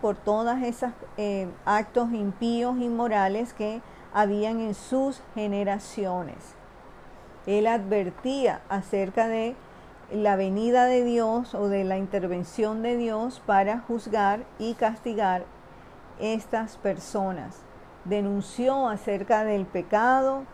por 0.00 0.16
todos 0.16 0.62
esos 0.62 0.90
eh, 1.16 1.48
actos 1.64 2.12
impíos, 2.12 2.78
inmorales 2.78 3.52
que 3.52 3.80
habían 4.12 4.60
en 4.60 4.74
sus 4.74 5.20
generaciones. 5.34 6.36
Él 7.46 7.66
advertía 7.66 8.60
acerca 8.68 9.28
de 9.28 9.56
la 10.12 10.36
venida 10.36 10.86
de 10.86 11.04
Dios 11.04 11.54
o 11.54 11.68
de 11.68 11.84
la 11.84 11.98
intervención 11.98 12.82
de 12.82 12.96
Dios 12.96 13.42
para 13.44 13.80
juzgar 13.80 14.44
y 14.58 14.74
castigar 14.74 15.44
estas 16.18 16.76
personas 16.78 17.62
denunció 18.08 18.88
acerca 18.88 19.44
del 19.44 19.66
pecado 19.66 20.44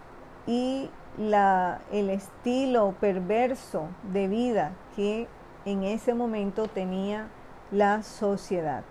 y 0.47 0.91
el 1.17 2.11
estilo 2.11 2.95
perverso 3.01 3.89
de 4.13 4.29
vida 4.29 4.73
que 4.97 5.29
en 5.65 5.85
ese 5.85 6.13
momento 6.13 6.67
tenía 6.67 7.29
la 7.71 8.03
sociedad. 8.03 8.85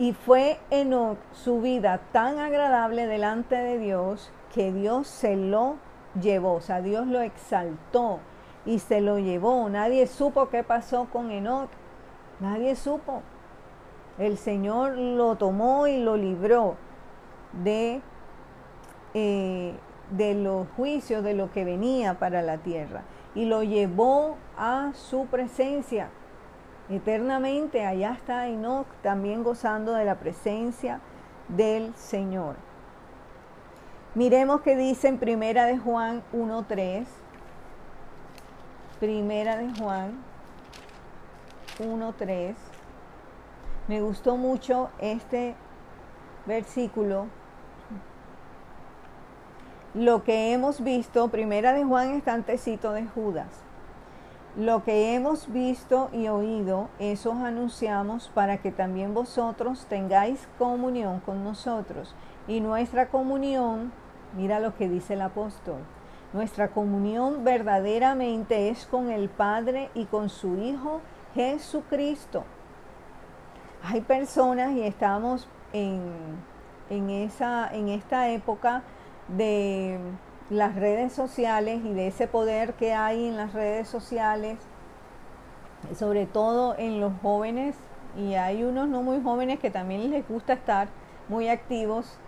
Y 0.00 0.14
fue 0.14 0.58
en 0.70 0.94
su 1.32 1.60
vida 1.60 2.00
tan 2.10 2.38
agradable 2.38 3.06
delante 3.06 3.54
de 3.54 3.76
Dios 3.76 4.32
que 4.54 4.72
Dios 4.72 5.06
se 5.06 5.36
lo 5.36 5.76
llevó, 6.18 6.54
o 6.54 6.60
sea, 6.62 6.80
Dios 6.80 7.06
lo 7.06 7.20
exaltó 7.20 8.18
y 8.64 8.78
se 8.78 9.02
lo 9.02 9.18
llevó. 9.18 9.68
Nadie 9.68 10.06
supo 10.06 10.48
qué 10.48 10.64
pasó 10.64 11.08
con 11.12 11.30
Enoch, 11.30 11.68
nadie 12.40 12.76
supo. 12.76 13.20
El 14.16 14.38
Señor 14.38 14.96
lo 14.96 15.36
tomó 15.36 15.86
y 15.86 15.98
lo 15.98 16.16
libró 16.16 16.76
de, 17.62 18.00
eh, 19.12 19.74
de 20.12 20.34
los 20.34 20.66
juicios 20.78 21.22
de 21.22 21.34
lo 21.34 21.52
que 21.52 21.66
venía 21.66 22.18
para 22.18 22.40
la 22.40 22.56
tierra 22.56 23.02
y 23.34 23.44
lo 23.44 23.62
llevó 23.64 24.38
a 24.56 24.92
su 24.94 25.26
presencia 25.26 26.08
eternamente. 26.90 27.86
Allá 27.86 28.12
está 28.12 28.48
Enoch 28.48 28.86
también 29.02 29.42
gozando 29.42 29.94
de 29.94 30.04
la 30.04 30.16
presencia 30.16 31.00
del 31.48 31.94
Señor. 31.94 32.56
Miremos 34.14 34.60
que 34.60 34.76
dice 34.76 35.08
en 35.08 35.18
Primera 35.18 35.66
de 35.66 35.78
Juan 35.78 36.22
1.3. 36.32 37.06
Primera 38.98 39.56
de 39.56 39.72
Juan 39.78 40.18
1.3. 41.78 42.54
Me 43.88 44.00
gustó 44.00 44.36
mucho 44.36 44.90
este 44.98 45.54
versículo 46.46 47.26
lo 49.94 50.22
que 50.22 50.52
hemos 50.52 50.82
visto, 50.82 51.28
primera 51.28 51.72
de 51.72 51.84
Juan 51.84 52.10
está 52.10 52.34
antecito 52.34 52.92
de 52.92 53.06
Judas. 53.06 53.48
Lo 54.56 54.82
que 54.82 55.14
hemos 55.14 55.52
visto 55.52 56.10
y 56.12 56.26
oído, 56.26 56.88
eso 56.98 57.30
os 57.30 57.38
anunciamos 57.38 58.30
para 58.34 58.58
que 58.58 58.72
también 58.72 59.14
vosotros 59.14 59.86
tengáis 59.88 60.48
comunión 60.58 61.20
con 61.20 61.44
nosotros. 61.44 62.16
Y 62.48 62.60
nuestra 62.60 63.10
comunión, 63.10 63.92
mira 64.36 64.58
lo 64.58 64.74
que 64.74 64.88
dice 64.88 65.14
el 65.14 65.22
apóstol, 65.22 65.78
nuestra 66.32 66.68
comunión 66.68 67.44
verdaderamente 67.44 68.70
es 68.70 68.86
con 68.86 69.10
el 69.10 69.28
Padre 69.28 69.88
y 69.94 70.06
con 70.06 70.28
su 70.28 70.58
Hijo 70.58 71.00
Jesucristo. 71.34 72.42
Hay 73.84 74.00
personas 74.00 74.72
y 74.72 74.82
estamos 74.82 75.48
en, 75.72 76.02
en, 76.88 77.10
esa, 77.10 77.72
en 77.72 77.88
esta 77.88 78.28
época 78.30 78.82
de 79.28 79.98
las 80.50 80.74
redes 80.74 81.12
sociales 81.12 81.80
y 81.84 81.92
de 81.94 82.08
ese 82.08 82.26
poder 82.26 82.74
que 82.74 82.92
hay 82.92 83.28
en 83.28 83.36
las 83.36 83.52
redes 83.52 83.88
sociales, 83.88 84.58
sobre 85.94 86.26
todo 86.26 86.74
en 86.76 87.00
los 87.00 87.12
jóvenes, 87.22 87.76
y 88.18 88.34
hay 88.34 88.64
unos 88.64 88.88
no 88.88 89.02
muy 89.02 89.22
jóvenes 89.22 89.60
que 89.60 89.70
también 89.70 90.10
les 90.10 90.28
gusta 90.28 90.52
estar 90.52 90.88
muy 91.28 91.48
activos 91.48 92.18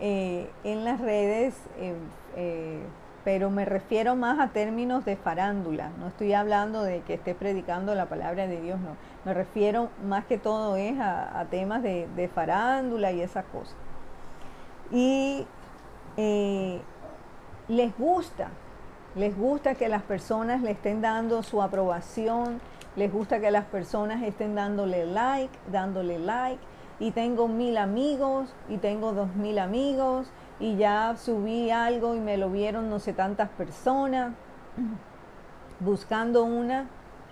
eh, 0.00 0.50
en 0.64 0.84
las 0.84 1.00
redes, 1.00 1.54
eh, 1.78 1.94
eh, 2.36 2.82
pero 3.22 3.50
me 3.50 3.64
refiero 3.64 4.16
más 4.16 4.40
a 4.40 4.48
términos 4.48 5.04
de 5.04 5.14
farándula, 5.14 5.90
no 6.00 6.08
estoy 6.08 6.32
hablando 6.32 6.82
de 6.82 7.02
que 7.02 7.14
esté 7.14 7.36
predicando 7.36 7.94
la 7.94 8.06
palabra 8.06 8.48
de 8.48 8.60
Dios, 8.60 8.80
no, 8.80 8.96
me 9.24 9.32
refiero 9.32 9.90
más 10.04 10.24
que 10.24 10.38
todo 10.38 10.74
es 10.74 10.98
a, 10.98 11.46
temas 11.50 11.82
de, 11.84 12.08
de 12.16 12.28
farándula 12.28 13.12
y 13.12 13.20
esas 13.20 13.44
cosas. 13.44 13.76
Y 14.90 15.46
les 17.70 17.96
gusta 17.96 18.48
Les 19.14 19.36
gusta 19.36 19.74
que 19.74 19.88
las 19.88 20.02
personas 20.02 20.60
le 20.62 20.72
estén 20.72 21.00
dando 21.00 21.42
su 21.42 21.62
aprobación, 21.62 22.60
les 22.94 23.12
gusta 23.12 23.40
que 23.40 23.50
las 23.50 23.64
personas 23.64 24.22
estén 24.22 24.54
dándole 24.54 25.04
like, 25.04 25.56
dándole 25.70 26.18
like. 26.18 26.60
Y 27.00 27.10
tengo 27.10 27.48
mil 27.48 27.76
amigos 27.76 28.54
y 28.68 28.76
tengo 28.76 29.12
dos 29.12 29.34
mil 29.34 29.58
amigos 29.58 30.30
y 30.60 30.76
ya 30.76 31.16
subí 31.16 31.70
algo 31.70 32.14
y 32.14 32.20
me 32.20 32.36
lo 32.36 32.50
vieron 32.50 32.90
no 32.90 32.98
sé 33.00 33.12
tantas 33.12 33.48
personas 33.48 34.32
buscando 35.80 36.44
una 36.44 36.86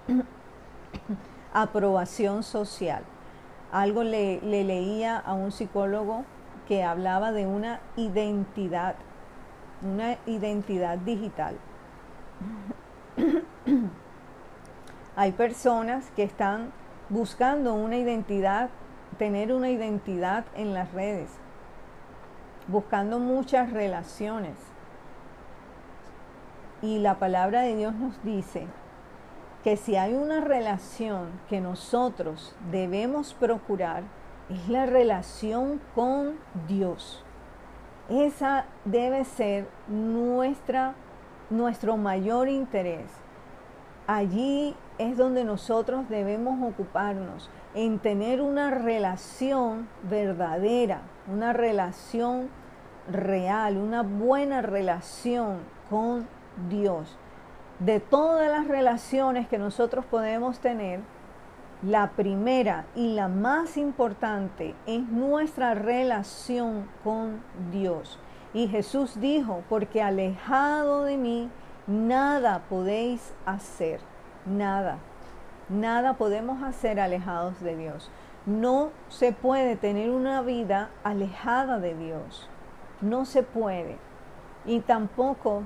aprobación 1.52 2.42
social. 2.42 3.04
Algo 3.70 4.02
le, 4.02 4.40
le, 4.40 4.64
leía 4.64 5.18
a 5.18 5.34
un 5.34 5.52
psicólogo 5.52 6.24
que 6.66 6.82
hablaba 6.82 7.30
de 7.30 7.46
una 7.46 7.80
identidad, 7.96 8.96
una 9.82 10.16
identidad 10.26 10.98
digital. 10.98 11.56
Hay 15.16 15.32
personas 15.32 16.10
que 16.14 16.22
están 16.22 16.72
buscando 17.08 17.74
una 17.74 17.96
identidad, 17.96 18.70
tener 19.18 19.52
una 19.52 19.70
identidad 19.70 20.44
en 20.54 20.74
las 20.74 20.92
redes, 20.92 21.30
buscando 22.66 23.18
muchas 23.18 23.72
relaciones. 23.72 24.56
Y 26.82 26.98
la 26.98 27.18
palabra 27.18 27.62
de 27.62 27.74
Dios 27.74 27.94
nos 27.94 28.22
dice 28.22 28.66
que 29.64 29.76
si 29.76 29.96
hay 29.96 30.14
una 30.14 30.40
relación 30.40 31.28
que 31.48 31.60
nosotros 31.60 32.54
debemos 32.70 33.34
procurar, 33.34 34.04
es 34.48 34.68
la 34.68 34.86
relación 34.86 35.80
con 35.94 36.38
Dios. 36.68 37.24
Esa 38.08 38.64
debe 38.86 39.24
ser 39.24 39.68
nuestra, 39.86 40.94
nuestro 41.50 41.96
mayor 41.96 42.48
interés. 42.48 43.10
Allí 44.06 44.74
es 44.96 45.18
donde 45.18 45.44
nosotros 45.44 46.08
debemos 46.08 46.62
ocuparnos, 46.62 47.50
en 47.74 47.98
tener 47.98 48.40
una 48.40 48.70
relación 48.70 49.88
verdadera, 50.02 51.02
una 51.30 51.52
relación 51.52 52.48
real, 53.10 53.76
una 53.76 54.02
buena 54.02 54.62
relación 54.62 55.58
con 55.90 56.26
Dios. 56.70 57.18
De 57.78 58.00
todas 58.00 58.50
las 58.50 58.66
relaciones 58.66 59.46
que 59.48 59.58
nosotros 59.58 60.04
podemos 60.06 60.58
tener, 60.58 61.00
la 61.82 62.10
primera 62.10 62.86
y 62.96 63.14
la 63.14 63.28
más 63.28 63.76
importante 63.76 64.74
es 64.86 65.02
nuestra 65.08 65.74
relación 65.74 66.88
con 67.04 67.40
Dios. 67.70 68.18
Y 68.52 68.66
Jesús 68.68 69.20
dijo, 69.20 69.62
porque 69.68 70.02
alejado 70.02 71.04
de 71.04 71.16
mí, 71.16 71.50
nada 71.86 72.62
podéis 72.68 73.32
hacer 73.46 74.00
nada. 74.44 74.98
Nada 75.68 76.14
podemos 76.14 76.62
hacer 76.62 76.98
alejados 76.98 77.60
de 77.60 77.76
Dios. 77.76 78.10
No 78.46 78.90
se 79.08 79.32
puede 79.32 79.76
tener 79.76 80.10
una 80.10 80.40
vida 80.42 80.90
alejada 81.04 81.78
de 81.78 81.94
Dios. 81.94 82.48
No 83.00 83.24
se 83.24 83.42
puede. 83.42 83.98
Y 84.64 84.80
tampoco 84.80 85.62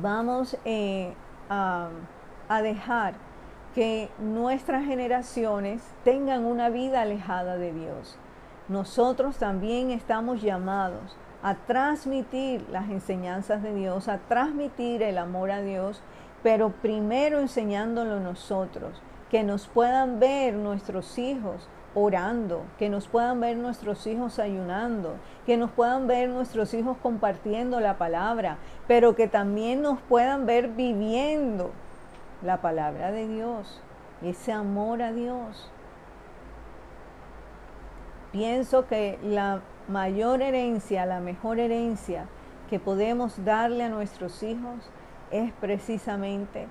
vamos 0.00 0.56
eh, 0.64 1.12
a, 1.48 1.88
a 2.48 2.62
dejar 2.62 3.14
que 3.74 4.08
nuestras 4.18 4.84
generaciones 4.84 5.82
tengan 6.04 6.44
una 6.44 6.68
vida 6.70 7.02
alejada 7.02 7.56
de 7.56 7.72
Dios. 7.72 8.18
Nosotros 8.68 9.36
también 9.36 9.90
estamos 9.90 10.42
llamados 10.42 11.16
a 11.42 11.54
transmitir 11.54 12.66
las 12.70 12.90
enseñanzas 12.90 13.62
de 13.62 13.74
Dios, 13.74 14.08
a 14.08 14.18
transmitir 14.18 15.02
el 15.02 15.18
amor 15.18 15.50
a 15.50 15.62
Dios 15.62 16.02
pero 16.42 16.70
primero 16.70 17.38
enseñándolo 17.38 18.20
nosotros, 18.20 19.00
que 19.30 19.42
nos 19.42 19.68
puedan 19.68 20.18
ver 20.18 20.54
nuestros 20.54 21.18
hijos 21.18 21.68
orando, 21.94 22.62
que 22.78 22.88
nos 22.88 23.08
puedan 23.08 23.40
ver 23.40 23.56
nuestros 23.56 24.06
hijos 24.06 24.38
ayunando, 24.38 25.14
que 25.44 25.56
nos 25.56 25.70
puedan 25.70 26.06
ver 26.06 26.28
nuestros 26.28 26.72
hijos 26.72 26.96
compartiendo 27.02 27.80
la 27.80 27.98
palabra, 27.98 28.58
pero 28.86 29.14
que 29.16 29.28
también 29.28 29.82
nos 29.82 30.00
puedan 30.02 30.46
ver 30.46 30.68
viviendo 30.68 31.72
la 32.42 32.60
palabra 32.60 33.12
de 33.12 33.28
Dios, 33.28 33.80
ese 34.22 34.52
amor 34.52 35.02
a 35.02 35.12
Dios. 35.12 35.70
Pienso 38.32 38.86
que 38.86 39.18
la 39.22 39.60
mayor 39.88 40.40
herencia, 40.40 41.06
la 41.06 41.20
mejor 41.20 41.58
herencia 41.58 42.26
que 42.68 42.78
podemos 42.78 43.44
darle 43.44 43.84
a 43.84 43.88
nuestros 43.88 44.42
hijos 44.42 44.90
es 45.30 45.52
precisamente 45.54 46.68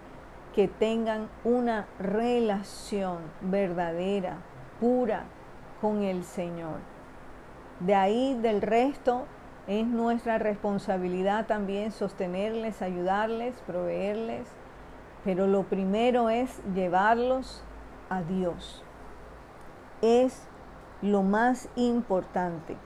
que 0.56 0.68
tengan 0.68 1.28
una 1.44 1.88
relación 2.00 3.18
verdadera, 3.42 4.38
pura 4.80 5.24
con 5.82 6.04
el 6.04 6.24
Señor. 6.24 6.80
De 7.80 7.96
ahí 7.96 8.38
del 8.42 8.62
resto 8.62 9.26
es 9.68 9.86
nuestra 9.86 10.38
responsabilidad 10.38 11.46
también 11.46 11.92
sostenerles, 11.92 12.82
ayudarles, 12.82 13.54
proveerles, 13.68 14.48
pero 15.24 15.48
lo 15.48 15.64
primero 15.64 16.30
es 16.30 16.62
llevarlos 16.74 17.64
a 18.10 18.22
Dios. 18.22 18.84
Es 20.02 20.48
lo 21.02 21.24
más 21.24 21.70
importante. 21.76 22.78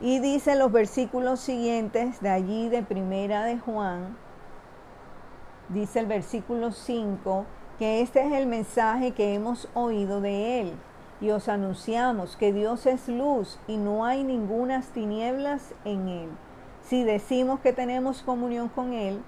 Y 0.00 0.18
dice 0.18 0.56
los 0.56 0.70
versículos 0.70 1.40
siguientes 1.40 2.20
de 2.20 2.28
allí 2.28 2.68
de 2.68 2.82
Primera 2.82 3.44
de 3.44 3.58
Juan, 3.58 4.16
dice 5.68 6.00
el 6.00 6.06
versículo 6.06 6.72
5, 6.72 7.46
que 7.78 8.00
este 8.02 8.26
es 8.26 8.32
el 8.32 8.46
mensaje 8.46 9.12
que 9.12 9.34
hemos 9.34 9.68
oído 9.74 10.20
de 10.20 10.60
él 10.60 10.74
y 11.20 11.30
os 11.30 11.48
anunciamos 11.48 12.36
que 12.36 12.52
Dios 12.52 12.86
es 12.86 13.08
luz 13.08 13.58
y 13.66 13.76
no 13.76 14.04
hay 14.04 14.24
ningunas 14.24 14.88
tinieblas 14.88 15.74
en 15.84 16.08
él. 16.08 16.28
Si 16.82 17.02
decimos 17.02 17.60
que 17.60 17.72
tenemos 17.72 18.22
comunión 18.22 18.68
con 18.68 18.92
él 18.92 19.22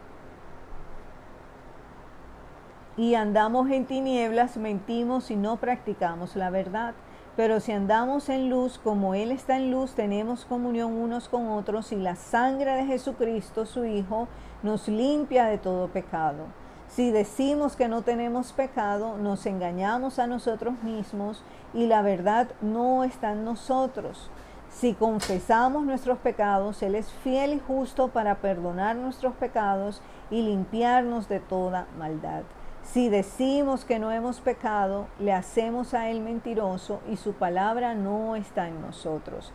y 2.96 3.14
andamos 3.14 3.70
en 3.70 3.84
tinieblas, 3.84 4.56
mentimos 4.56 5.30
y 5.30 5.36
no 5.36 5.56
practicamos 5.56 6.34
la 6.36 6.50
verdad. 6.50 6.94
Pero 7.36 7.60
si 7.60 7.72
andamos 7.72 8.30
en 8.30 8.48
luz 8.48 8.80
como 8.82 9.14
Él 9.14 9.30
está 9.30 9.58
en 9.58 9.70
luz, 9.70 9.92
tenemos 9.92 10.46
comunión 10.46 10.94
unos 10.94 11.28
con 11.28 11.48
otros 11.48 11.92
y 11.92 11.96
la 11.96 12.16
sangre 12.16 12.72
de 12.72 12.86
Jesucristo, 12.86 13.66
su 13.66 13.84
Hijo, 13.84 14.26
nos 14.62 14.88
limpia 14.88 15.44
de 15.44 15.58
todo 15.58 15.88
pecado. 15.88 16.46
Si 16.88 17.10
decimos 17.10 17.76
que 17.76 17.88
no 17.88 18.00
tenemos 18.00 18.52
pecado, 18.52 19.18
nos 19.18 19.44
engañamos 19.44 20.18
a 20.18 20.26
nosotros 20.26 20.82
mismos 20.82 21.42
y 21.74 21.86
la 21.86 22.00
verdad 22.00 22.48
no 22.62 23.04
está 23.04 23.32
en 23.32 23.44
nosotros. 23.44 24.30
Si 24.70 24.94
confesamos 24.94 25.84
nuestros 25.84 26.16
pecados, 26.18 26.82
Él 26.82 26.94
es 26.94 27.10
fiel 27.22 27.52
y 27.52 27.60
justo 27.60 28.08
para 28.08 28.36
perdonar 28.36 28.96
nuestros 28.96 29.34
pecados 29.34 30.00
y 30.30 30.40
limpiarnos 30.40 31.28
de 31.28 31.40
toda 31.40 31.86
maldad. 31.98 32.44
Si 32.92 33.08
decimos 33.08 33.84
que 33.84 33.98
no 33.98 34.12
hemos 34.12 34.40
pecado, 34.40 35.08
le 35.18 35.32
hacemos 35.32 35.92
a 35.92 36.08
Él 36.08 36.20
mentiroso 36.20 37.00
y 37.10 37.16
su 37.16 37.32
palabra 37.32 37.94
no 37.94 38.36
está 38.36 38.68
en 38.68 38.80
nosotros. 38.80 39.52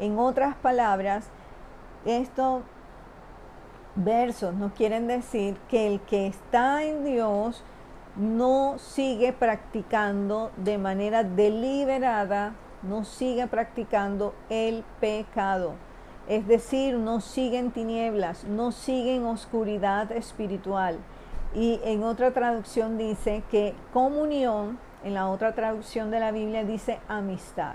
En 0.00 0.18
otras 0.18 0.56
palabras, 0.56 1.28
estos 2.04 2.62
versos 3.94 4.54
nos 4.54 4.72
quieren 4.72 5.06
decir 5.06 5.56
que 5.68 5.86
el 5.86 6.00
que 6.00 6.26
está 6.26 6.82
en 6.82 7.04
Dios 7.04 7.62
no 8.16 8.78
sigue 8.78 9.32
practicando 9.32 10.50
de 10.56 10.76
manera 10.76 11.22
deliberada, 11.22 12.54
no 12.82 13.04
sigue 13.04 13.46
practicando 13.46 14.34
el 14.50 14.84
pecado. 15.00 15.74
Es 16.28 16.48
decir, 16.48 16.96
no 16.96 17.20
sigue 17.20 17.58
en 17.58 17.70
tinieblas, 17.70 18.44
no 18.44 18.72
sigue 18.72 19.14
en 19.14 19.24
oscuridad 19.24 20.10
espiritual 20.10 20.98
y 21.54 21.80
en 21.84 22.02
otra 22.02 22.32
traducción 22.32 22.96
dice 22.96 23.42
que 23.50 23.74
comunión, 23.92 24.78
en 25.04 25.14
la 25.14 25.28
otra 25.28 25.54
traducción 25.54 26.10
de 26.10 26.20
la 26.20 26.32
Biblia 26.32 26.64
dice 26.64 27.00
amistad. 27.08 27.74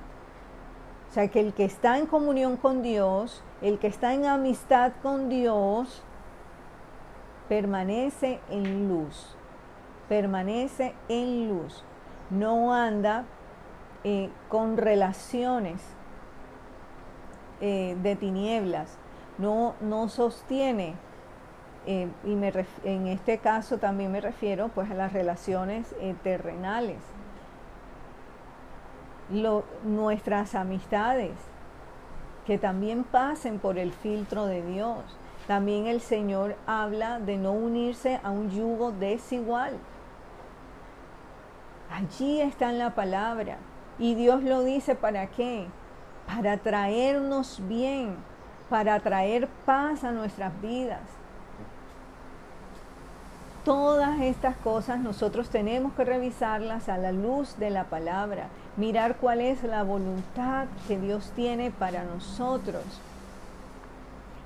O 1.10 1.14
sea 1.14 1.28
que 1.28 1.40
el 1.40 1.54
que 1.54 1.66
está 1.66 1.98
en 1.98 2.06
comunión 2.06 2.58
con 2.58 2.82
Dios, 2.82 3.44
el 3.62 3.80
que 3.80 3.88
está 3.88 4.14
en 4.14 4.26
amistad 4.26 4.94
con 5.02 5.30
Dios, 5.30 6.04
permanece 7.48 8.40
en 8.50 8.90
luz, 8.90 9.36
permanece 10.10 10.94
en 11.08 11.50
luz, 11.50 11.84
no 12.30 12.74
anda 12.74 13.26
eh, 14.04 14.30
con 14.50 14.78
relaciones 14.78 15.82
eh, 17.62 17.98
de 18.02 18.16
tinieblas, 18.16 18.98
no, 19.38 19.76
no 19.82 20.10
sostiene 20.10 20.96
y 21.88 22.06
en 22.84 23.08
este 23.08 23.38
caso 23.38 23.78
también 23.78 24.12
me 24.12 24.20
refiero 24.20 24.68
pues 24.68 24.92
a 24.92 24.94
las 24.94 25.14
relaciones 25.14 25.96
eh, 26.02 26.16
terrenales, 26.22 26.98
nuestras 29.84 30.54
amistades, 30.54 31.32
que 32.46 32.58
también 32.58 33.04
pasen 33.04 33.60
por 33.60 33.78
el 33.78 33.92
filtro 33.92 34.46
de 34.46 34.62
Dios, 34.64 35.00
También 35.48 35.88
el 35.88 36.02
Señor 36.02 36.58
habla 36.66 37.20
de 37.20 37.38
no 37.38 37.54
unirse 37.54 38.20
a 38.22 38.32
un 38.32 38.50
yugo 38.50 38.92
desigual. 38.92 39.78
Allí 41.90 42.42
está 42.42 42.70
en 42.70 42.80
la 42.80 42.94
palabra. 42.96 43.58
Y 43.98 44.14
Dios 44.16 44.44
lo 44.44 44.64
dice 44.64 44.96
para 44.96 45.28
qué? 45.28 45.68
Para 46.28 46.58
traernos 46.58 47.62
bien, 47.66 48.18
para 48.70 49.00
traer 49.00 49.48
paz 49.66 50.04
a 50.04 50.12
nuestras 50.12 50.52
vidas. 50.62 51.17
Todas 53.68 54.22
estas 54.22 54.56
cosas 54.56 54.98
nosotros 55.02 55.50
tenemos 55.50 55.92
que 55.92 56.06
revisarlas 56.06 56.88
a 56.88 56.98
la 56.98 57.12
luz 57.12 57.60
de 57.60 57.70
la 57.70 57.84
palabra, 57.84 58.48
mirar 58.78 59.18
cuál 59.18 59.42
es 59.42 59.62
la 59.62 59.84
voluntad 59.84 60.68
que 60.88 60.98
Dios 60.98 61.34
tiene 61.36 61.70
para 61.70 62.06
nosotros. 62.06 62.86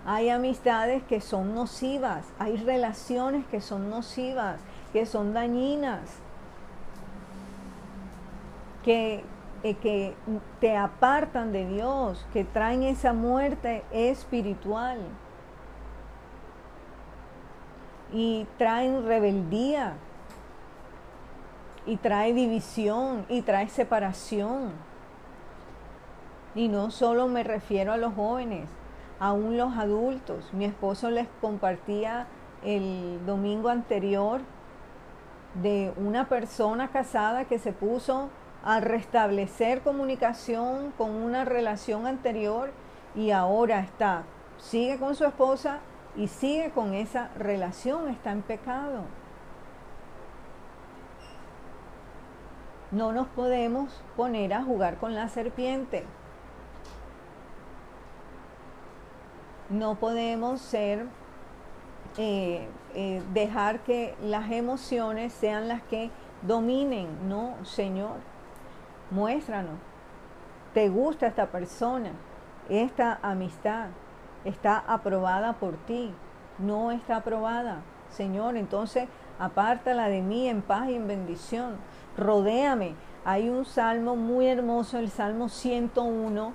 Hay 0.08 0.30
amistades 0.30 1.04
que 1.04 1.22
son 1.22 1.54
nocivas, 1.54 2.26
hay 2.40 2.58
relaciones 2.58 3.46
que 3.46 3.62
son 3.62 3.92
nocivas, 3.92 4.60
que 4.92 5.06
son 5.06 5.36
dañinas, 5.36 6.02
que, 8.84 9.24
eh, 9.62 9.76
que 9.76 10.16
te 10.60 10.76
apartan 10.76 11.52
de 11.52 11.68
Dios, 11.68 12.26
que 12.34 12.44
traen 12.44 12.82
esa 12.82 13.14
muerte 13.14 13.84
espiritual 13.92 14.98
y 18.12 18.46
traen 18.58 19.06
rebeldía 19.06 19.94
y 21.86 21.98
trae 21.98 22.34
división 22.34 23.26
y 23.30 23.42
trae 23.42 23.70
separación. 23.70 24.72
Y 26.54 26.68
no 26.68 26.92
solo 26.92 27.28
me 27.28 27.44
refiero 27.44 27.94
a 27.94 27.98
los 27.98 28.14
jóvenes, 28.14 28.68
aún 29.20 29.58
los 29.58 29.76
adultos. 29.78 30.54
Mi 30.54 30.66
esposo 30.66 31.10
les 31.10 31.28
compartía 31.40 32.28
el 32.64 33.20
domingo 33.26 33.70
anterior 33.70 34.42
de 35.56 35.94
una 35.98 36.28
persona 36.28 36.90
casada 36.90 37.46
que 37.46 37.60
se 37.60 37.74
puso 37.74 38.30
a 38.64 38.80
restablecer 38.80 39.82
comunicación 39.82 40.94
con 40.98 41.12
una 41.12 41.46
relación 41.46 42.06
anterior 42.06 42.72
y 43.16 43.32
ahora 43.32 43.80
está, 43.80 44.24
sigue 44.58 45.00
con 45.00 45.16
su 45.16 45.26
esposa 45.26 45.80
y 46.16 46.28
sigue 46.28 46.72
con 46.72 46.94
esa 46.94 47.30
relación, 47.38 48.10
está 48.10 48.32
en 48.32 48.42
pecado. 48.42 49.04
No 52.92 53.14
nos 53.14 53.28
podemos 53.28 54.04
poner 54.18 54.54
a 54.54 54.64
jugar 54.64 54.98
con 54.98 55.16
la 55.16 55.30
serpiente. 55.30 56.04
No 59.70 59.96
podemos 59.96 60.60
ser, 60.60 61.06
eh, 62.18 62.68
eh, 62.94 63.24
dejar 63.34 63.80
que 63.80 64.16
las 64.22 64.52
emociones 64.52 65.32
sean 65.32 65.70
las 65.70 65.82
que 65.84 66.12
dominen. 66.42 67.30
No, 67.30 67.56
Señor, 67.64 68.18
muéstranos. 69.10 69.80
¿Te 70.74 70.90
gusta 70.90 71.28
esta 71.28 71.48
persona? 71.48 72.12
Esta 72.68 73.20
amistad 73.22 73.88
está 74.46 74.84
aprobada 74.88 75.54
por 75.54 75.76
ti. 75.86 76.14
No 76.60 76.92
está 76.92 77.18
aprobada. 77.18 77.82
Señor, 78.10 78.58
entonces 78.58 79.08
apártala 79.40 80.10
de 80.10 80.22
mí 80.22 80.48
en 80.48 80.62
paz 80.62 80.90
y 80.90 80.96
en 80.96 81.08
bendición 81.08 81.78
rodéame. 82.18 82.96
Hay 83.24 83.50
un 83.50 83.66
salmo 83.66 84.16
muy 84.16 84.48
hermoso, 84.48 84.98
el 84.98 85.10
Salmo 85.10 85.50
101, 85.50 86.54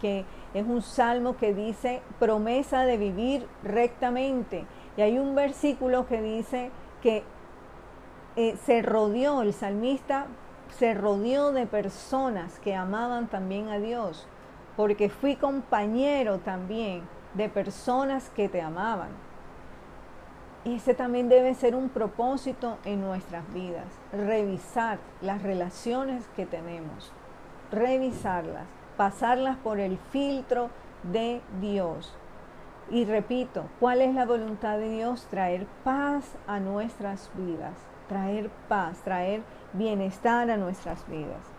que 0.00 0.24
es 0.54 0.66
un 0.66 0.82
salmo 0.82 1.36
que 1.36 1.54
dice 1.54 2.02
promesa 2.18 2.84
de 2.84 2.96
vivir 2.96 3.46
rectamente. 3.62 4.64
Y 4.96 5.02
hay 5.02 5.18
un 5.18 5.34
versículo 5.34 6.06
que 6.06 6.22
dice 6.22 6.70
que 7.02 7.22
eh, 8.36 8.56
se 8.64 8.82
rodeó, 8.82 9.42
el 9.42 9.52
salmista 9.52 10.26
se 10.70 10.94
rodeó 10.94 11.52
de 11.52 11.66
personas 11.66 12.58
que 12.60 12.74
amaban 12.74 13.28
también 13.28 13.68
a 13.68 13.78
Dios, 13.78 14.26
porque 14.76 15.08
fui 15.08 15.36
compañero 15.36 16.38
también 16.38 17.02
de 17.36 17.48
personas 17.48 18.30
que 18.30 18.48
te 18.48 18.60
amaban. 18.60 19.10
Ese 20.64 20.94
también 20.94 21.28
debe 21.28 21.54
ser 21.54 21.76
un 21.76 21.88
propósito 21.88 22.78
en 22.84 23.00
nuestras 23.00 23.44
vidas, 23.52 23.86
revisar 24.12 24.98
las 25.20 25.42
relaciones 25.42 26.26
que 26.34 26.44
tenemos, 26.44 27.12
revisarlas, 27.70 28.64
pasarlas 28.96 29.56
por 29.58 29.78
el 29.78 29.98
filtro 30.10 30.70
de 31.04 31.40
Dios. 31.60 32.16
Y 32.90 33.04
repito, 33.04 33.64
¿cuál 33.78 34.00
es 34.00 34.14
la 34.14 34.26
voluntad 34.26 34.78
de 34.78 34.90
Dios? 34.90 35.26
Traer 35.30 35.66
paz 35.84 36.24
a 36.48 36.58
nuestras 36.58 37.30
vidas, 37.34 37.74
traer 38.08 38.50
paz, 38.68 38.98
traer 39.02 39.42
bienestar 39.72 40.50
a 40.50 40.56
nuestras 40.56 41.08
vidas. 41.08 41.55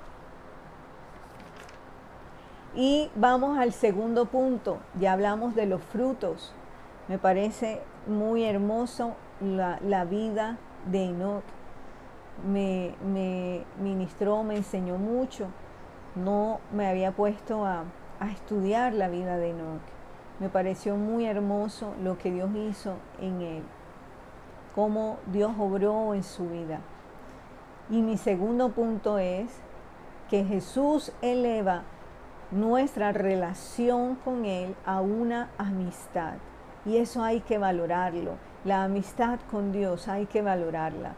Y 2.79 3.09
vamos 3.15 3.57
al 3.57 3.73
segundo 3.73 4.25
punto, 4.25 4.77
ya 4.99 5.13
hablamos 5.13 5.55
de 5.55 5.65
los 5.65 5.81
frutos. 5.81 6.53
Me 7.07 7.17
parece 7.17 7.81
muy 8.05 8.43
hermoso 8.43 9.15
la, 9.41 10.05
vida 10.05 10.59
de 10.85 11.05
Enoch. 11.05 11.43
Me, 12.47 12.93
me, 13.03 13.65
ministró, 13.81 14.43
me 14.43 14.57
enseñó 14.57 14.99
mucho. 14.99 15.47
No 16.13 16.59
me 16.71 16.87
había 16.87 17.13
puesto 17.13 17.65
a, 17.65 17.85
a 18.19 18.29
estudiar 18.29 18.93
la 18.93 19.07
vida 19.07 19.37
de 19.37 19.49
Enoch. 19.49 19.81
Me 20.39 20.47
pareció 20.47 20.97
muy 20.97 21.25
hermoso 21.25 21.95
lo 22.03 22.19
que 22.19 22.29
Dios 22.29 22.51
hizo 22.55 22.97
en 23.19 23.41
él, 23.41 23.63
cómo 24.75 25.17
Dios 25.25 25.51
obró 25.57 26.13
en 26.13 26.21
su 26.21 26.47
vida. 26.47 26.81
Y 27.89 28.03
mi 28.03 28.17
segundo 28.17 28.69
punto 28.69 29.17
es 29.17 29.49
que 30.29 30.45
Jesús 30.45 31.11
eleva 31.23 31.81
nuestra 32.51 33.11
relación 33.11 34.15
con 34.15 34.45
Él 34.45 34.75
a 34.85 35.01
una 35.01 35.49
amistad. 35.57 36.35
Y 36.85 36.97
eso 36.97 37.23
hay 37.23 37.41
que 37.41 37.57
valorarlo. 37.57 38.35
La 38.63 38.83
amistad 38.83 39.39
con 39.51 39.71
Dios 39.71 40.07
hay 40.07 40.25
que 40.25 40.41
valorarla. 40.41 41.15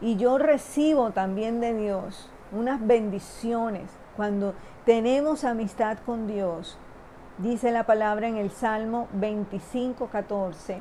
Y 0.00 0.16
yo 0.16 0.38
recibo 0.38 1.10
también 1.10 1.60
de 1.60 1.74
Dios 1.74 2.28
unas 2.52 2.86
bendiciones 2.86 3.90
cuando 4.16 4.54
tenemos 4.84 5.44
amistad 5.44 5.98
con 6.04 6.26
Dios. 6.26 6.78
Dice 7.38 7.70
la 7.70 7.84
palabra 7.84 8.28
en 8.28 8.36
el 8.36 8.50
Salmo 8.50 9.08
25, 9.12 10.08
14. 10.08 10.78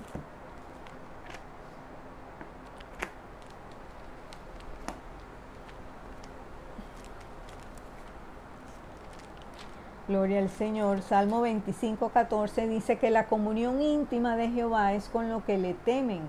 Gloria 10.08 10.38
al 10.38 10.50
Señor. 10.50 11.02
Salmo 11.02 11.42
25, 11.42 12.10
14 12.10 12.68
dice 12.68 12.98
que 12.98 13.10
la 13.10 13.26
comunión 13.26 13.82
íntima 13.82 14.36
de 14.36 14.50
Jehová 14.50 14.94
es 14.94 15.10
con 15.10 15.32
lo 15.32 15.44
que 15.44 15.58
le 15.58 15.74
temen 15.74 16.22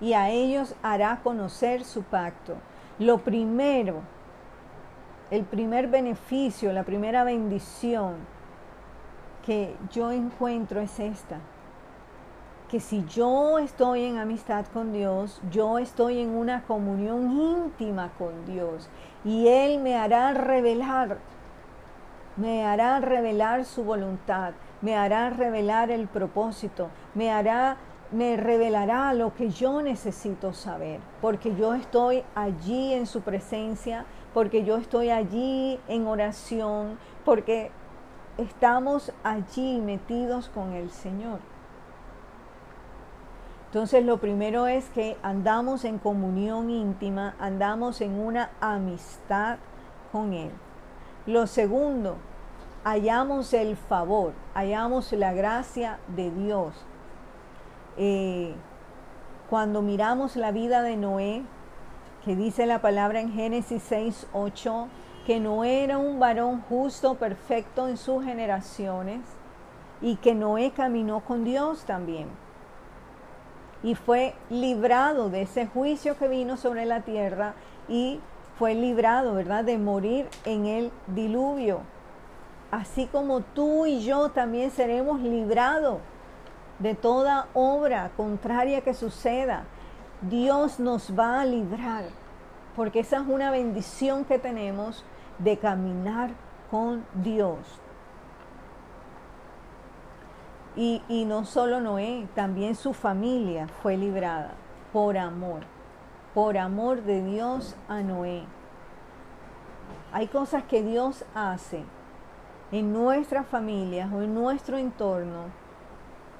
y 0.00 0.14
a 0.14 0.30
ellos 0.30 0.74
hará 0.82 1.20
conocer 1.22 1.84
su 1.84 2.04
pacto. 2.04 2.54
Lo 2.98 3.18
primero, 3.18 4.00
el 5.30 5.44
primer 5.44 5.88
beneficio, 5.88 6.72
la 6.72 6.84
primera 6.84 7.22
bendición 7.22 8.14
que 9.44 9.76
yo 9.92 10.10
encuentro 10.10 10.80
es 10.80 10.98
esta. 10.98 11.36
Que 12.70 12.80
si 12.80 13.04
yo 13.04 13.58
estoy 13.58 14.04
en 14.04 14.16
amistad 14.16 14.64
con 14.72 14.94
Dios, 14.94 15.42
yo 15.50 15.78
estoy 15.78 16.20
en 16.20 16.30
una 16.30 16.62
comunión 16.62 17.30
íntima 17.30 18.10
con 18.16 18.46
Dios 18.46 18.88
y 19.22 19.48
Él 19.48 19.80
me 19.80 19.96
hará 19.96 20.32
revelar 20.32 21.18
me 22.38 22.64
hará 22.64 23.00
revelar 23.00 23.64
su 23.64 23.84
voluntad, 23.84 24.52
me 24.80 24.96
hará 24.96 25.30
revelar 25.30 25.90
el 25.90 26.08
propósito, 26.08 26.88
me 27.14 27.30
hará 27.30 27.76
me 28.10 28.38
revelará 28.38 29.12
lo 29.12 29.34
que 29.34 29.50
yo 29.50 29.82
necesito 29.82 30.54
saber, 30.54 31.00
porque 31.20 31.54
yo 31.54 31.74
estoy 31.74 32.24
allí 32.34 32.94
en 32.94 33.06
su 33.06 33.20
presencia, 33.20 34.06
porque 34.32 34.64
yo 34.64 34.78
estoy 34.78 35.10
allí 35.10 35.78
en 35.88 36.06
oración, 36.06 36.98
porque 37.24 37.70
estamos 38.38 39.12
allí 39.24 39.78
metidos 39.80 40.48
con 40.48 40.72
el 40.72 40.90
Señor. 40.90 41.40
Entonces 43.66 44.02
lo 44.06 44.16
primero 44.16 44.66
es 44.66 44.88
que 44.88 45.18
andamos 45.22 45.84
en 45.84 45.98
comunión 45.98 46.70
íntima, 46.70 47.34
andamos 47.38 48.00
en 48.00 48.18
una 48.18 48.50
amistad 48.60 49.58
con 50.10 50.32
Él. 50.32 50.50
Lo 51.26 51.46
segundo, 51.46 52.16
hallamos 52.84 53.52
el 53.52 53.76
favor, 53.76 54.32
hallamos 54.54 55.12
la 55.12 55.32
gracia 55.32 55.98
de 56.08 56.30
Dios. 56.30 56.74
Eh, 57.96 58.54
cuando 59.50 59.82
miramos 59.82 60.36
la 60.36 60.52
vida 60.52 60.82
de 60.82 60.96
Noé, 60.96 61.42
que 62.24 62.36
dice 62.36 62.66
la 62.66 62.80
palabra 62.80 63.20
en 63.20 63.32
Génesis 63.32 63.82
6, 63.88 64.26
8, 64.32 64.88
que 65.26 65.40
Noé 65.40 65.84
era 65.84 65.98
un 65.98 66.18
varón 66.18 66.62
justo, 66.68 67.14
perfecto 67.14 67.88
en 67.88 67.96
sus 67.96 68.24
generaciones, 68.24 69.20
y 70.00 70.16
que 70.16 70.34
Noé 70.34 70.70
caminó 70.70 71.20
con 71.20 71.44
Dios 71.44 71.84
también. 71.84 72.28
y 73.82 73.94
fue 73.94 74.34
librado 74.50 75.30
de 75.30 75.42
ese 75.42 75.66
juicio 75.66 76.18
que 76.18 76.26
vino 76.26 76.56
sobre 76.56 76.84
la 76.84 77.02
tierra 77.02 77.54
y 77.88 78.20
fue 78.58 78.74
librado, 78.74 79.34
¿verdad?, 79.34 79.64
de 79.64 79.78
morir 79.78 80.28
en 80.44 80.66
el 80.66 80.90
diluvio. 81.06 81.82
Así 82.70 83.06
como 83.06 83.40
tú 83.40 83.86
y 83.86 84.04
yo 84.04 84.28
también 84.30 84.70
seremos 84.70 85.20
librados 85.20 86.00
de 86.78 86.94
toda 86.94 87.48
obra 87.54 88.10
contraria 88.16 88.82
que 88.82 88.92
suceda. 88.92 89.64
Dios 90.20 90.78
nos 90.78 91.18
va 91.18 91.40
a 91.40 91.46
librar, 91.46 92.04
porque 92.76 93.00
esa 93.00 93.18
es 93.18 93.26
una 93.26 93.50
bendición 93.50 94.24
que 94.24 94.38
tenemos 94.38 95.04
de 95.38 95.56
caminar 95.56 96.30
con 96.70 97.06
Dios. 97.14 97.58
Y, 100.76 101.02
y, 101.08 101.24
no 101.24 101.44
solo 101.44 101.80
Noé, 101.80 102.28
también 102.34 102.76
su 102.76 102.92
familia 102.92 103.66
fue 103.82 103.96
librada 103.96 104.52
por 104.92 105.16
amor, 105.16 105.62
por 106.34 106.58
amor 106.58 107.02
de 107.02 107.24
Dios 107.24 107.74
a 107.88 108.00
Noé. 108.02 108.44
Hay 110.12 110.28
cosas 110.28 110.62
que 110.64 110.82
Dios 110.82 111.24
hace 111.34 111.84
en 112.70 112.92
nuestras 112.92 113.46
familias 113.46 114.12
o 114.12 114.22
en 114.22 114.34
nuestro 114.34 114.76
entorno 114.76 115.44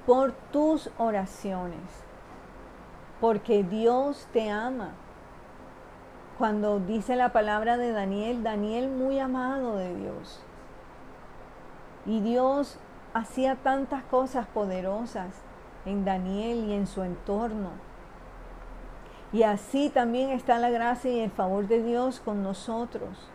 por 0.07 0.33
tus 0.53 0.91
oraciones, 0.99 2.05
porque 3.21 3.63
Dios 3.63 4.29
te 4.33 4.51
ama. 4.51 4.93
Cuando 6.39 6.79
dice 6.79 7.17
la 7.17 7.33
palabra 7.33 7.77
de 7.77 7.93
Daniel, 7.93 8.43
Daniel 8.43 8.89
muy 8.89 9.19
amado 9.19 9.77
de 9.77 9.95
Dios. 9.95 10.41
Y 12.07 12.21
Dios 12.21 12.79
hacía 13.13 13.57
tantas 13.57 14.05
cosas 14.05 14.47
poderosas 14.47 15.43
en 15.85 16.05
Daniel 16.05 16.65
y 16.67 16.75
en 16.75 16.87
su 16.87 17.03
entorno. 17.03 17.71
Y 19.33 19.43
así 19.43 19.91
también 19.91 20.31
está 20.31 20.59
la 20.59 20.71
gracia 20.71 21.11
y 21.11 21.21
el 21.21 21.31
favor 21.31 21.67
de 21.67 21.83
Dios 21.83 22.21
con 22.21 22.43
nosotros. 22.43 23.29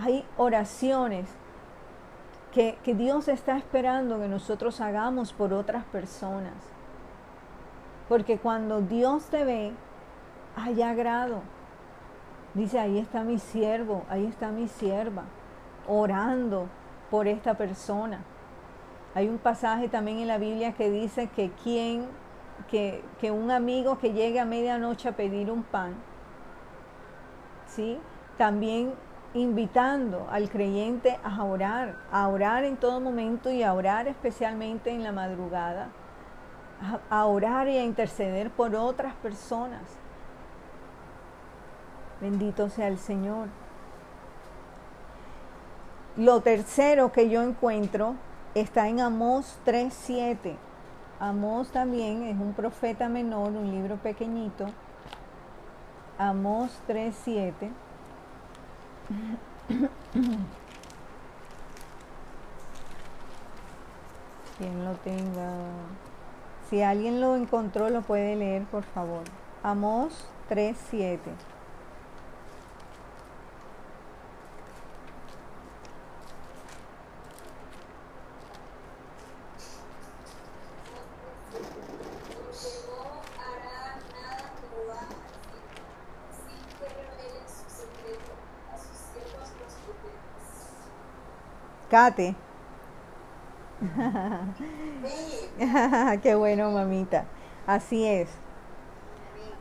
Hay 0.00 0.24
oraciones 0.36 1.28
que, 2.52 2.78
que, 2.82 2.94
Dios 2.94 3.28
está 3.28 3.56
esperando 3.58 4.18
que 4.18 4.28
nosotros 4.28 4.80
hagamos 4.80 5.32
por 5.32 5.52
otras 5.52 5.84
personas. 5.84 6.54
Porque 8.08 8.38
cuando 8.38 8.80
Dios 8.80 9.26
te 9.26 9.44
ve, 9.44 9.72
hay 10.56 10.82
agrado. 10.82 11.42
Dice, 12.54 12.80
ahí 12.80 12.98
está 12.98 13.22
mi 13.22 13.38
siervo, 13.38 14.04
ahí 14.08 14.26
está 14.26 14.50
mi 14.50 14.66
sierva, 14.66 15.24
orando 15.86 16.66
por 17.10 17.28
esta 17.28 17.54
persona. 17.54 18.20
Hay 19.14 19.28
un 19.28 19.38
pasaje 19.38 19.88
también 19.88 20.18
en 20.18 20.28
la 20.28 20.38
Biblia 20.38 20.72
que 20.72 20.90
dice 20.90 21.28
que 21.28 21.50
quien, 21.62 22.06
que, 22.68 23.04
que 23.20 23.30
un 23.30 23.50
amigo 23.50 23.98
que 23.98 24.12
llegue 24.12 24.40
a 24.40 24.44
medianoche 24.44 25.08
a 25.08 25.12
pedir 25.12 25.50
un 25.50 25.62
pan, 25.62 25.94
¿sí? 27.66 27.98
También 28.38 28.94
invitando 29.34 30.26
al 30.30 30.50
creyente 30.50 31.18
a 31.22 31.44
orar, 31.44 31.96
a 32.10 32.26
orar 32.28 32.64
en 32.64 32.76
todo 32.76 33.00
momento 33.00 33.50
y 33.50 33.62
a 33.62 33.72
orar 33.74 34.08
especialmente 34.08 34.90
en 34.90 35.04
la 35.04 35.12
madrugada, 35.12 35.88
a, 37.08 37.26
orar 37.26 37.68
y 37.68 37.76
a 37.76 37.84
interceder 37.84 38.50
por 38.50 38.74
otras 38.74 39.14
personas. 39.14 39.82
Bendito 42.20 42.68
sea 42.68 42.88
el 42.88 42.98
Señor. 42.98 43.48
Lo 46.16 46.40
tercero 46.40 47.12
que 47.12 47.30
yo 47.30 47.42
encuentro 47.42 48.14
está 48.54 48.88
en 48.88 49.00
Amós 49.00 49.58
3.7. 49.64 50.56
Amós 51.20 51.70
también 51.70 52.24
es 52.24 52.36
un 52.36 52.52
profeta 52.52 53.08
menor, 53.08 53.52
un 53.52 53.70
libro 53.70 53.96
pequeñito. 53.96 54.66
Amós 56.18 56.82
3.7. 56.88 57.70
Quien 64.58 64.84
lo 64.84 64.92
tenga. 64.96 65.52
Si 66.68 66.82
alguien 66.82 67.20
lo 67.20 67.36
encontró, 67.36 67.88
lo 67.90 68.02
puede 68.02 68.34
leer, 68.36 68.64
por 68.64 68.82
favor. 68.84 69.22
Amós 69.62 70.26
3.7. 70.48 71.18
Kate. 91.90 92.36
Qué 96.22 96.34
bueno, 96.36 96.70
mamita. 96.70 97.24
Así 97.66 98.06
es. 98.06 98.30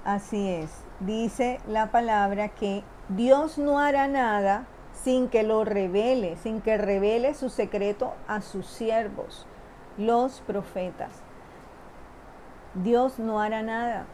Así 0.05 0.49
es. 0.49 0.83
Dice 0.99 1.59
la 1.67 1.91
palabra 1.91 2.49
que 2.49 2.83
Dios 3.09 3.57
no 3.57 3.79
hará 3.79 4.07
nada 4.07 4.67
sin 4.93 5.29
que 5.29 5.43
lo 5.43 5.65
revele, 5.65 6.37
sin 6.37 6.61
que 6.61 6.77
revele 6.77 7.33
su 7.33 7.49
secreto 7.49 8.13
a 8.27 8.41
sus 8.41 8.67
siervos, 8.67 9.47
los 9.97 10.41
profetas. 10.41 11.23
Dios 12.75 13.17
no 13.17 13.41
hará 13.41 13.63
nada. 13.63 14.05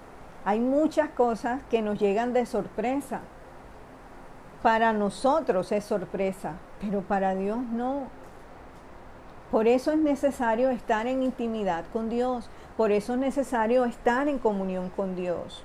Hay 0.45 0.59
muchas 0.59 1.09
cosas 1.09 1.61
que 1.69 1.81
nos 1.81 1.99
llegan 1.99 2.33
de 2.33 2.45
sorpresa. 2.45 3.21
Para 4.61 4.93
nosotros 4.93 5.71
es 5.71 5.83
sorpresa, 5.83 6.53
pero 6.81 7.01
para 7.01 7.35
Dios 7.35 7.59
no. 7.71 8.07
Por 9.51 9.67
eso 9.67 9.91
es 9.91 9.99
necesario 9.99 10.69
estar 10.69 11.07
en 11.07 11.23
intimidad 11.23 11.85
con 11.93 12.09
Dios, 12.09 12.49
por 12.77 12.91
eso 12.91 13.13
es 13.13 13.19
necesario 13.19 13.85
estar 13.85 14.27
en 14.27 14.39
comunión 14.39 14.89
con 14.89 15.15
Dios, 15.15 15.63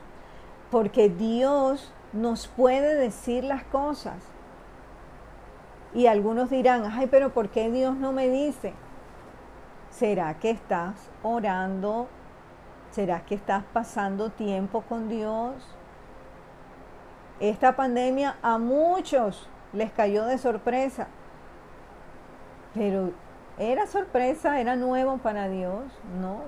porque 0.70 1.08
Dios 1.08 1.92
nos 2.12 2.46
puede 2.46 2.94
decir 2.94 3.44
las 3.44 3.64
cosas. 3.64 4.16
Y 5.92 6.06
algunos 6.06 6.50
dirán, 6.50 6.84
ay, 6.90 7.08
pero 7.10 7.30
¿por 7.30 7.48
qué 7.48 7.70
Dios 7.70 7.96
no 7.96 8.12
me 8.12 8.28
dice? 8.28 8.74
¿Será 9.90 10.38
que 10.38 10.50
estás 10.50 11.10
orando? 11.22 12.06
¿Será 12.92 13.24
que 13.24 13.34
estás 13.34 13.64
pasando 13.72 14.30
tiempo 14.30 14.82
con 14.82 15.08
Dios? 15.08 15.54
Esta 17.40 17.74
pandemia 17.74 18.36
a 18.42 18.58
muchos 18.58 19.48
les 19.72 19.90
cayó 19.92 20.24
de 20.26 20.38
sorpresa. 20.38 21.08
Pero 22.74 23.12
era 23.58 23.86
sorpresa, 23.86 24.60
era 24.60 24.76
nuevo 24.76 25.18
para 25.18 25.48
Dios, 25.48 25.84
no. 26.20 26.40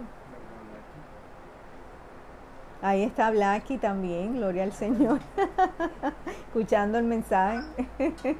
Ahí 2.80 3.04
está 3.04 3.30
Blacky 3.30 3.78
también, 3.78 4.36
gloria 4.36 4.64
al 4.64 4.72
Señor, 4.72 5.20
escuchando 6.46 6.98
el 6.98 7.04
mensaje. 7.04 7.62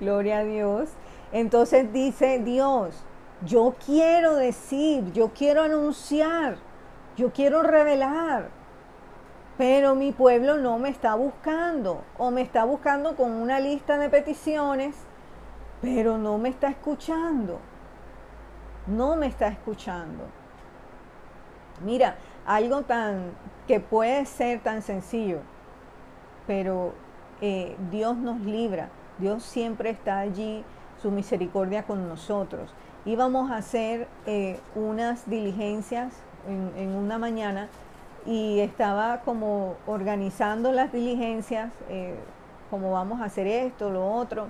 gloria 0.00 0.38
a 0.38 0.44
Dios. 0.44 0.90
Entonces 1.32 1.92
dice 1.92 2.38
Dios, 2.40 3.02
yo 3.44 3.74
quiero 3.84 4.36
decir, 4.36 5.10
yo 5.12 5.30
quiero 5.34 5.62
anunciar, 5.62 6.56
yo 7.16 7.32
quiero 7.32 7.62
revelar 7.62 8.50
pero 9.58 9.94
mi 9.94 10.12
pueblo 10.12 10.58
no 10.58 10.78
me 10.78 10.90
está 10.90 11.14
buscando 11.14 12.02
o 12.18 12.30
me 12.30 12.42
está 12.42 12.64
buscando 12.64 13.16
con 13.16 13.30
una 13.32 13.58
lista 13.58 13.96
de 13.96 14.10
peticiones, 14.10 14.94
pero 15.80 16.18
no 16.18 16.36
me 16.38 16.50
está 16.50 16.68
escuchando. 16.68 17.58
No 18.86 19.16
me 19.16 19.26
está 19.26 19.48
escuchando. 19.48 20.24
Mira, 21.84 22.16
algo 22.46 22.82
tan 22.82 23.32
que 23.66 23.80
puede 23.80 24.26
ser 24.26 24.60
tan 24.60 24.82
sencillo, 24.82 25.40
pero 26.46 26.92
eh, 27.40 27.76
Dios 27.90 28.16
nos 28.16 28.40
libra. 28.40 28.90
Dios 29.18 29.42
siempre 29.42 29.90
está 29.90 30.18
allí, 30.18 30.64
su 31.00 31.10
misericordia 31.10 31.84
con 31.84 32.08
nosotros. 32.08 32.72
Íbamos 33.06 33.50
a 33.50 33.56
hacer 33.56 34.06
eh, 34.26 34.60
unas 34.74 35.28
diligencias 35.28 36.12
en, 36.46 36.72
en 36.76 36.94
una 36.94 37.18
mañana 37.18 37.68
y 38.26 38.60
estaba 38.60 39.20
como 39.20 39.76
organizando 39.86 40.72
las 40.72 40.92
diligencias, 40.92 41.72
eh, 41.88 42.16
como 42.70 42.90
vamos 42.90 43.20
a 43.20 43.24
hacer 43.24 43.46
esto, 43.46 43.90
lo 43.90 44.12
otro, 44.12 44.48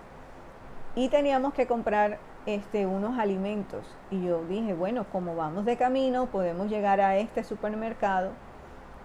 y 0.94 1.08
teníamos 1.08 1.52
que 1.52 1.66
comprar 1.66 2.18
este, 2.46 2.86
unos 2.86 3.18
alimentos. 3.18 3.84
Y 4.10 4.24
yo 4.24 4.42
dije, 4.44 4.72
bueno, 4.72 5.04
como 5.12 5.36
vamos 5.36 5.64
de 5.66 5.76
camino, 5.76 6.26
podemos 6.26 6.70
llegar 6.70 7.00
a 7.00 7.16
este 7.16 7.44
supermercado 7.44 8.30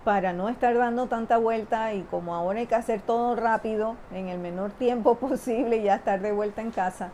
para 0.06 0.34
no 0.34 0.50
estar 0.50 0.76
dando 0.76 1.08
tanta 1.08 1.38
vuelta 1.38 1.94
y 1.94 2.02
como 2.04 2.34
ahora 2.34 2.60
hay 2.60 2.68
que 2.68 2.76
hacer 2.76 3.02
todo 3.02 3.36
rápido, 3.36 3.96
en 4.12 4.30
el 4.30 4.40
menor 4.40 4.72
tiempo 4.72 5.16
posible, 5.20 5.82
ya 5.84 5.96
estar 5.96 6.22
de 6.22 6.32
vuelta 6.32 6.62
en 6.62 6.72
casa. 6.72 7.10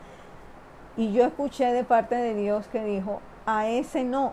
Y 0.96 1.12
yo 1.12 1.24
escuché 1.24 1.72
de 1.72 1.84
parte 1.84 2.14
de 2.14 2.34
Dios 2.34 2.66
que 2.68 2.84
dijo, 2.84 3.20
a 3.46 3.66
ese 3.68 4.04
no, 4.04 4.32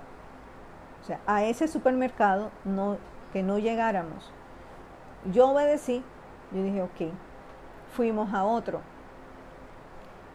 O 1.01 1.05
sea, 1.05 1.19
a 1.27 1.43
ese 1.43 1.67
supermercado 1.67 2.49
no, 2.65 2.97
que 3.35 3.43
no 3.43 3.59
llegáramos. 3.59 4.31
Yo 5.33 5.49
obedecí, 5.49 6.01
yo 6.53 6.63
dije, 6.63 6.81
ok, 6.81 7.11
fuimos 7.91 8.33
a 8.33 8.45
otro. 8.45 8.79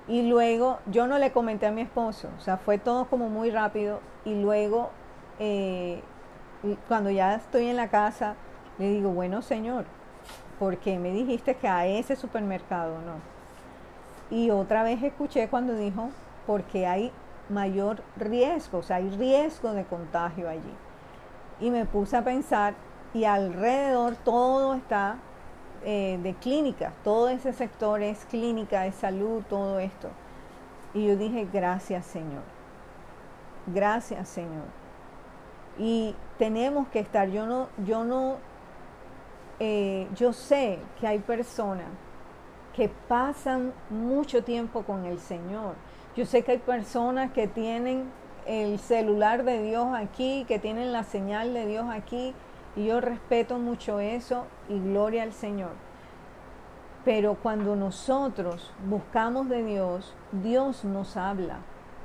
Y 0.07 0.29
luego 0.29 0.81
yo 0.85 1.07
no 1.07 1.17
le 1.17 1.33
comenté 1.33 1.67
a 1.67 1.71
mi 1.71 1.81
esposo, 1.81 2.29
o 2.37 2.43
sea, 2.43 2.59
fue 2.59 2.77
todo 2.77 3.07
como 3.07 3.31
muy 3.31 3.51
rápido. 3.51 4.01
Y 4.27 4.35
luego, 4.35 4.91
eh, 5.39 6.03
cuando 6.89 7.09
ya 7.09 7.37
estoy 7.37 7.69
en 7.69 7.77
la 7.77 7.89
casa, 7.89 8.35
le 8.77 8.91
digo, 8.91 9.09
bueno, 9.09 9.41
señor, 9.41 9.87
¿por 10.59 10.77
qué 10.77 10.99
me 10.99 11.11
dijiste 11.11 11.55
que 11.55 11.69
a 11.69 11.87
ese 11.87 12.17
supermercado 12.17 12.99
no? 12.99 14.37
Y 14.37 14.51
otra 14.51 14.83
vez 14.83 15.03
escuché 15.03 15.49
cuando 15.49 15.75
dijo, 15.75 16.11
porque 16.47 16.87
hay 16.87 17.13
mayor 17.49 18.03
riesgo, 18.19 18.81
o 18.81 18.83
sea, 18.83 18.97
hay 18.97 19.09
riesgo 19.09 19.73
de 19.73 19.87
contagio 19.87 20.51
allí. 20.51 20.75
Y 21.61 21.71
me 21.71 21.87
puse 21.87 22.19
a 22.19 22.25
pensar, 22.25 22.75
y 23.13 23.25
alrededor 23.25 24.17
todo 24.17 24.75
está 24.75 25.17
eh, 25.85 26.19
de 26.23 26.35
clínica, 26.35 26.93
todo 27.03 27.29
ese 27.29 27.53
sector 27.53 28.03
es 28.03 28.25
clínica, 28.27 28.83
de 28.83 28.93
salud, 28.93 29.43
todo 29.49 29.79
esto. 29.79 30.09
Y 30.95 31.07
yo 31.07 31.17
dije, 31.17 31.49
gracias 31.53 32.07
Señor, 32.07 32.43
gracias 33.67 34.29
Señor. 34.29 34.67
Y 35.79 36.15
tenemos 36.39 36.89
que 36.89 37.01
estar, 37.01 37.29
yo 37.31 37.47
no, 37.47 37.69
yo 37.85 38.05
no, 38.05 38.37
eh, 39.59 40.07
yo 40.15 40.33
sé 40.33 40.79
que 41.01 41.07
hay 41.07 41.19
personas 41.21 41.87
que 42.75 42.89
pasan 43.09 43.73
mucho 43.89 44.45
tiempo 44.45 44.83
con 44.83 45.05
el 45.05 45.19
Señor. 45.19 45.75
Yo 46.17 46.27
sé 46.27 46.43
que 46.43 46.53
hay 46.53 46.59
personas 46.59 47.33
que 47.33 47.47
tienen 47.47 48.11
el 48.47 48.79
celular 48.79 49.45
de 49.45 49.63
Dios 49.63 49.89
aquí, 49.95 50.45
que 50.47 50.59
tienen 50.59 50.93
la 50.93 51.05
señal 51.05 51.55
de 51.55 51.67
Dios 51.67 51.87
aquí, 51.91 52.35
yo 52.85 53.01
respeto 53.01 53.59
mucho 53.59 54.01
eso 54.01 54.47
y 54.69 54.79
gloria 54.79 55.23
al 55.23 55.33
Señor. 55.33 55.73
Pero 57.05 57.35
cuando 57.35 57.77
nosotros 57.77 58.73
buscamos 58.87 59.49
de 59.49 59.65
Dios, 59.65 60.15
Dios 60.33 60.85
nos 60.85 61.17
habla. 61.17 61.59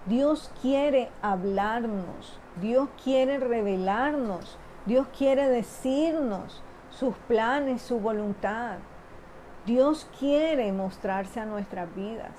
Dios 0.06 0.52
quiere 0.62 1.10
hablarnos. 1.22 2.40
Dios 2.62 2.90
quiere 3.04 3.40
revelarnos. 3.40 4.58
Dios 4.86 5.08
quiere 5.18 5.50
decirnos 5.50 6.64
sus 6.90 7.16
planes, 7.28 7.82
su 7.82 8.00
voluntad. 8.00 8.78
Dios 9.66 10.08
quiere 10.20 10.72
mostrarse 10.72 11.40
a 11.40 11.46
nuestras 11.46 11.94
vidas. 11.96 12.32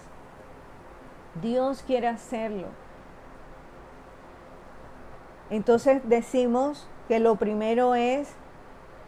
Dios 1.43 1.82
quiere 1.82 2.09
hacerlo. 2.09 2.68
Entonces 5.51 6.03
decimos 6.05 6.88
que 7.09 7.20
lo 7.20 7.36
primero 7.36 7.94
es 7.94 8.34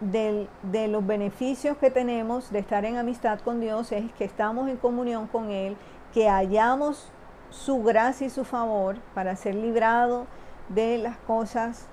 de 0.01 0.89
los 0.89 1.07
beneficios 1.07 1.77
que 1.77 1.91
tenemos 1.91 2.53
de 2.53 2.61
estar 2.61 2.85
en 2.85 2.97
amistad 2.97 3.41
con 3.41 3.61
Dios, 3.61 3.91
es 3.91 4.13
que 4.13 4.25
estamos 4.25 4.69
en 4.69 4.77
comunión 4.77 5.27
con 5.27 5.51
Él, 5.51 5.77
que 6.15 6.29
hallamos 6.29 7.11
su 7.51 7.83
gracia 7.83 8.27
y 8.27 8.31
su 8.31 8.45
favor 8.45 8.97
para 9.15 9.35
ser 9.37 9.55
librado 9.55 10.27
de 10.69 10.99
las 10.99 11.17
cosas 11.19 11.87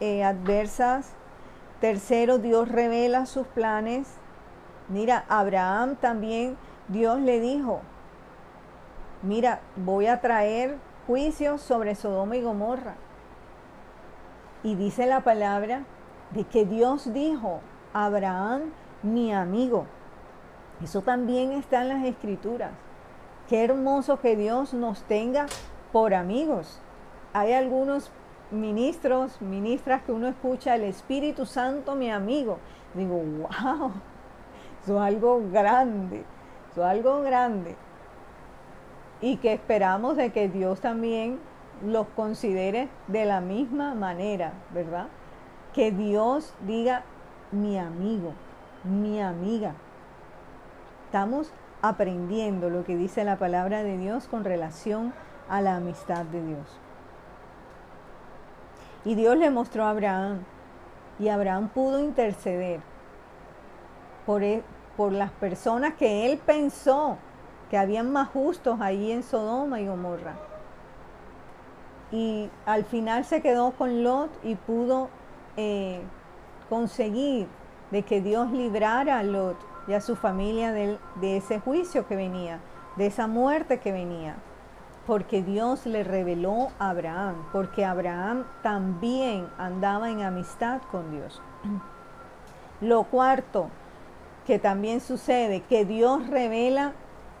eh, 0.00 0.24
adversas. 0.24 1.12
Tercero, 1.80 2.38
Dios 2.38 2.68
revela 2.68 3.26
sus 3.26 3.46
planes. 3.46 4.08
Mira, 4.88 5.24
Abraham 5.28 5.96
también, 5.96 6.56
Dios 6.88 7.20
le 7.20 7.40
dijo, 7.40 7.80
mira, 9.22 9.60
voy 9.76 10.06
a 10.06 10.20
traer 10.20 10.76
juicios 11.06 11.60
sobre 11.60 11.94
Sodoma 11.94 12.36
y 12.36 12.42
Gomorra. 12.42 12.94
Y 14.64 14.74
dice 14.76 15.06
la 15.06 15.20
palabra 15.20 15.84
de 16.30 16.44
que 16.44 16.64
Dios 16.64 17.12
dijo, 17.12 17.60
Abraham, 17.92 18.72
mi 19.02 19.32
amigo. 19.32 19.86
Eso 20.82 21.02
también 21.02 21.52
está 21.52 21.82
en 21.82 21.90
las 21.90 22.04
escrituras. 22.04 22.72
Qué 23.48 23.62
hermoso 23.62 24.20
que 24.20 24.36
Dios 24.36 24.72
nos 24.72 25.02
tenga 25.02 25.46
por 25.92 26.14
amigos. 26.14 26.80
Hay 27.34 27.52
algunos 27.52 28.10
ministros, 28.50 29.40
ministras 29.42 30.02
que 30.02 30.12
uno 30.12 30.28
escucha, 30.28 30.76
el 30.76 30.84
Espíritu 30.84 31.44
Santo, 31.44 31.94
mi 31.94 32.10
amigo. 32.10 32.58
Digo, 32.94 33.16
wow, 33.16 33.92
eso 34.82 34.96
es 34.96 35.02
algo 35.02 35.42
grande, 35.52 36.24
eso 36.72 36.80
es 36.80 36.86
algo 36.86 37.20
grande. 37.20 37.76
Y 39.20 39.36
que 39.36 39.52
esperamos 39.52 40.16
de 40.16 40.32
que 40.32 40.48
Dios 40.48 40.80
también 40.80 41.38
los 41.82 42.06
considere 42.08 42.88
de 43.08 43.24
la 43.24 43.40
misma 43.40 43.94
manera, 43.94 44.52
¿verdad? 44.72 45.08
Que 45.72 45.90
Dios 45.90 46.54
diga 46.66 47.02
mi 47.52 47.78
amigo, 47.78 48.32
mi 48.84 49.20
amiga. 49.20 49.74
Estamos 51.06 51.52
aprendiendo 51.82 52.70
lo 52.70 52.84
que 52.84 52.96
dice 52.96 53.24
la 53.24 53.36
palabra 53.36 53.82
de 53.82 53.98
Dios 53.98 54.26
con 54.28 54.44
relación 54.44 55.12
a 55.48 55.60
la 55.60 55.76
amistad 55.76 56.24
de 56.24 56.44
Dios. 56.44 56.80
Y 59.04 59.14
Dios 59.14 59.36
le 59.36 59.50
mostró 59.50 59.84
a 59.84 59.90
Abraham, 59.90 60.44
y 61.18 61.28
Abraham 61.28 61.68
pudo 61.68 62.00
interceder 62.00 62.80
por, 64.26 64.42
e, 64.42 64.62
por 64.96 65.12
las 65.12 65.30
personas 65.30 65.94
que 65.94 66.26
él 66.26 66.38
pensó 66.38 67.18
que 67.70 67.76
habían 67.76 68.10
más 68.12 68.28
justos 68.30 68.80
ahí 68.80 69.12
en 69.12 69.22
Sodoma 69.22 69.80
y 69.80 69.86
Gomorra 69.86 70.53
y 72.12 72.50
al 72.66 72.84
final 72.84 73.24
se 73.24 73.40
quedó 73.40 73.72
con 73.72 74.04
Lot 74.04 74.30
y 74.44 74.54
pudo 74.54 75.08
eh, 75.56 76.00
conseguir 76.68 77.46
de 77.90 78.02
que 78.02 78.20
Dios 78.20 78.50
librara 78.50 79.18
a 79.18 79.22
Lot 79.22 79.56
y 79.86 79.92
a 79.92 80.00
su 80.00 80.16
familia 80.16 80.72
de, 80.72 80.98
de 81.20 81.36
ese 81.36 81.60
juicio 81.60 82.06
que 82.06 82.16
venía, 82.16 82.60
de 82.96 83.06
esa 83.06 83.26
muerte 83.26 83.78
que 83.78 83.92
venía, 83.92 84.36
porque 85.06 85.42
Dios 85.42 85.86
le 85.86 86.04
reveló 86.04 86.68
a 86.78 86.90
Abraham, 86.90 87.36
porque 87.52 87.84
Abraham 87.84 88.44
también 88.62 89.48
andaba 89.58 90.10
en 90.10 90.22
amistad 90.22 90.80
con 90.90 91.10
Dios. 91.10 91.42
Lo 92.80 93.04
cuarto 93.04 93.68
que 94.46 94.58
también 94.58 95.00
sucede, 95.00 95.62
que 95.62 95.84
Dios 95.84 96.26
revela 96.28 96.92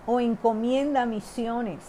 o 0.06 0.20
encomienda 0.20 1.06
misiones. 1.06 1.80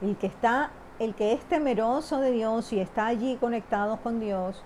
El 0.00 0.16
que 0.16 0.26
está 0.26 0.70
el 0.98 1.14
que 1.14 1.32
es 1.32 1.40
temeroso 1.44 2.20
de 2.20 2.30
Dios 2.30 2.72
y 2.72 2.80
está 2.80 3.06
allí 3.06 3.36
conectado 3.36 3.98
con 3.98 4.20
Dios, 4.20 4.62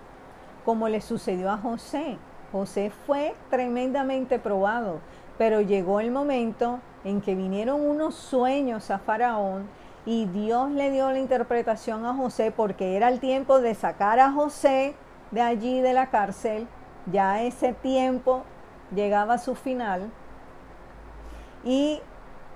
como 0.64 0.88
le 0.88 1.00
sucedió 1.00 1.50
a 1.50 1.56
José. 1.56 2.18
José 2.52 2.90
fue 3.06 3.34
tremendamente 3.50 4.38
probado, 4.38 5.00
pero 5.36 5.60
llegó 5.60 6.00
el 6.00 6.10
momento 6.10 6.80
en 7.04 7.20
que 7.20 7.34
vinieron 7.34 7.80
unos 7.80 8.14
sueños 8.14 8.90
a 8.90 8.98
Faraón 8.98 9.68
y 10.04 10.26
Dios 10.26 10.70
le 10.70 10.90
dio 10.90 11.10
la 11.10 11.18
interpretación 11.18 12.04
a 12.06 12.14
José 12.14 12.52
porque 12.54 12.96
era 12.96 13.08
el 13.08 13.20
tiempo 13.20 13.60
de 13.60 13.74
sacar 13.74 14.20
a 14.20 14.32
José 14.32 14.94
de 15.30 15.40
allí 15.40 15.80
de 15.80 15.92
la 15.92 16.08
cárcel. 16.08 16.66
Ya 17.12 17.42
ese 17.42 17.72
tiempo 17.72 18.42
llegaba 18.94 19.34
a 19.34 19.38
su 19.38 19.54
final 19.54 20.10
y 21.64 22.00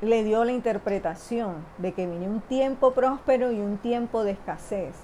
le 0.02 0.24
dio 0.24 0.44
la 0.44 0.50
interpretación 0.50 1.64
de 1.78 1.92
que 1.92 2.06
viene 2.06 2.28
un 2.28 2.40
tiempo 2.40 2.92
próspero 2.92 3.52
y 3.52 3.60
un 3.60 3.78
tiempo 3.78 4.24
de 4.24 4.32
escasez. 4.32 4.96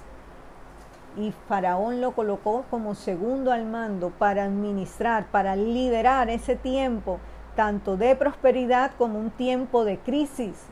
Y 1.15 1.31
Faraón 1.47 2.01
lo 2.01 2.11
colocó 2.11 2.65
como 2.69 2.95
segundo 2.95 3.53
al 3.53 3.65
mando 3.65 4.09
para 4.09 4.43
administrar, 4.43 5.27
para 5.31 5.55
liderar 5.55 6.29
ese 6.29 6.57
tiempo, 6.57 7.19
tanto 7.55 7.95
de 7.95 8.13
prosperidad 8.17 8.91
como 8.97 9.19
un 9.19 9.31
tiempo 9.31 9.85
de 9.85 9.99
crisis. 9.99 10.65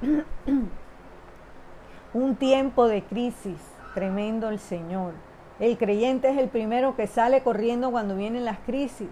un 2.14 2.36
tiempo 2.36 2.86
de 2.86 3.02
crisis, 3.02 3.60
tremendo 3.94 4.48
el 4.48 4.60
Señor. 4.60 5.14
El 5.58 5.76
creyente 5.76 6.30
es 6.30 6.38
el 6.38 6.48
primero 6.48 6.94
que 6.94 7.08
sale 7.08 7.42
corriendo 7.42 7.90
cuando 7.90 8.14
vienen 8.14 8.44
las 8.44 8.60
crisis. 8.60 9.10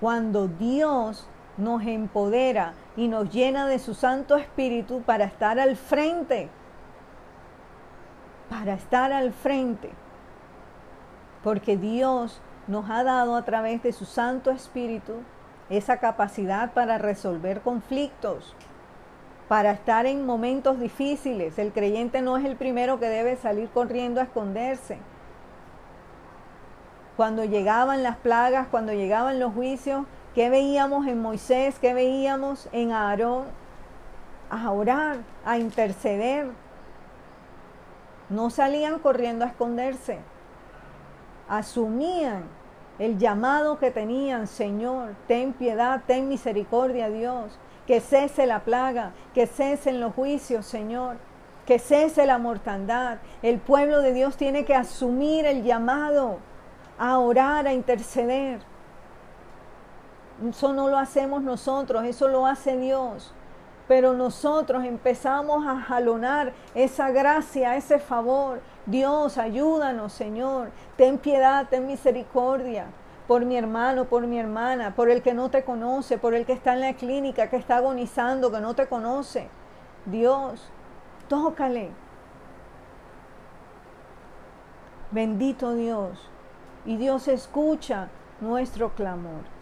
Cuando 0.00 0.48
Dios 0.48 1.28
nos 1.60 1.82
empodera 1.82 2.74
y 2.96 3.08
nos 3.08 3.30
llena 3.30 3.66
de 3.66 3.78
su 3.78 3.94
Santo 3.94 4.36
Espíritu 4.36 5.02
para 5.02 5.24
estar 5.24 5.60
al 5.60 5.76
frente, 5.76 6.48
para 8.48 8.74
estar 8.74 9.12
al 9.12 9.32
frente, 9.32 9.90
porque 11.44 11.76
Dios 11.76 12.40
nos 12.66 12.90
ha 12.90 13.04
dado 13.04 13.36
a 13.36 13.44
través 13.44 13.82
de 13.82 13.92
su 13.92 14.04
Santo 14.04 14.50
Espíritu 14.50 15.14
esa 15.70 15.98
capacidad 15.98 16.72
para 16.72 16.98
resolver 16.98 17.60
conflictos, 17.60 18.54
para 19.48 19.72
estar 19.72 20.06
en 20.06 20.26
momentos 20.26 20.78
difíciles. 20.80 21.58
El 21.58 21.72
creyente 21.72 22.22
no 22.22 22.36
es 22.36 22.44
el 22.44 22.56
primero 22.56 22.98
que 22.98 23.08
debe 23.08 23.36
salir 23.36 23.68
corriendo 23.70 24.20
a 24.20 24.24
esconderse. 24.24 24.98
Cuando 27.16 27.44
llegaban 27.44 28.02
las 28.02 28.16
plagas, 28.16 28.68
cuando 28.68 28.92
llegaban 28.92 29.38
los 29.38 29.52
juicios, 29.52 30.06
¿Qué 30.34 30.48
veíamos 30.48 31.06
en 31.08 31.20
Moisés? 31.20 31.78
¿Qué 31.80 31.92
veíamos 31.92 32.68
en 32.72 32.92
Aarón? 32.92 33.46
A 34.48 34.70
orar, 34.70 35.18
a 35.44 35.58
interceder. 35.58 36.48
No 38.28 38.50
salían 38.50 39.00
corriendo 39.00 39.44
a 39.44 39.48
esconderse. 39.48 40.20
asumían 41.48 42.44
el 43.00 43.18
llamado 43.18 43.78
que 43.78 43.90
tenían, 43.90 44.46
Señor, 44.46 45.16
ten 45.26 45.52
piedad, 45.52 46.02
ten 46.06 46.28
misericordia, 46.28 47.08
Dios, 47.08 47.58
que 47.86 47.98
cese 47.98 48.46
la 48.46 48.60
plaga, 48.60 49.12
que 49.34 49.46
cesen 49.48 50.00
los 50.00 50.14
juicios, 50.14 50.64
Señor, 50.66 51.16
que 51.66 51.80
cese 51.80 52.24
la 52.24 52.38
mortandad. 52.38 53.18
El 53.42 53.58
pueblo 53.58 54.00
de 54.00 54.12
Dios 54.12 54.36
tiene 54.36 54.64
que 54.64 54.76
asumir 54.76 55.44
el 55.46 55.64
llamado 55.64 56.38
a 56.98 57.18
orar, 57.18 57.66
a 57.66 57.72
interceder. 57.72 58.69
Eso 60.48 60.72
no 60.72 60.88
lo 60.88 60.98
hacemos 60.98 61.42
nosotros, 61.42 62.04
eso 62.04 62.28
lo 62.28 62.46
hace 62.46 62.76
Dios. 62.76 63.32
Pero 63.86 64.14
nosotros 64.14 64.84
empezamos 64.84 65.66
a 65.66 65.80
jalonar 65.80 66.52
esa 66.74 67.10
gracia, 67.10 67.76
ese 67.76 67.98
favor. 67.98 68.60
Dios, 68.86 69.36
ayúdanos, 69.36 70.12
Señor. 70.12 70.70
Ten 70.96 71.18
piedad, 71.18 71.66
ten 71.68 71.86
misericordia 71.86 72.86
por 73.30 73.44
mi 73.44 73.56
hermano, 73.56 74.06
por 74.06 74.26
mi 74.26 74.40
hermana, 74.40 74.96
por 74.96 75.08
el 75.08 75.22
que 75.22 75.34
no 75.34 75.50
te 75.50 75.62
conoce, 75.62 76.18
por 76.18 76.34
el 76.34 76.46
que 76.46 76.52
está 76.52 76.74
en 76.74 76.80
la 76.80 76.94
clínica, 76.94 77.48
que 77.48 77.56
está 77.56 77.76
agonizando, 77.76 78.50
que 78.50 78.60
no 78.60 78.74
te 78.74 78.88
conoce. 78.88 79.48
Dios, 80.06 80.68
tócale. 81.28 81.90
Bendito 85.12 85.74
Dios. 85.74 86.28
Y 86.84 86.96
Dios 86.96 87.28
escucha 87.28 88.08
nuestro 88.40 88.90
clamor. 88.94 89.59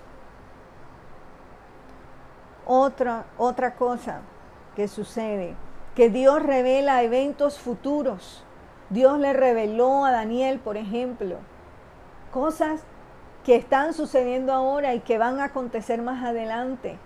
Otra, 2.71 3.25
otra 3.39 3.77
cosa 3.77 4.21
que 4.77 4.89
sucede, 4.89 5.57
que 5.95 6.11
Dios 6.11 6.43
revela 6.43 7.03
eventos 7.03 7.59
futuros. 7.59 8.45
Dios 8.91 9.19
le 9.19 9.33
reveló 9.33 10.05
a 10.05 10.13
Daniel, 10.13 10.61
por 10.61 10.77
ejemplo, 10.77 11.39
cosas 12.31 12.83
que 13.43 13.57
están 13.57 13.95
sucediendo 13.95 14.53
ahora 14.53 14.93
y 14.93 15.01
que 15.01 15.17
van 15.17 15.41
a 15.41 15.45
acontecer 15.45 16.03
más 16.03 16.23
adelante. 16.23 16.99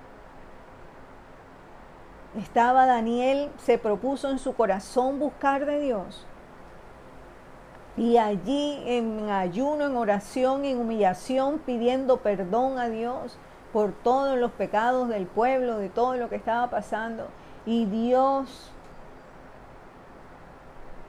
Estaba 2.36 2.84
Daniel, 2.86 3.52
se 3.58 3.78
propuso 3.78 4.30
en 4.30 4.40
su 4.40 4.56
corazón 4.56 5.20
buscar 5.20 5.64
de 5.64 5.78
Dios. 5.78 6.26
Y 7.96 8.16
allí 8.16 8.82
en 8.84 9.30
ayuno, 9.30 9.86
en 9.86 9.96
oración, 9.96 10.64
en 10.64 10.80
humillación, 10.80 11.60
pidiendo 11.60 12.16
perdón 12.16 12.80
a 12.80 12.88
Dios 12.88 13.38
por 13.72 13.92
todos 13.92 14.38
los 14.38 14.52
pecados 14.52 15.08
del 15.08 15.26
pueblo, 15.26 15.78
de 15.78 15.88
todo 15.88 16.16
lo 16.16 16.28
que 16.28 16.36
estaba 16.36 16.68
pasando. 16.70 17.28
Y 17.64 17.86
Dios 17.86 18.72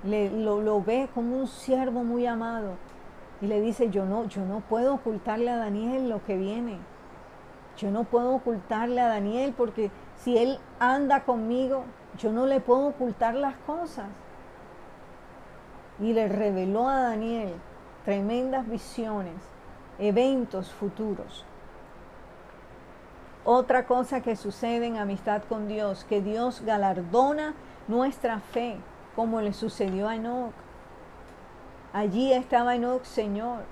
lo, 0.03 0.61
lo 0.61 0.81
ve 0.81 1.09
como 1.13 1.37
un 1.37 1.47
siervo 1.47 2.03
muy 2.03 2.25
amado 2.25 2.75
y 3.41 3.47
le 3.47 3.59
dice, 3.59 3.89
yo 3.89 4.05
no, 4.05 4.25
yo 4.25 4.45
no 4.45 4.61
puedo 4.61 4.93
ocultarle 4.93 5.51
a 5.51 5.57
Daniel 5.57 6.09
lo 6.09 6.23
que 6.23 6.37
viene. 6.37 6.77
Yo 7.77 7.91
no 7.91 8.03
puedo 8.03 8.35
ocultarle 8.35 9.01
a 9.01 9.07
Daniel 9.07 9.53
porque 9.57 9.91
si 10.15 10.37
él 10.37 10.59
anda 10.79 11.23
conmigo, 11.23 11.83
yo 12.17 12.31
no 12.31 12.45
le 12.45 12.59
puedo 12.59 12.87
ocultar 12.87 13.35
las 13.35 13.55
cosas. 13.65 14.05
Y 15.99 16.13
le 16.13 16.27
reveló 16.29 16.87
a 16.87 17.01
Daniel 17.01 17.53
tremendas 18.05 18.67
visiones, 18.67 19.35
eventos 19.99 20.71
futuros. 20.71 21.45
Otra 23.45 23.85
cosa 23.85 24.21
que 24.21 24.37
sucede 24.37 24.85
en 24.85 24.97
amistad 24.97 25.41
con 25.49 25.67
Dios, 25.67 26.05
que 26.05 26.21
Dios 26.21 26.61
galardona 26.65 27.53
nuestra 27.89 28.39
fe, 28.39 28.77
como 29.17 29.41
le 29.41 29.51
sucedió 29.51 30.07
a 30.07 30.15
Enoch. 30.15 30.53
Allí 31.91 32.31
estaba 32.31 32.75
Enoch, 32.75 33.03
Señor. 33.03 33.63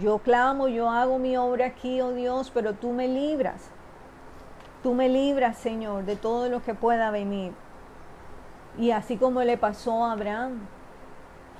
Yo 0.00 0.18
clamo, 0.18 0.68
yo 0.68 0.88
hago 0.88 1.18
mi 1.18 1.36
obra 1.36 1.66
aquí, 1.66 2.00
oh 2.00 2.12
Dios, 2.12 2.50
pero 2.54 2.74
tú 2.74 2.92
me 2.92 3.08
libras. 3.08 3.70
Tú 4.84 4.94
me 4.94 5.08
libras, 5.08 5.58
Señor, 5.58 6.04
de 6.04 6.14
todo 6.14 6.48
lo 6.48 6.62
que 6.62 6.74
pueda 6.74 7.10
venir. 7.10 7.52
Y 8.78 8.92
así 8.92 9.16
como 9.16 9.42
le 9.42 9.58
pasó 9.58 10.04
a 10.04 10.12
Abraham, 10.12 10.60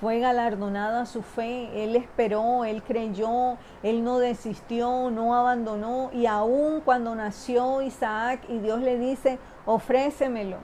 fue 0.03 0.19
galardonada 0.19 1.07
su 1.07 1.23
fe, 1.23 1.85
él 1.85 1.95
esperó, 1.95 2.65
él 2.65 2.83
creyó, 2.83 3.57
él 3.85 4.03
no 4.03 4.19
desistió, 4.19 5.13
no 5.13 5.37
abandonó. 5.37 6.11
Y 6.13 6.27
aún 6.27 6.81
cuando 6.81 7.15
nació 7.15 7.83
Isaac 7.83 8.41
y 8.49 8.59
Dios 8.59 8.81
le 8.81 8.99
dice, 8.99 9.39
ofrécemelo, 9.65 10.57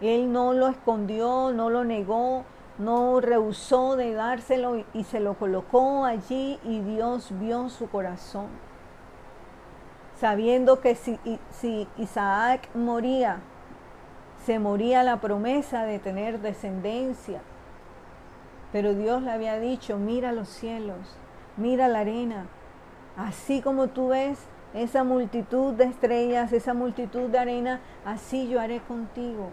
él 0.00 0.32
no 0.32 0.54
lo 0.54 0.68
escondió, 0.68 1.52
no 1.52 1.68
lo 1.68 1.84
negó, 1.84 2.44
no 2.78 3.20
rehusó 3.20 3.96
de 3.96 4.14
dárselo 4.14 4.82
y 4.94 5.04
se 5.04 5.20
lo 5.20 5.34
colocó 5.34 6.06
allí 6.06 6.58
y 6.64 6.80
Dios 6.80 7.28
vio 7.38 7.68
su 7.68 7.90
corazón. 7.90 8.46
Sabiendo 10.18 10.80
que 10.80 10.94
si, 10.94 11.18
si, 11.50 11.86
Isaac 11.98 12.70
moría, 12.74 13.40
se 14.46 14.58
moría 14.58 15.02
la 15.02 15.20
promesa 15.20 15.84
de 15.84 15.98
tener 15.98 16.40
descendencia. 16.40 17.42
Pero 18.76 18.92
Dios 18.92 19.22
le 19.22 19.30
había 19.30 19.58
dicho, 19.58 19.96
mira 19.96 20.32
los 20.32 20.50
cielos, 20.50 20.98
mira 21.56 21.88
la 21.88 22.00
arena, 22.00 22.44
así 23.16 23.62
como 23.62 23.88
tú 23.88 24.08
ves 24.08 24.38
esa 24.74 25.02
multitud 25.02 25.72
de 25.72 25.84
estrellas, 25.84 26.52
esa 26.52 26.74
multitud 26.74 27.30
de 27.30 27.38
arena, 27.38 27.80
así 28.04 28.50
yo 28.50 28.60
haré 28.60 28.80
contigo. 28.80 29.48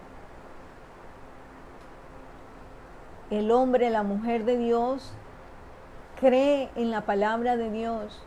el 3.29 3.49
hombre, 3.49 3.89
la 3.91 4.03
mujer 4.03 4.43
de 4.43 4.57
Dios, 4.57 5.13
cree 6.19 6.69
en 6.75 6.91
la 6.91 7.05
palabra 7.05 7.55
de 7.55 7.71
Dios, 7.71 8.21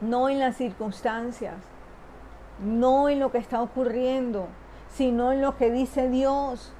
no 0.00 0.28
en 0.28 0.38
las 0.38 0.54
circunstancias, 0.54 1.56
no 2.60 3.08
en 3.08 3.18
lo 3.18 3.32
que 3.32 3.38
está 3.38 3.60
ocurriendo, 3.60 4.46
sino 4.88 5.32
en 5.32 5.40
lo 5.40 5.56
que 5.56 5.72
dice 5.72 6.08
Dios. 6.10 6.75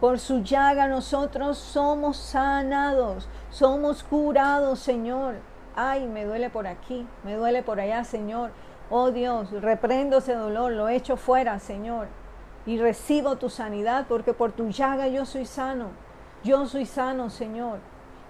Por 0.00 0.18
su 0.18 0.42
llaga 0.42 0.88
nosotros 0.88 1.58
somos 1.58 2.16
sanados, 2.16 3.28
somos 3.50 4.02
curados, 4.02 4.78
Señor. 4.78 5.36
Ay, 5.74 6.06
me 6.06 6.24
duele 6.24 6.50
por 6.50 6.66
aquí, 6.66 7.06
me 7.24 7.34
duele 7.34 7.62
por 7.62 7.80
allá, 7.80 8.04
Señor. 8.04 8.50
Oh 8.90 9.10
Dios, 9.10 9.50
reprendo 9.50 10.18
ese 10.18 10.34
dolor, 10.34 10.72
lo 10.72 10.88
echo 10.88 11.16
fuera, 11.16 11.58
Señor 11.58 12.08
y 12.66 12.78
recibo 12.78 13.36
tu 13.36 13.48
sanidad 13.48 14.06
porque 14.08 14.34
por 14.34 14.52
tu 14.52 14.68
llaga 14.70 15.06
yo 15.06 15.24
soy 15.24 15.46
sano. 15.46 15.90
Yo 16.42 16.66
soy 16.66 16.84
sano, 16.84 17.30
Señor. 17.30 17.78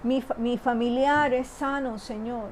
Mi, 0.03 0.23
mi, 0.37 0.59
familiar 0.59 1.33
es 1.33 1.49
sano, 1.49 1.99
Señor. 1.99 2.51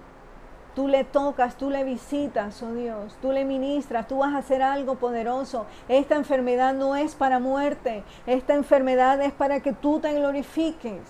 Tú 0.75 0.89
le 0.89 1.05
tocas, 1.05 1.57
tú 1.57 1.71
le 1.71 1.85
visitas, 1.85 2.61
oh 2.63 2.75
Dios. 2.75 3.17
Tú 3.23 3.31
le 3.31 3.45
ministras, 3.45 4.09
tú 4.09 4.19
vas 4.19 4.35
a 4.35 4.39
hacer 4.39 4.61
algo 4.61 4.97
poderoso. 4.97 5.67
Esta 5.89 6.17
enfermedad 6.17 6.75
no 6.75 6.97
es 6.97 7.15
para 7.15 7.39
muerte. 7.39 8.03
Esta 8.27 8.55
enfermedad 8.55 9.21
es 9.21 9.33
para 9.33 9.61
que 9.61 9.73
tú 9.73 10.01
te 10.01 10.13
glorifiques. 10.15 11.01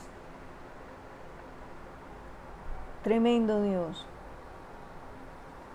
Tremendo 3.03 3.62
Dios. 3.62 4.07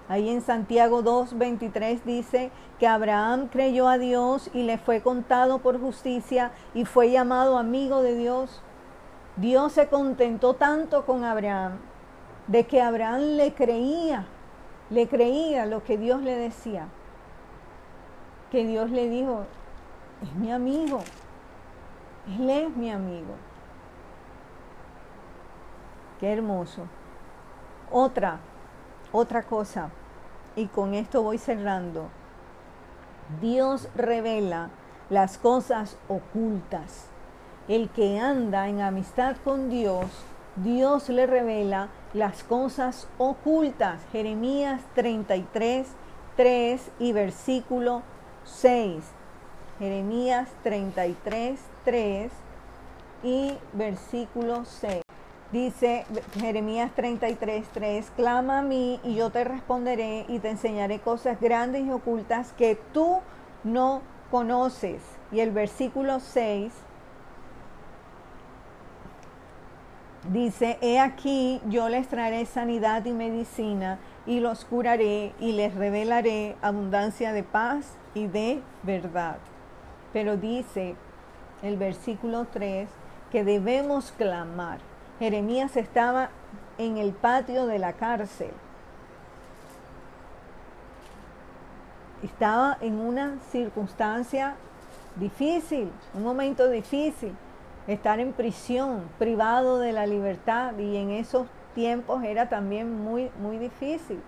Ahí 0.08 0.30
en 0.30 0.42
Santiago 0.42 1.04
2.23 1.04 2.02
dice 2.04 2.52
que 2.80 2.88
Abraham 2.88 3.48
creyó 3.48 3.88
a 3.88 3.98
Dios 3.98 4.50
y 4.54 4.64
le 4.64 4.78
fue 4.78 5.02
contado 5.02 5.60
por 5.60 5.80
justicia 5.80 6.52
y 6.74 6.86
fue 6.86 7.12
llamado 7.12 7.58
amigo 7.58 8.02
de 8.02 8.16
Dios. 8.16 8.62
Dios 9.36 9.74
se 9.74 9.88
contentó 9.88 10.56
tanto 10.56 11.06
con 11.06 11.24
Abraham 11.24 11.80
de 12.50 12.66
que 12.66 12.82
Abraham 12.82 13.38
le 13.38 13.54
creía, 13.54 14.26
le 14.90 15.08
creía 15.08 15.68
lo 15.68 15.84
que 15.84 16.00
Dios 16.00 16.22
le 16.24 16.36
decía. 16.36 16.88
Que 18.52 18.66
Dios 18.66 18.90
le 18.90 19.08
dijo, 19.08 19.46
es 20.24 20.36
mi 20.36 20.52
amigo, 20.52 21.02
él 22.28 22.50
es 22.50 22.76
mi 22.76 22.90
amigo. 22.90 23.36
Qué 26.20 26.34
hermoso. 26.34 26.88
Otra, 27.92 28.40
otra 29.12 29.44
cosa 29.44 29.92
y 30.56 30.66
con 30.66 30.96
esto 30.96 31.22
voy 31.22 31.38
cerrando. 31.38 32.10
Dios 33.42 33.90
revela 33.96 34.72
las 35.12 35.38
cosas 35.38 35.98
ocultas. 36.08 37.10
El 37.68 37.90
que 37.90 38.20
anda 38.20 38.68
en 38.68 38.82
amistad 38.82 39.38
con 39.44 39.70
Dios, 39.70 40.08
Dios 40.56 41.10
le 41.10 41.28
revela 41.28 41.90
las 42.14 42.44
cosas 42.44 43.08
ocultas. 43.18 44.02
Jeremías 44.12 44.82
33, 44.96 45.88
3 46.36 46.92
y 47.00 47.12
versículo 47.14 48.02
6. 48.46 49.04
Jeremías 49.80 50.50
33, 50.64 51.60
3 51.86 52.32
y 53.24 53.54
versículo 53.74 54.66
6. 54.66 55.02
Dice 55.52 56.06
Jeremías 56.40 56.92
33, 56.96 57.66
3, 57.74 58.12
clama 58.16 58.60
a 58.60 58.62
mí 58.62 59.00
y 59.04 59.16
yo 59.16 59.32
te 59.32 59.44
responderé 59.44 60.26
y 60.28 60.38
te 60.40 60.52
enseñaré 60.52 61.00
cosas 61.00 61.42
grandes 61.42 61.86
y 61.86 61.92
ocultas 61.92 62.54
que 62.54 62.78
tú 62.94 63.20
no 63.64 64.02
conoces. 64.30 65.02
Y 65.32 65.40
el 65.40 65.50
versículo 65.52 66.20
6 66.20 66.72
Dice, 70.30 70.78
he 70.82 71.00
aquí, 71.00 71.60
yo 71.70 71.90
les 71.90 72.08
traeré 72.08 72.46
sanidad 72.46 73.04
y 73.06 73.14
medicina 73.14 73.98
y 74.28 74.42
los 74.42 74.64
curaré 74.64 75.34
y 75.40 75.54
les 75.54 75.74
revelaré 75.74 76.56
abundancia 76.62 77.34
de 77.34 77.42
paz 77.42 77.98
y 78.14 78.28
de 78.28 78.62
verdad. 78.84 79.38
Pero 80.14 80.38
dice 80.38 80.96
el 81.64 81.78
versículo 81.78 82.46
3 82.46 82.88
que 83.32 83.44
debemos 83.44 84.12
clamar. 84.12 84.78
Jeremías 85.18 85.76
estaba 85.76 86.30
en 86.78 87.00
el 87.00 87.14
patio 87.14 87.66
de 87.66 87.80
la 87.80 87.94
cárcel. 87.94 88.52
Estaba 92.22 92.78
en 92.82 93.00
una 93.00 93.40
circunstancia 93.52 94.58
difícil, 95.16 95.90
un 96.14 96.22
momento 96.22 96.70
difícil 96.70 97.36
estar 97.90 98.20
en 98.20 98.34
prisión, 98.34 99.10
privado 99.18 99.80
de 99.80 99.92
la 99.92 100.06
libertad 100.06 100.78
y 100.78 100.98
en 100.98 101.10
esos 101.10 101.48
tiempos 101.74 102.24
era 102.24 102.48
también 102.48 103.04
muy, 103.04 103.32
muy 103.42 103.58
difícil. 103.58 104.22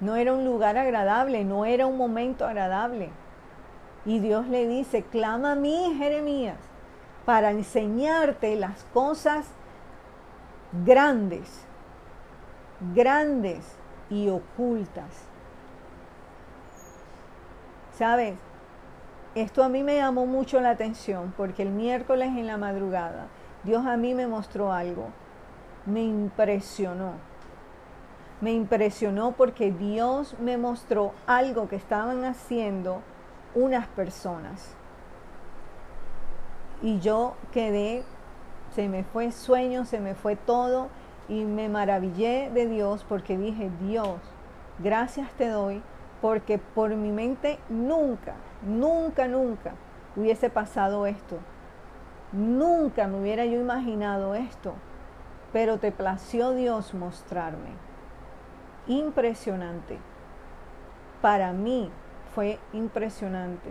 No 0.00 0.16
era 0.16 0.32
un 0.32 0.44
lugar 0.44 0.78
agradable, 0.78 1.44
no 1.44 1.66
era 1.66 1.86
un 1.86 1.98
momento 1.98 2.46
agradable. 2.46 3.10
Y 4.06 4.18
Dios 4.18 4.46
le 4.48 4.66
dice, 4.66 5.02
clama 5.02 5.52
a 5.52 5.56
mí, 5.56 5.94
Jeremías, 5.98 6.56
para 7.26 7.50
enseñarte 7.50 8.56
las 8.56 8.82
cosas 8.94 9.46
grandes, 10.86 11.66
grandes 12.94 13.76
y 14.08 14.30
ocultas. 14.30 15.26
¿Sabes? 17.92 18.36
Esto 19.34 19.62
a 19.62 19.68
mí 19.68 19.84
me 19.84 19.96
llamó 19.96 20.26
mucho 20.26 20.60
la 20.60 20.70
atención 20.70 21.32
porque 21.36 21.62
el 21.62 21.70
miércoles 21.70 22.28
en 22.28 22.46
la 22.46 22.56
madrugada 22.56 23.28
Dios 23.62 23.84
a 23.84 23.96
mí 23.96 24.14
me 24.14 24.26
mostró 24.26 24.72
algo. 24.72 25.08
Me 25.84 26.02
impresionó. 26.02 27.12
Me 28.40 28.52
impresionó 28.52 29.32
porque 29.32 29.70
Dios 29.70 30.34
me 30.40 30.56
mostró 30.56 31.12
algo 31.26 31.68
que 31.68 31.76
estaban 31.76 32.24
haciendo 32.24 33.02
unas 33.54 33.86
personas. 33.88 34.74
Y 36.82 37.00
yo 37.00 37.34
quedé, 37.52 38.02
se 38.74 38.88
me 38.88 39.04
fue 39.04 39.30
sueño, 39.30 39.84
se 39.84 40.00
me 40.00 40.14
fue 40.14 40.36
todo 40.36 40.88
y 41.28 41.44
me 41.44 41.68
maravillé 41.68 42.50
de 42.54 42.66
Dios 42.66 43.04
porque 43.06 43.36
dije, 43.36 43.70
Dios, 43.82 44.18
gracias 44.78 45.30
te 45.32 45.48
doy 45.48 45.82
porque 46.22 46.58
por 46.58 46.94
mi 46.96 47.12
mente 47.12 47.58
nunca, 47.68 48.34
nunca, 48.62 49.28
nunca 49.28 49.72
hubiese 50.16 50.50
pasado 50.50 51.06
esto. 51.06 51.38
Nunca 52.32 53.06
me 53.08 53.20
hubiera 53.20 53.44
yo 53.44 53.60
imaginado 53.60 54.34
esto, 54.34 54.74
pero 55.52 55.78
te 55.78 55.90
plació 55.90 56.52
Dios 56.52 56.94
mostrarme. 56.94 57.70
Impresionante. 58.86 59.98
Para 61.20 61.52
mí 61.52 61.90
fue 62.34 62.58
impresionante, 62.72 63.70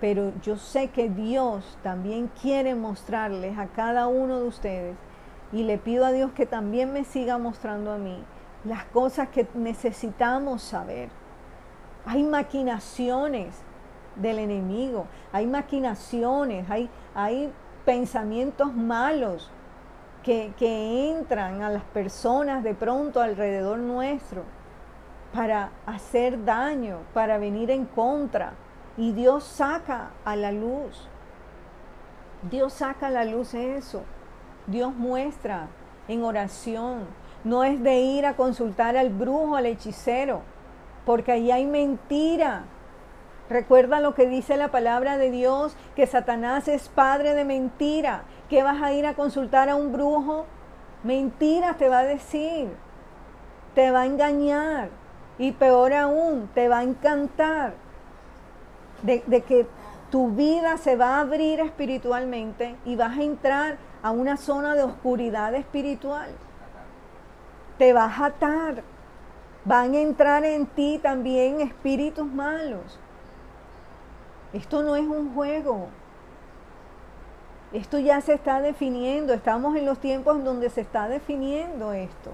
pero 0.00 0.32
yo 0.42 0.56
sé 0.56 0.88
que 0.88 1.08
Dios 1.08 1.76
también 1.82 2.30
quiere 2.40 2.74
mostrarles 2.74 3.58
a 3.58 3.66
cada 3.66 4.06
uno 4.06 4.40
de 4.40 4.46
ustedes 4.46 4.96
y 5.52 5.64
le 5.64 5.78
pido 5.78 6.06
a 6.06 6.12
Dios 6.12 6.30
que 6.32 6.46
también 6.46 6.92
me 6.92 7.04
siga 7.04 7.36
mostrando 7.36 7.92
a 7.92 7.98
mí 7.98 8.24
las 8.64 8.84
cosas 8.84 9.28
que 9.28 9.46
necesitamos 9.54 10.62
saber 10.62 11.08
hay 12.08 12.22
maquinaciones 12.22 13.54
del 14.18 14.38
enemigo, 14.38 15.06
hay 15.32 15.46
maquinaciones, 15.46 16.68
hay, 16.70 16.88
hay 17.14 17.52
pensamientos 17.84 18.74
malos 18.74 19.50
que, 20.22 20.52
que 20.58 21.10
entran 21.10 21.62
a 21.62 21.70
las 21.70 21.84
personas 21.84 22.62
de 22.62 22.74
pronto 22.74 23.20
alrededor 23.20 23.78
nuestro 23.78 24.42
para 25.32 25.70
hacer 25.86 26.44
daño, 26.44 26.98
para 27.14 27.38
venir 27.38 27.70
en 27.70 27.84
contra. 27.84 28.52
Y 28.96 29.12
Dios 29.12 29.44
saca 29.44 30.10
a 30.24 30.36
la 30.36 30.50
luz. 30.52 31.08
Dios 32.50 32.72
saca 32.72 33.08
a 33.08 33.10
la 33.10 33.24
luz 33.24 33.54
eso. 33.54 34.02
Dios 34.66 34.94
muestra 34.94 35.68
en 36.08 36.24
oración. 36.24 37.04
No 37.44 37.62
es 37.62 37.82
de 37.82 38.00
ir 38.00 38.26
a 38.26 38.34
consultar 38.34 38.96
al 38.96 39.10
brujo, 39.10 39.54
al 39.54 39.66
hechicero 39.66 40.42
porque 41.08 41.32
ahí 41.32 41.50
hay 41.50 41.64
mentira. 41.64 42.64
Recuerda 43.48 44.00
lo 44.00 44.14
que 44.14 44.28
dice 44.28 44.56
la 44.56 44.68
palabra 44.68 45.16
de 45.16 45.30
Dios, 45.30 45.76
que 45.96 46.06
Satanás 46.06 46.68
es 46.68 46.88
padre 46.88 47.34
de 47.34 47.44
mentira. 47.44 48.22
¿Que 48.48 48.62
vas 48.62 48.82
a 48.82 48.92
ir 48.92 49.06
a 49.06 49.14
consultar 49.14 49.68
a 49.68 49.76
un 49.76 49.92
brujo? 49.92 50.46
Mentira 51.02 51.74
te 51.74 51.88
va 51.88 52.00
a 52.00 52.04
decir. 52.04 52.68
Te 53.74 53.90
va 53.90 54.02
a 54.02 54.06
engañar. 54.06 54.90
Y 55.38 55.52
peor 55.52 55.92
aún, 55.92 56.48
te 56.54 56.68
va 56.68 56.78
a 56.78 56.82
encantar. 56.82 57.74
De 59.02 59.42
que 59.42 59.66
tu 60.10 60.30
vida 60.30 60.76
se 60.76 60.96
va 60.96 61.16
a 61.16 61.20
abrir 61.20 61.60
espiritualmente 61.60 62.76
y 62.84 62.96
vas 62.96 63.16
a 63.16 63.22
entrar 63.22 63.78
a 64.02 64.10
una 64.10 64.36
zona 64.36 64.74
de 64.74 64.82
oscuridad 64.82 65.54
espiritual. 65.54 66.30
Te 67.78 67.92
vas 67.92 68.18
a 68.18 68.26
atar 68.26 68.82
van 69.68 69.94
a 69.94 70.00
entrar 70.00 70.44
en 70.44 70.66
ti 70.66 70.98
también 71.02 71.60
espíritus 71.60 72.26
malos. 72.26 72.98
Esto 74.58 74.82
no 74.82 74.96
es 74.96 75.06
un 75.06 75.34
juego. 75.34 75.86
Esto 77.72 78.00
ya 78.00 78.20
se 78.20 78.34
está 78.34 78.60
definiendo. 78.60 79.32
Estamos 79.32 79.76
en 79.76 79.86
los 79.86 80.00
tiempos 80.00 80.42
donde 80.42 80.68
se 80.68 80.80
está 80.80 81.08
definiendo 81.08 81.92
esto. 81.92 82.32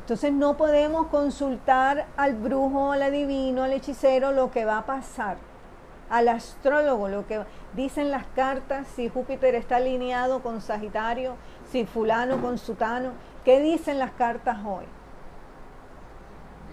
Entonces 0.00 0.32
no 0.32 0.56
podemos 0.56 1.08
consultar 1.08 2.06
al 2.16 2.34
brujo, 2.34 2.92
al 2.92 3.02
adivino, 3.02 3.62
al 3.62 3.74
hechicero 3.74 4.32
lo 4.32 4.50
que 4.50 4.64
va 4.64 4.78
a 4.78 4.86
pasar, 4.86 5.36
al 6.08 6.28
astrólogo, 6.28 7.08
lo 7.08 7.26
que 7.26 7.44
dicen 7.74 8.10
las 8.10 8.24
cartas, 8.34 8.86
si 8.88 9.10
Júpiter 9.10 9.54
está 9.54 9.76
alineado 9.76 10.42
con 10.42 10.62
Sagitario, 10.62 11.36
si 11.70 11.84
fulano 11.84 12.40
con 12.40 12.56
sutano. 12.56 13.10
¿Qué 13.44 13.60
dicen 13.60 13.98
las 13.98 14.12
cartas 14.12 14.58
hoy? 14.64 14.86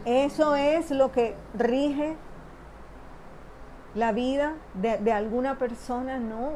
¿Eso 0.05 0.55
es 0.55 0.91
lo 0.91 1.11
que 1.11 1.35
rige 1.53 2.15
la 3.97 4.11
vida 4.11 4.53
de, 4.75 5.11
alguna 5.11 5.57
persona? 5.57 6.19
No. 6.19 6.51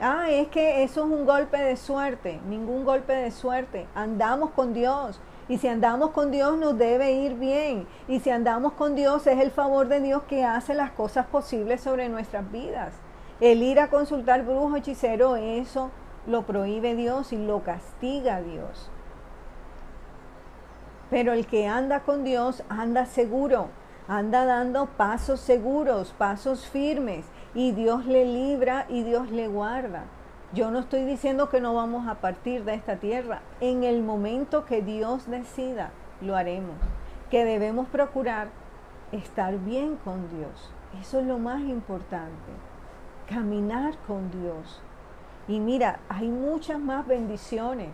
Ah, 0.00 0.28
es 0.28 0.48
que 0.48 0.82
eso 0.82 1.04
es 1.04 1.10
un 1.10 1.24
golpe 1.24 1.58
de 1.58 1.76
suerte, 1.76 2.40
ningún 2.48 2.84
golpe 2.84 3.12
de 3.12 3.30
suerte. 3.30 3.86
Andamos 3.94 4.50
con 4.50 4.74
Dios. 4.74 5.20
Y 5.48 5.58
si 5.58 5.68
andamos 5.68 6.10
con 6.10 6.32
Dios 6.32 6.58
nos 6.58 6.76
debe 6.76 7.12
ir 7.12 7.34
bien. 7.34 7.86
Y 8.08 8.18
si 8.18 8.30
andamos 8.30 8.72
con 8.72 8.96
Dios 8.96 9.26
es 9.28 9.38
el 9.38 9.52
favor 9.52 9.86
de 9.86 10.00
Dios 10.00 10.24
que 10.24 10.44
hace 10.44 10.74
las 10.74 10.90
cosas 10.90 11.26
posibles 11.26 11.80
sobre 11.80 12.08
nuestras 12.08 12.50
vidas. 12.50 12.92
El 13.40 13.62
ir 13.62 13.78
a 13.78 13.88
consultar 13.88 14.44
brujo, 14.44 14.76
hechicero, 14.76 15.36
eso 15.36 15.90
lo 16.26 16.42
prohíbe 16.42 16.96
Dios 16.96 17.32
y 17.32 17.36
lo 17.36 17.62
castiga 17.62 18.42
Dios. 18.42 18.90
Pero 21.10 21.32
el 21.32 21.46
que 21.46 21.68
anda 21.68 22.00
con 22.00 22.24
Dios 22.24 22.64
anda 22.68 23.06
seguro, 23.06 23.68
anda 24.08 24.44
dando 24.44 24.86
pasos 24.86 25.40
seguros, 25.40 26.14
pasos 26.16 26.66
firmes, 26.66 27.26
y 27.54 27.72
Dios 27.72 28.06
le 28.06 28.24
libra 28.24 28.86
y 28.88 29.02
Dios 29.02 29.30
le 29.30 29.48
guarda. 29.48 30.04
Yo 30.52 30.70
no 30.70 30.78
estoy 30.78 31.04
diciendo 31.04 31.48
que 31.48 31.60
no 31.60 31.74
vamos 31.74 32.06
a 32.06 32.16
partir 32.16 32.64
de 32.64 32.74
esta 32.74 32.96
tierra. 32.96 33.40
En 33.60 33.82
el 33.82 34.02
momento 34.02 34.64
que 34.64 34.80
Dios 34.80 35.28
decida, 35.28 35.90
lo 36.20 36.36
haremos. 36.36 36.76
Que 37.30 37.44
debemos 37.44 37.88
procurar 37.88 38.48
estar 39.10 39.58
bien 39.58 39.96
con 39.96 40.28
Dios. 40.28 40.70
Eso 41.00 41.20
es 41.20 41.26
lo 41.26 41.38
más 41.38 41.60
importante. 41.62 42.52
Caminar 43.28 43.96
con 44.06 44.30
Dios. 44.30 44.80
Y 45.48 45.60
mira, 45.60 45.98
hay 46.08 46.28
muchas 46.28 46.78
más 46.78 47.06
bendiciones. 47.06 47.88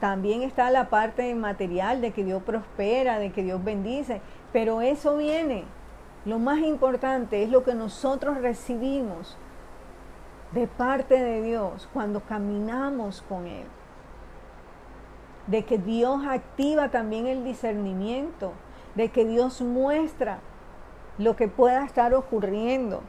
También 0.00 0.42
está 0.42 0.70
la 0.70 0.88
parte 0.88 1.34
material 1.34 2.00
de 2.00 2.12
que 2.12 2.24
Dios 2.24 2.42
prospera, 2.42 3.18
de 3.18 3.32
que 3.32 3.42
Dios 3.42 3.62
bendice, 3.62 4.20
pero 4.54 4.82
eso 4.82 5.16
viene. 5.16 5.64
Lo 6.24 6.38
más 6.38 6.60
importante 6.60 7.42
es 7.42 7.50
lo 7.50 7.64
que 7.64 7.74
nosotros 7.74 8.40
recibimos 8.40 9.36
de 10.52 10.68
parte 10.68 11.18
de 11.18 11.42
Dios 11.42 11.88
cuando 11.92 12.20
caminamos 12.20 13.22
con 13.28 13.48
Él. 13.48 13.66
De 15.48 15.64
que 15.64 15.76
Dios 15.76 16.24
activa 16.24 16.88
también 16.92 17.26
el 17.26 17.42
discernimiento, 17.42 18.52
de 18.94 19.08
que 19.08 19.24
Dios 19.24 19.60
muestra 19.60 20.38
lo 21.18 21.34
que 21.34 21.48
pueda 21.48 21.84
estar 21.84 22.14
ocurriendo 22.14 23.00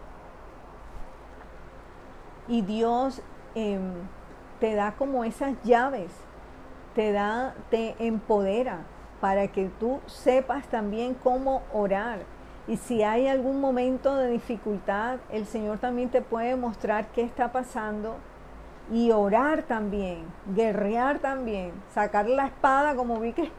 y 2.48 2.64
Dios 2.64 3.22
em, 3.54 3.94
te 4.60 4.74
da 4.74 4.94
como 4.94 5.24
esas 5.24 5.54
llaves, 5.64 6.12
te 6.96 7.12
da, 7.12 7.54
te 7.70 7.96
empodera 8.00 8.95
para 9.26 9.48
que 9.48 9.72
tú 9.80 10.02
sepas 10.06 10.68
también 10.68 11.16
cómo 11.16 11.64
orar 11.74 12.20
Y 12.68 12.78
si 12.78 13.02
hay 13.02 13.28
algún 13.28 13.60
momento 13.60 14.16
de 14.18 14.30
dificultad, 14.30 15.18
el 15.32 15.48
Señor 15.48 15.80
también 15.80 16.10
te 16.10 16.22
puede 16.22 16.56
mostrar 16.56 17.08
qué 17.08 17.24
está 17.24 17.52
pasando 17.52 18.18
y 18.92 19.10
orar 19.10 19.64
también, 19.64 20.26
guerrear 20.54 21.18
también, 21.18 21.72
sacar 21.92 22.30
la 22.30 22.46
espada 22.46 22.96
como 22.96 23.20
vi 23.20 23.34
que 23.34 23.52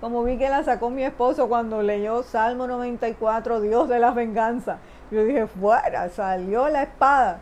como 0.00 0.24
vi 0.24 0.38
que 0.38 0.48
la 0.48 0.64
sacó 0.64 0.90
mi 0.90 1.04
esposo 1.04 1.48
cuando 1.48 1.82
leyó 1.82 2.24
Salmo 2.24 2.66
94, 2.66 3.60
Dios 3.60 3.88
de 3.88 4.00
la 4.00 4.10
venganza. 4.10 4.78
Yo 5.12 5.24
dije, 5.24 5.46
fuera, 5.46 6.08
salió 6.08 6.68
la 6.68 6.82
espada. 6.82 7.38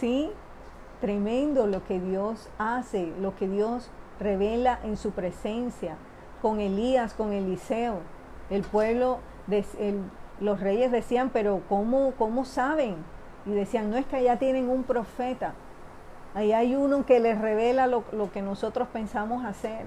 ¿Sí? 0.00 0.32
Tremendo 1.00 1.68
lo 1.68 1.84
que 1.84 2.00
Dios 2.00 2.48
hace, 2.58 3.12
lo 3.20 3.36
que 3.36 3.46
Dios 3.46 3.92
revela 4.18 4.80
en 4.82 4.96
su 4.96 5.12
presencia, 5.12 5.96
con 6.40 6.60
Elías, 6.60 7.14
con 7.14 7.32
Eliseo. 7.32 8.00
El 8.50 8.62
pueblo, 8.62 9.18
los 10.40 10.60
reyes 10.60 10.92
decían, 10.92 11.30
pero 11.32 11.62
¿cómo, 11.68 12.12
¿cómo 12.18 12.44
saben? 12.44 12.96
Y 13.46 13.50
decían, 13.50 13.90
no 13.90 13.96
es 13.96 14.06
que 14.06 14.16
allá 14.16 14.38
tienen 14.38 14.68
un 14.68 14.84
profeta. 14.84 15.54
Ahí 16.34 16.52
hay 16.52 16.76
uno 16.76 17.04
que 17.06 17.20
les 17.20 17.40
revela 17.40 17.86
lo, 17.86 18.04
lo 18.12 18.30
que 18.30 18.42
nosotros 18.42 18.88
pensamos 18.92 19.44
hacer. 19.44 19.86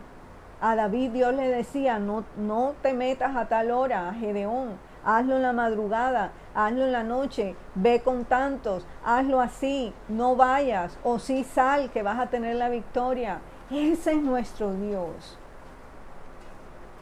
A 0.59 0.75
David 0.75 1.11
Dios 1.11 1.33
le 1.33 1.47
decía, 1.47 1.97
no, 1.97 2.23
no 2.37 2.73
te 2.81 2.93
metas 2.93 3.35
a 3.35 3.47
tal 3.47 3.71
hora, 3.71 4.09
a 4.09 4.13
Gedeón, 4.13 4.77
hazlo 5.03 5.37
en 5.37 5.41
la 5.41 5.53
madrugada, 5.53 6.31
hazlo 6.53 6.85
en 6.85 6.91
la 6.91 7.03
noche, 7.03 7.55
ve 7.73 8.01
con 8.01 8.25
tantos, 8.25 8.85
hazlo 9.03 9.41
así, 9.41 9.93
no 10.07 10.35
vayas, 10.35 10.97
o 11.03 11.17
sí 11.17 11.43
sal 11.43 11.89
que 11.89 12.03
vas 12.03 12.19
a 12.19 12.27
tener 12.27 12.57
la 12.57 12.69
victoria. 12.69 13.39
Ese 13.71 14.11
es 14.11 14.21
nuestro 14.21 14.73
Dios. 14.73 15.39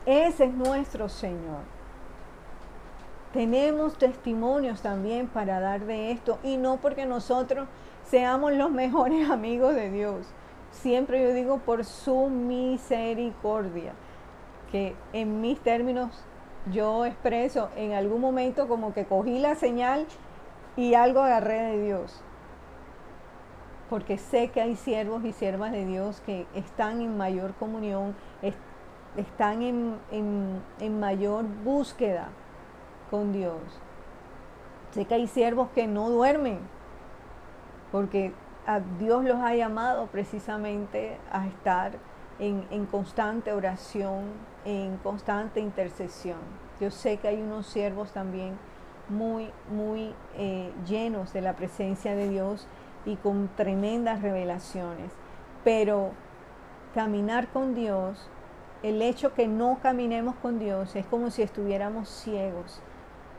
Ese 0.06 0.46
es 0.46 0.54
nuestro 0.54 1.10
Señor. 1.10 1.64
Tenemos 3.34 3.98
testimonios 3.98 4.82
también 4.82 5.28
para 5.28 5.60
dar 5.60 5.82
de 5.82 6.12
esto 6.12 6.40
y 6.44 6.58
no 6.58 6.78
porque 6.78 7.06
nosotros 7.06 7.68
seamos 8.04 8.54
los 8.54 8.72
mejores 8.72 9.30
amigos 9.32 9.76
de 9.76 9.92
Dios, 9.92 10.26
siempre 10.72 11.22
yo 11.24 11.34
digo 11.34 11.60
por 11.60 11.86
su 11.86 12.28
misericordia, 12.30 13.94
que 14.72 14.96
en 15.14 15.42
mis 15.42 15.60
términos 15.60 16.24
yo 16.72 17.06
expreso 17.06 17.70
en 17.76 17.94
algún 17.94 18.22
momento 18.22 18.68
como 18.68 18.94
que 18.94 19.06
cogí 19.06 19.40
la 19.40 19.56
señal 19.56 20.06
y 20.76 20.94
algo 20.94 21.22
agarré 21.22 21.62
de 21.62 21.84
Dios. 21.84 22.22
Porque 23.90 24.18
sé 24.18 24.50
que 24.50 24.62
hay 24.62 24.76
siervos 24.76 25.24
y 25.26 25.34
siervas 25.34 25.72
de 25.72 25.86
Dios 25.86 26.22
que 26.26 26.46
están 26.54 27.02
en 27.02 27.18
mayor 27.18 27.54
comunión, 27.56 28.16
en, 29.18 30.62
en 30.80 31.00
mayor 31.00 31.46
búsqueda 31.64 32.30
con 33.10 33.32
Dios. 33.32 33.62
Sé 34.92 35.06
que 35.06 35.16
hay 35.16 35.28
siervos 35.28 35.70
que 35.76 35.88
no 35.88 36.10
duermen 36.10 36.60
porque 37.92 38.34
Dios 39.00 39.24
los 39.24 39.40
ha 39.40 39.56
llamado 39.56 40.08
precisamente 40.08 41.18
a 41.32 41.48
estar 41.48 41.94
en, 42.38 42.86
constante 42.86 43.52
oración, 43.52 44.26
en 44.64 44.98
constante 44.98 45.60
intercesión. 45.60 46.38
Yo 46.80 46.92
sé 46.92 47.18
que 47.18 47.28
hay 47.28 47.42
unos 47.42 47.68
siervos 47.68 48.12
también 48.12 48.58
muy, 49.10 49.50
muy 49.72 50.14
eh, 50.38 50.72
llenos 50.88 51.34
de 51.34 51.42
la 51.42 51.54
presencia 51.54 52.16
de 52.16 52.30
Dios 52.30 52.68
y 53.06 53.16
con 53.16 53.50
tremendas 53.58 54.22
revelaciones. 54.22 55.12
Pero 55.64 56.12
caminar 56.94 57.48
con 57.48 57.74
Dios, 57.74 58.30
el 58.82 59.02
hecho 59.02 59.34
que 59.34 59.48
no 59.48 59.80
caminemos 59.82 60.36
con 60.36 60.58
Dios 60.58 60.96
es 60.96 61.06
como 61.06 61.32
si 61.32 61.42
estuviéramos 61.42 62.08
ciegos, 62.08 62.82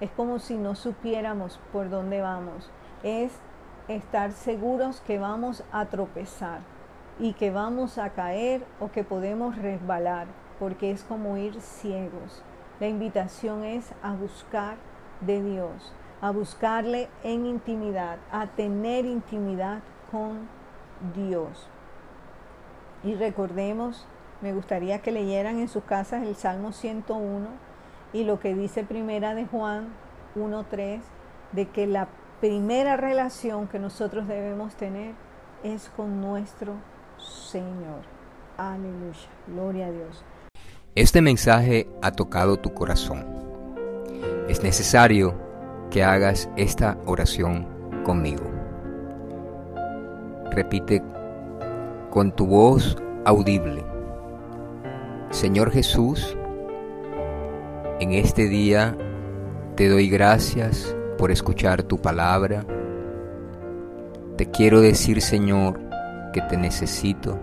es 0.00 0.10
como 0.10 0.38
si 0.38 0.56
no 0.56 0.74
supiéramos 0.74 1.58
por 1.72 1.88
dónde 1.88 2.20
vamos. 2.20 2.70
Es 3.02 3.32
estar 3.88 4.32
seguros 4.32 5.00
que 5.00 5.18
vamos 5.18 5.64
a 5.72 5.86
tropezar 5.86 6.60
y 7.18 7.32
que 7.32 7.50
vamos 7.50 7.98
a 7.98 8.10
caer 8.10 8.64
o 8.80 8.90
que 8.90 9.04
podemos 9.04 9.56
resbalar, 9.56 10.26
porque 10.58 10.90
es 10.90 11.04
como 11.04 11.36
ir 11.36 11.60
ciegos. 11.60 12.42
La 12.78 12.88
invitación 12.88 13.64
es 13.64 13.92
a 14.02 14.12
buscar 14.12 14.76
de 15.20 15.42
Dios, 15.42 15.92
a 16.20 16.30
buscarle 16.30 17.08
en 17.22 17.46
intimidad, 17.46 18.18
a 18.30 18.46
tener 18.46 19.04
intimidad 19.04 19.80
con 20.10 20.48
Dios. 21.14 21.68
Y 23.02 23.14
recordemos, 23.14 24.06
me 24.40 24.52
gustaría 24.52 25.00
que 25.00 25.12
leyeran 25.12 25.58
en 25.58 25.68
sus 25.68 25.84
casas 25.84 26.26
el 26.26 26.34
Salmo 26.34 26.72
101 26.72 27.48
y 28.12 28.24
lo 28.24 28.40
que 28.40 28.54
dice 28.54 28.84
primera 28.84 29.34
de 29.34 29.46
Juan 29.46 29.88
1.3, 30.34 31.00
de 31.52 31.68
que 31.68 31.86
la 31.86 32.08
primera 32.40 32.96
relación 32.96 33.68
que 33.68 33.78
nosotros 33.78 34.26
debemos 34.26 34.74
tener 34.74 35.14
es 35.62 35.90
con 35.90 36.20
nuestro 36.20 36.74
Señor. 37.18 38.02
Aleluya. 38.56 39.28
Gloria 39.46 39.86
a 39.86 39.90
Dios. 39.90 40.24
Este 40.94 41.22
mensaje 41.22 41.88
ha 42.02 42.12
tocado 42.12 42.56
tu 42.58 42.74
corazón. 42.74 43.26
Es 44.48 44.62
necesario 44.62 45.34
que 45.90 46.02
hagas 46.02 46.48
esta 46.56 46.98
oración 47.06 47.66
conmigo. 48.04 48.44
Repite 50.50 51.02
con 52.10 52.32
tu 52.32 52.46
voz 52.46 52.96
audible. 53.24 53.89
Señor 55.30 55.70
Jesús, 55.70 56.36
en 58.00 58.12
este 58.12 58.48
día 58.48 58.98
te 59.76 59.88
doy 59.88 60.10
gracias 60.10 60.94
por 61.18 61.30
escuchar 61.30 61.84
tu 61.84 61.98
palabra. 61.98 62.66
Te 64.36 64.46
quiero 64.46 64.80
decir, 64.80 65.22
Señor, 65.22 65.78
que 66.32 66.40
te 66.42 66.56
necesito 66.56 67.38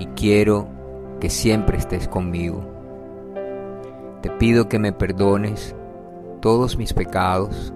y 0.00 0.06
quiero 0.16 0.66
que 1.20 1.30
siempre 1.30 1.78
estés 1.78 2.08
conmigo. 2.08 2.68
Te 4.20 4.30
pido 4.30 4.68
que 4.68 4.80
me 4.80 4.92
perdones 4.92 5.76
todos 6.40 6.76
mis 6.76 6.92
pecados 6.92 7.72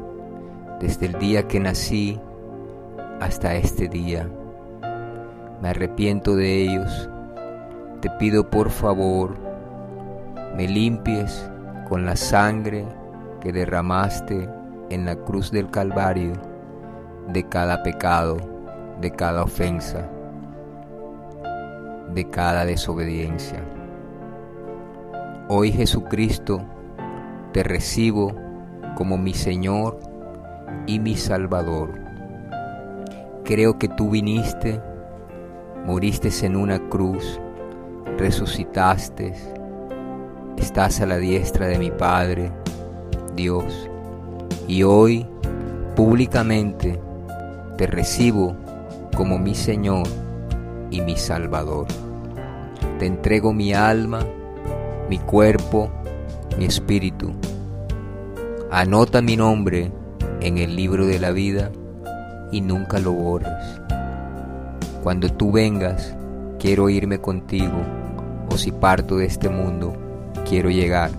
desde 0.81 1.07
el 1.07 1.13
día 1.21 1.47
que 1.47 1.61
nací 1.61 2.21
hasta 3.21 3.55
este 3.55 3.87
día. 3.87 4.29
Me 5.63 5.69
arrepiento 5.69 6.35
de 6.35 6.63
ellos. 6.63 7.09
Te 8.01 8.11
pido 8.11 8.49
por 8.49 8.71
favor, 8.71 9.37
me 10.55 10.69
limpies 10.69 11.51
con 11.89 12.07
la 12.07 12.15
sangre 12.15 12.87
que 13.41 13.53
derramaste 13.53 14.49
en 14.89 15.05
la 15.05 15.17
cruz 15.17 15.51
del 15.51 15.69
Calvario 15.69 16.35
de 17.33 17.49
cada 17.49 17.83
pecado, 17.83 18.37
de 19.01 19.11
cada 19.11 19.43
ofensa, 19.43 20.09
de 22.15 22.31
cada 22.31 22.65
desobediencia. 22.65 23.65
Hoy 25.49 25.73
Jesucristo, 25.73 26.63
te 27.53 27.65
recibo 27.65 28.33
como 28.95 29.19
mi 29.19 29.35
Señor 29.35 29.99
y 30.87 31.01
mi 31.01 31.17
Salvador. 31.17 31.95
Creo 33.45 33.77
que 33.77 33.89
tú 33.89 34.11
viniste, 34.11 34.81
moriste 35.85 36.29
en 36.47 36.55
una 36.55 36.79
cruz, 36.89 37.41
resucitaste, 38.19 39.33
estás 40.59 41.01
a 41.01 41.07
la 41.07 41.19
diestra 41.19 41.69
de 41.69 41.79
mi 41.79 41.93
Padre, 41.93 42.51
Dios 43.37 43.89
y 44.67 44.83
hoy 44.83 45.25
públicamente 45.95 47.01
te 47.77 47.87
recibo 47.87 48.57
como 49.17 49.39
mi 49.39 49.55
Señor 49.55 50.07
y 50.91 51.01
mi 51.01 51.17
Salvador. 51.17 51.87
Te 52.99 53.07
entrego 53.07 53.53
mi 53.53 53.73
alma, 53.73 54.21
mi 55.09 55.19
cuerpo, 55.19 55.89
mi 56.59 56.65
espíritu. 56.65 57.33
Anota 58.73 59.23
mi 59.23 59.37
nombre 59.37 59.93
en 60.41 60.59
el 60.59 60.75
libro 60.75 61.07
de 61.07 61.21
la 61.21 61.31
vida 61.31 61.71
y 62.51 62.61
nunca 62.61 62.99
lo 62.99 63.13
borres. 63.13 63.81
Cuando 65.05 65.29
tú 65.33 65.53
vengas, 65.53 66.17
quiero 66.59 66.91
irme 66.91 67.21
contigo, 67.21 67.98
o 68.51 68.57
si 68.57 68.73
parto 68.73 69.17
de 69.17 69.27
este 69.27 69.49
mundo, 69.49 69.95
quiero 70.49 70.71
llegar 70.71 71.11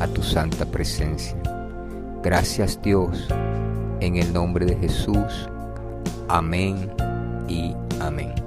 a 0.00 0.06
tu 0.06 0.22
santa 0.22 0.64
presencia. 0.64 1.36
Gracias 2.22 2.80
Dios, 2.82 3.28
en 4.00 4.16
el 4.16 4.32
nombre 4.32 4.66
de 4.66 4.76
Jesús. 4.76 5.48
Amén 6.28 6.90
y 7.48 7.74
amén. 8.00 8.39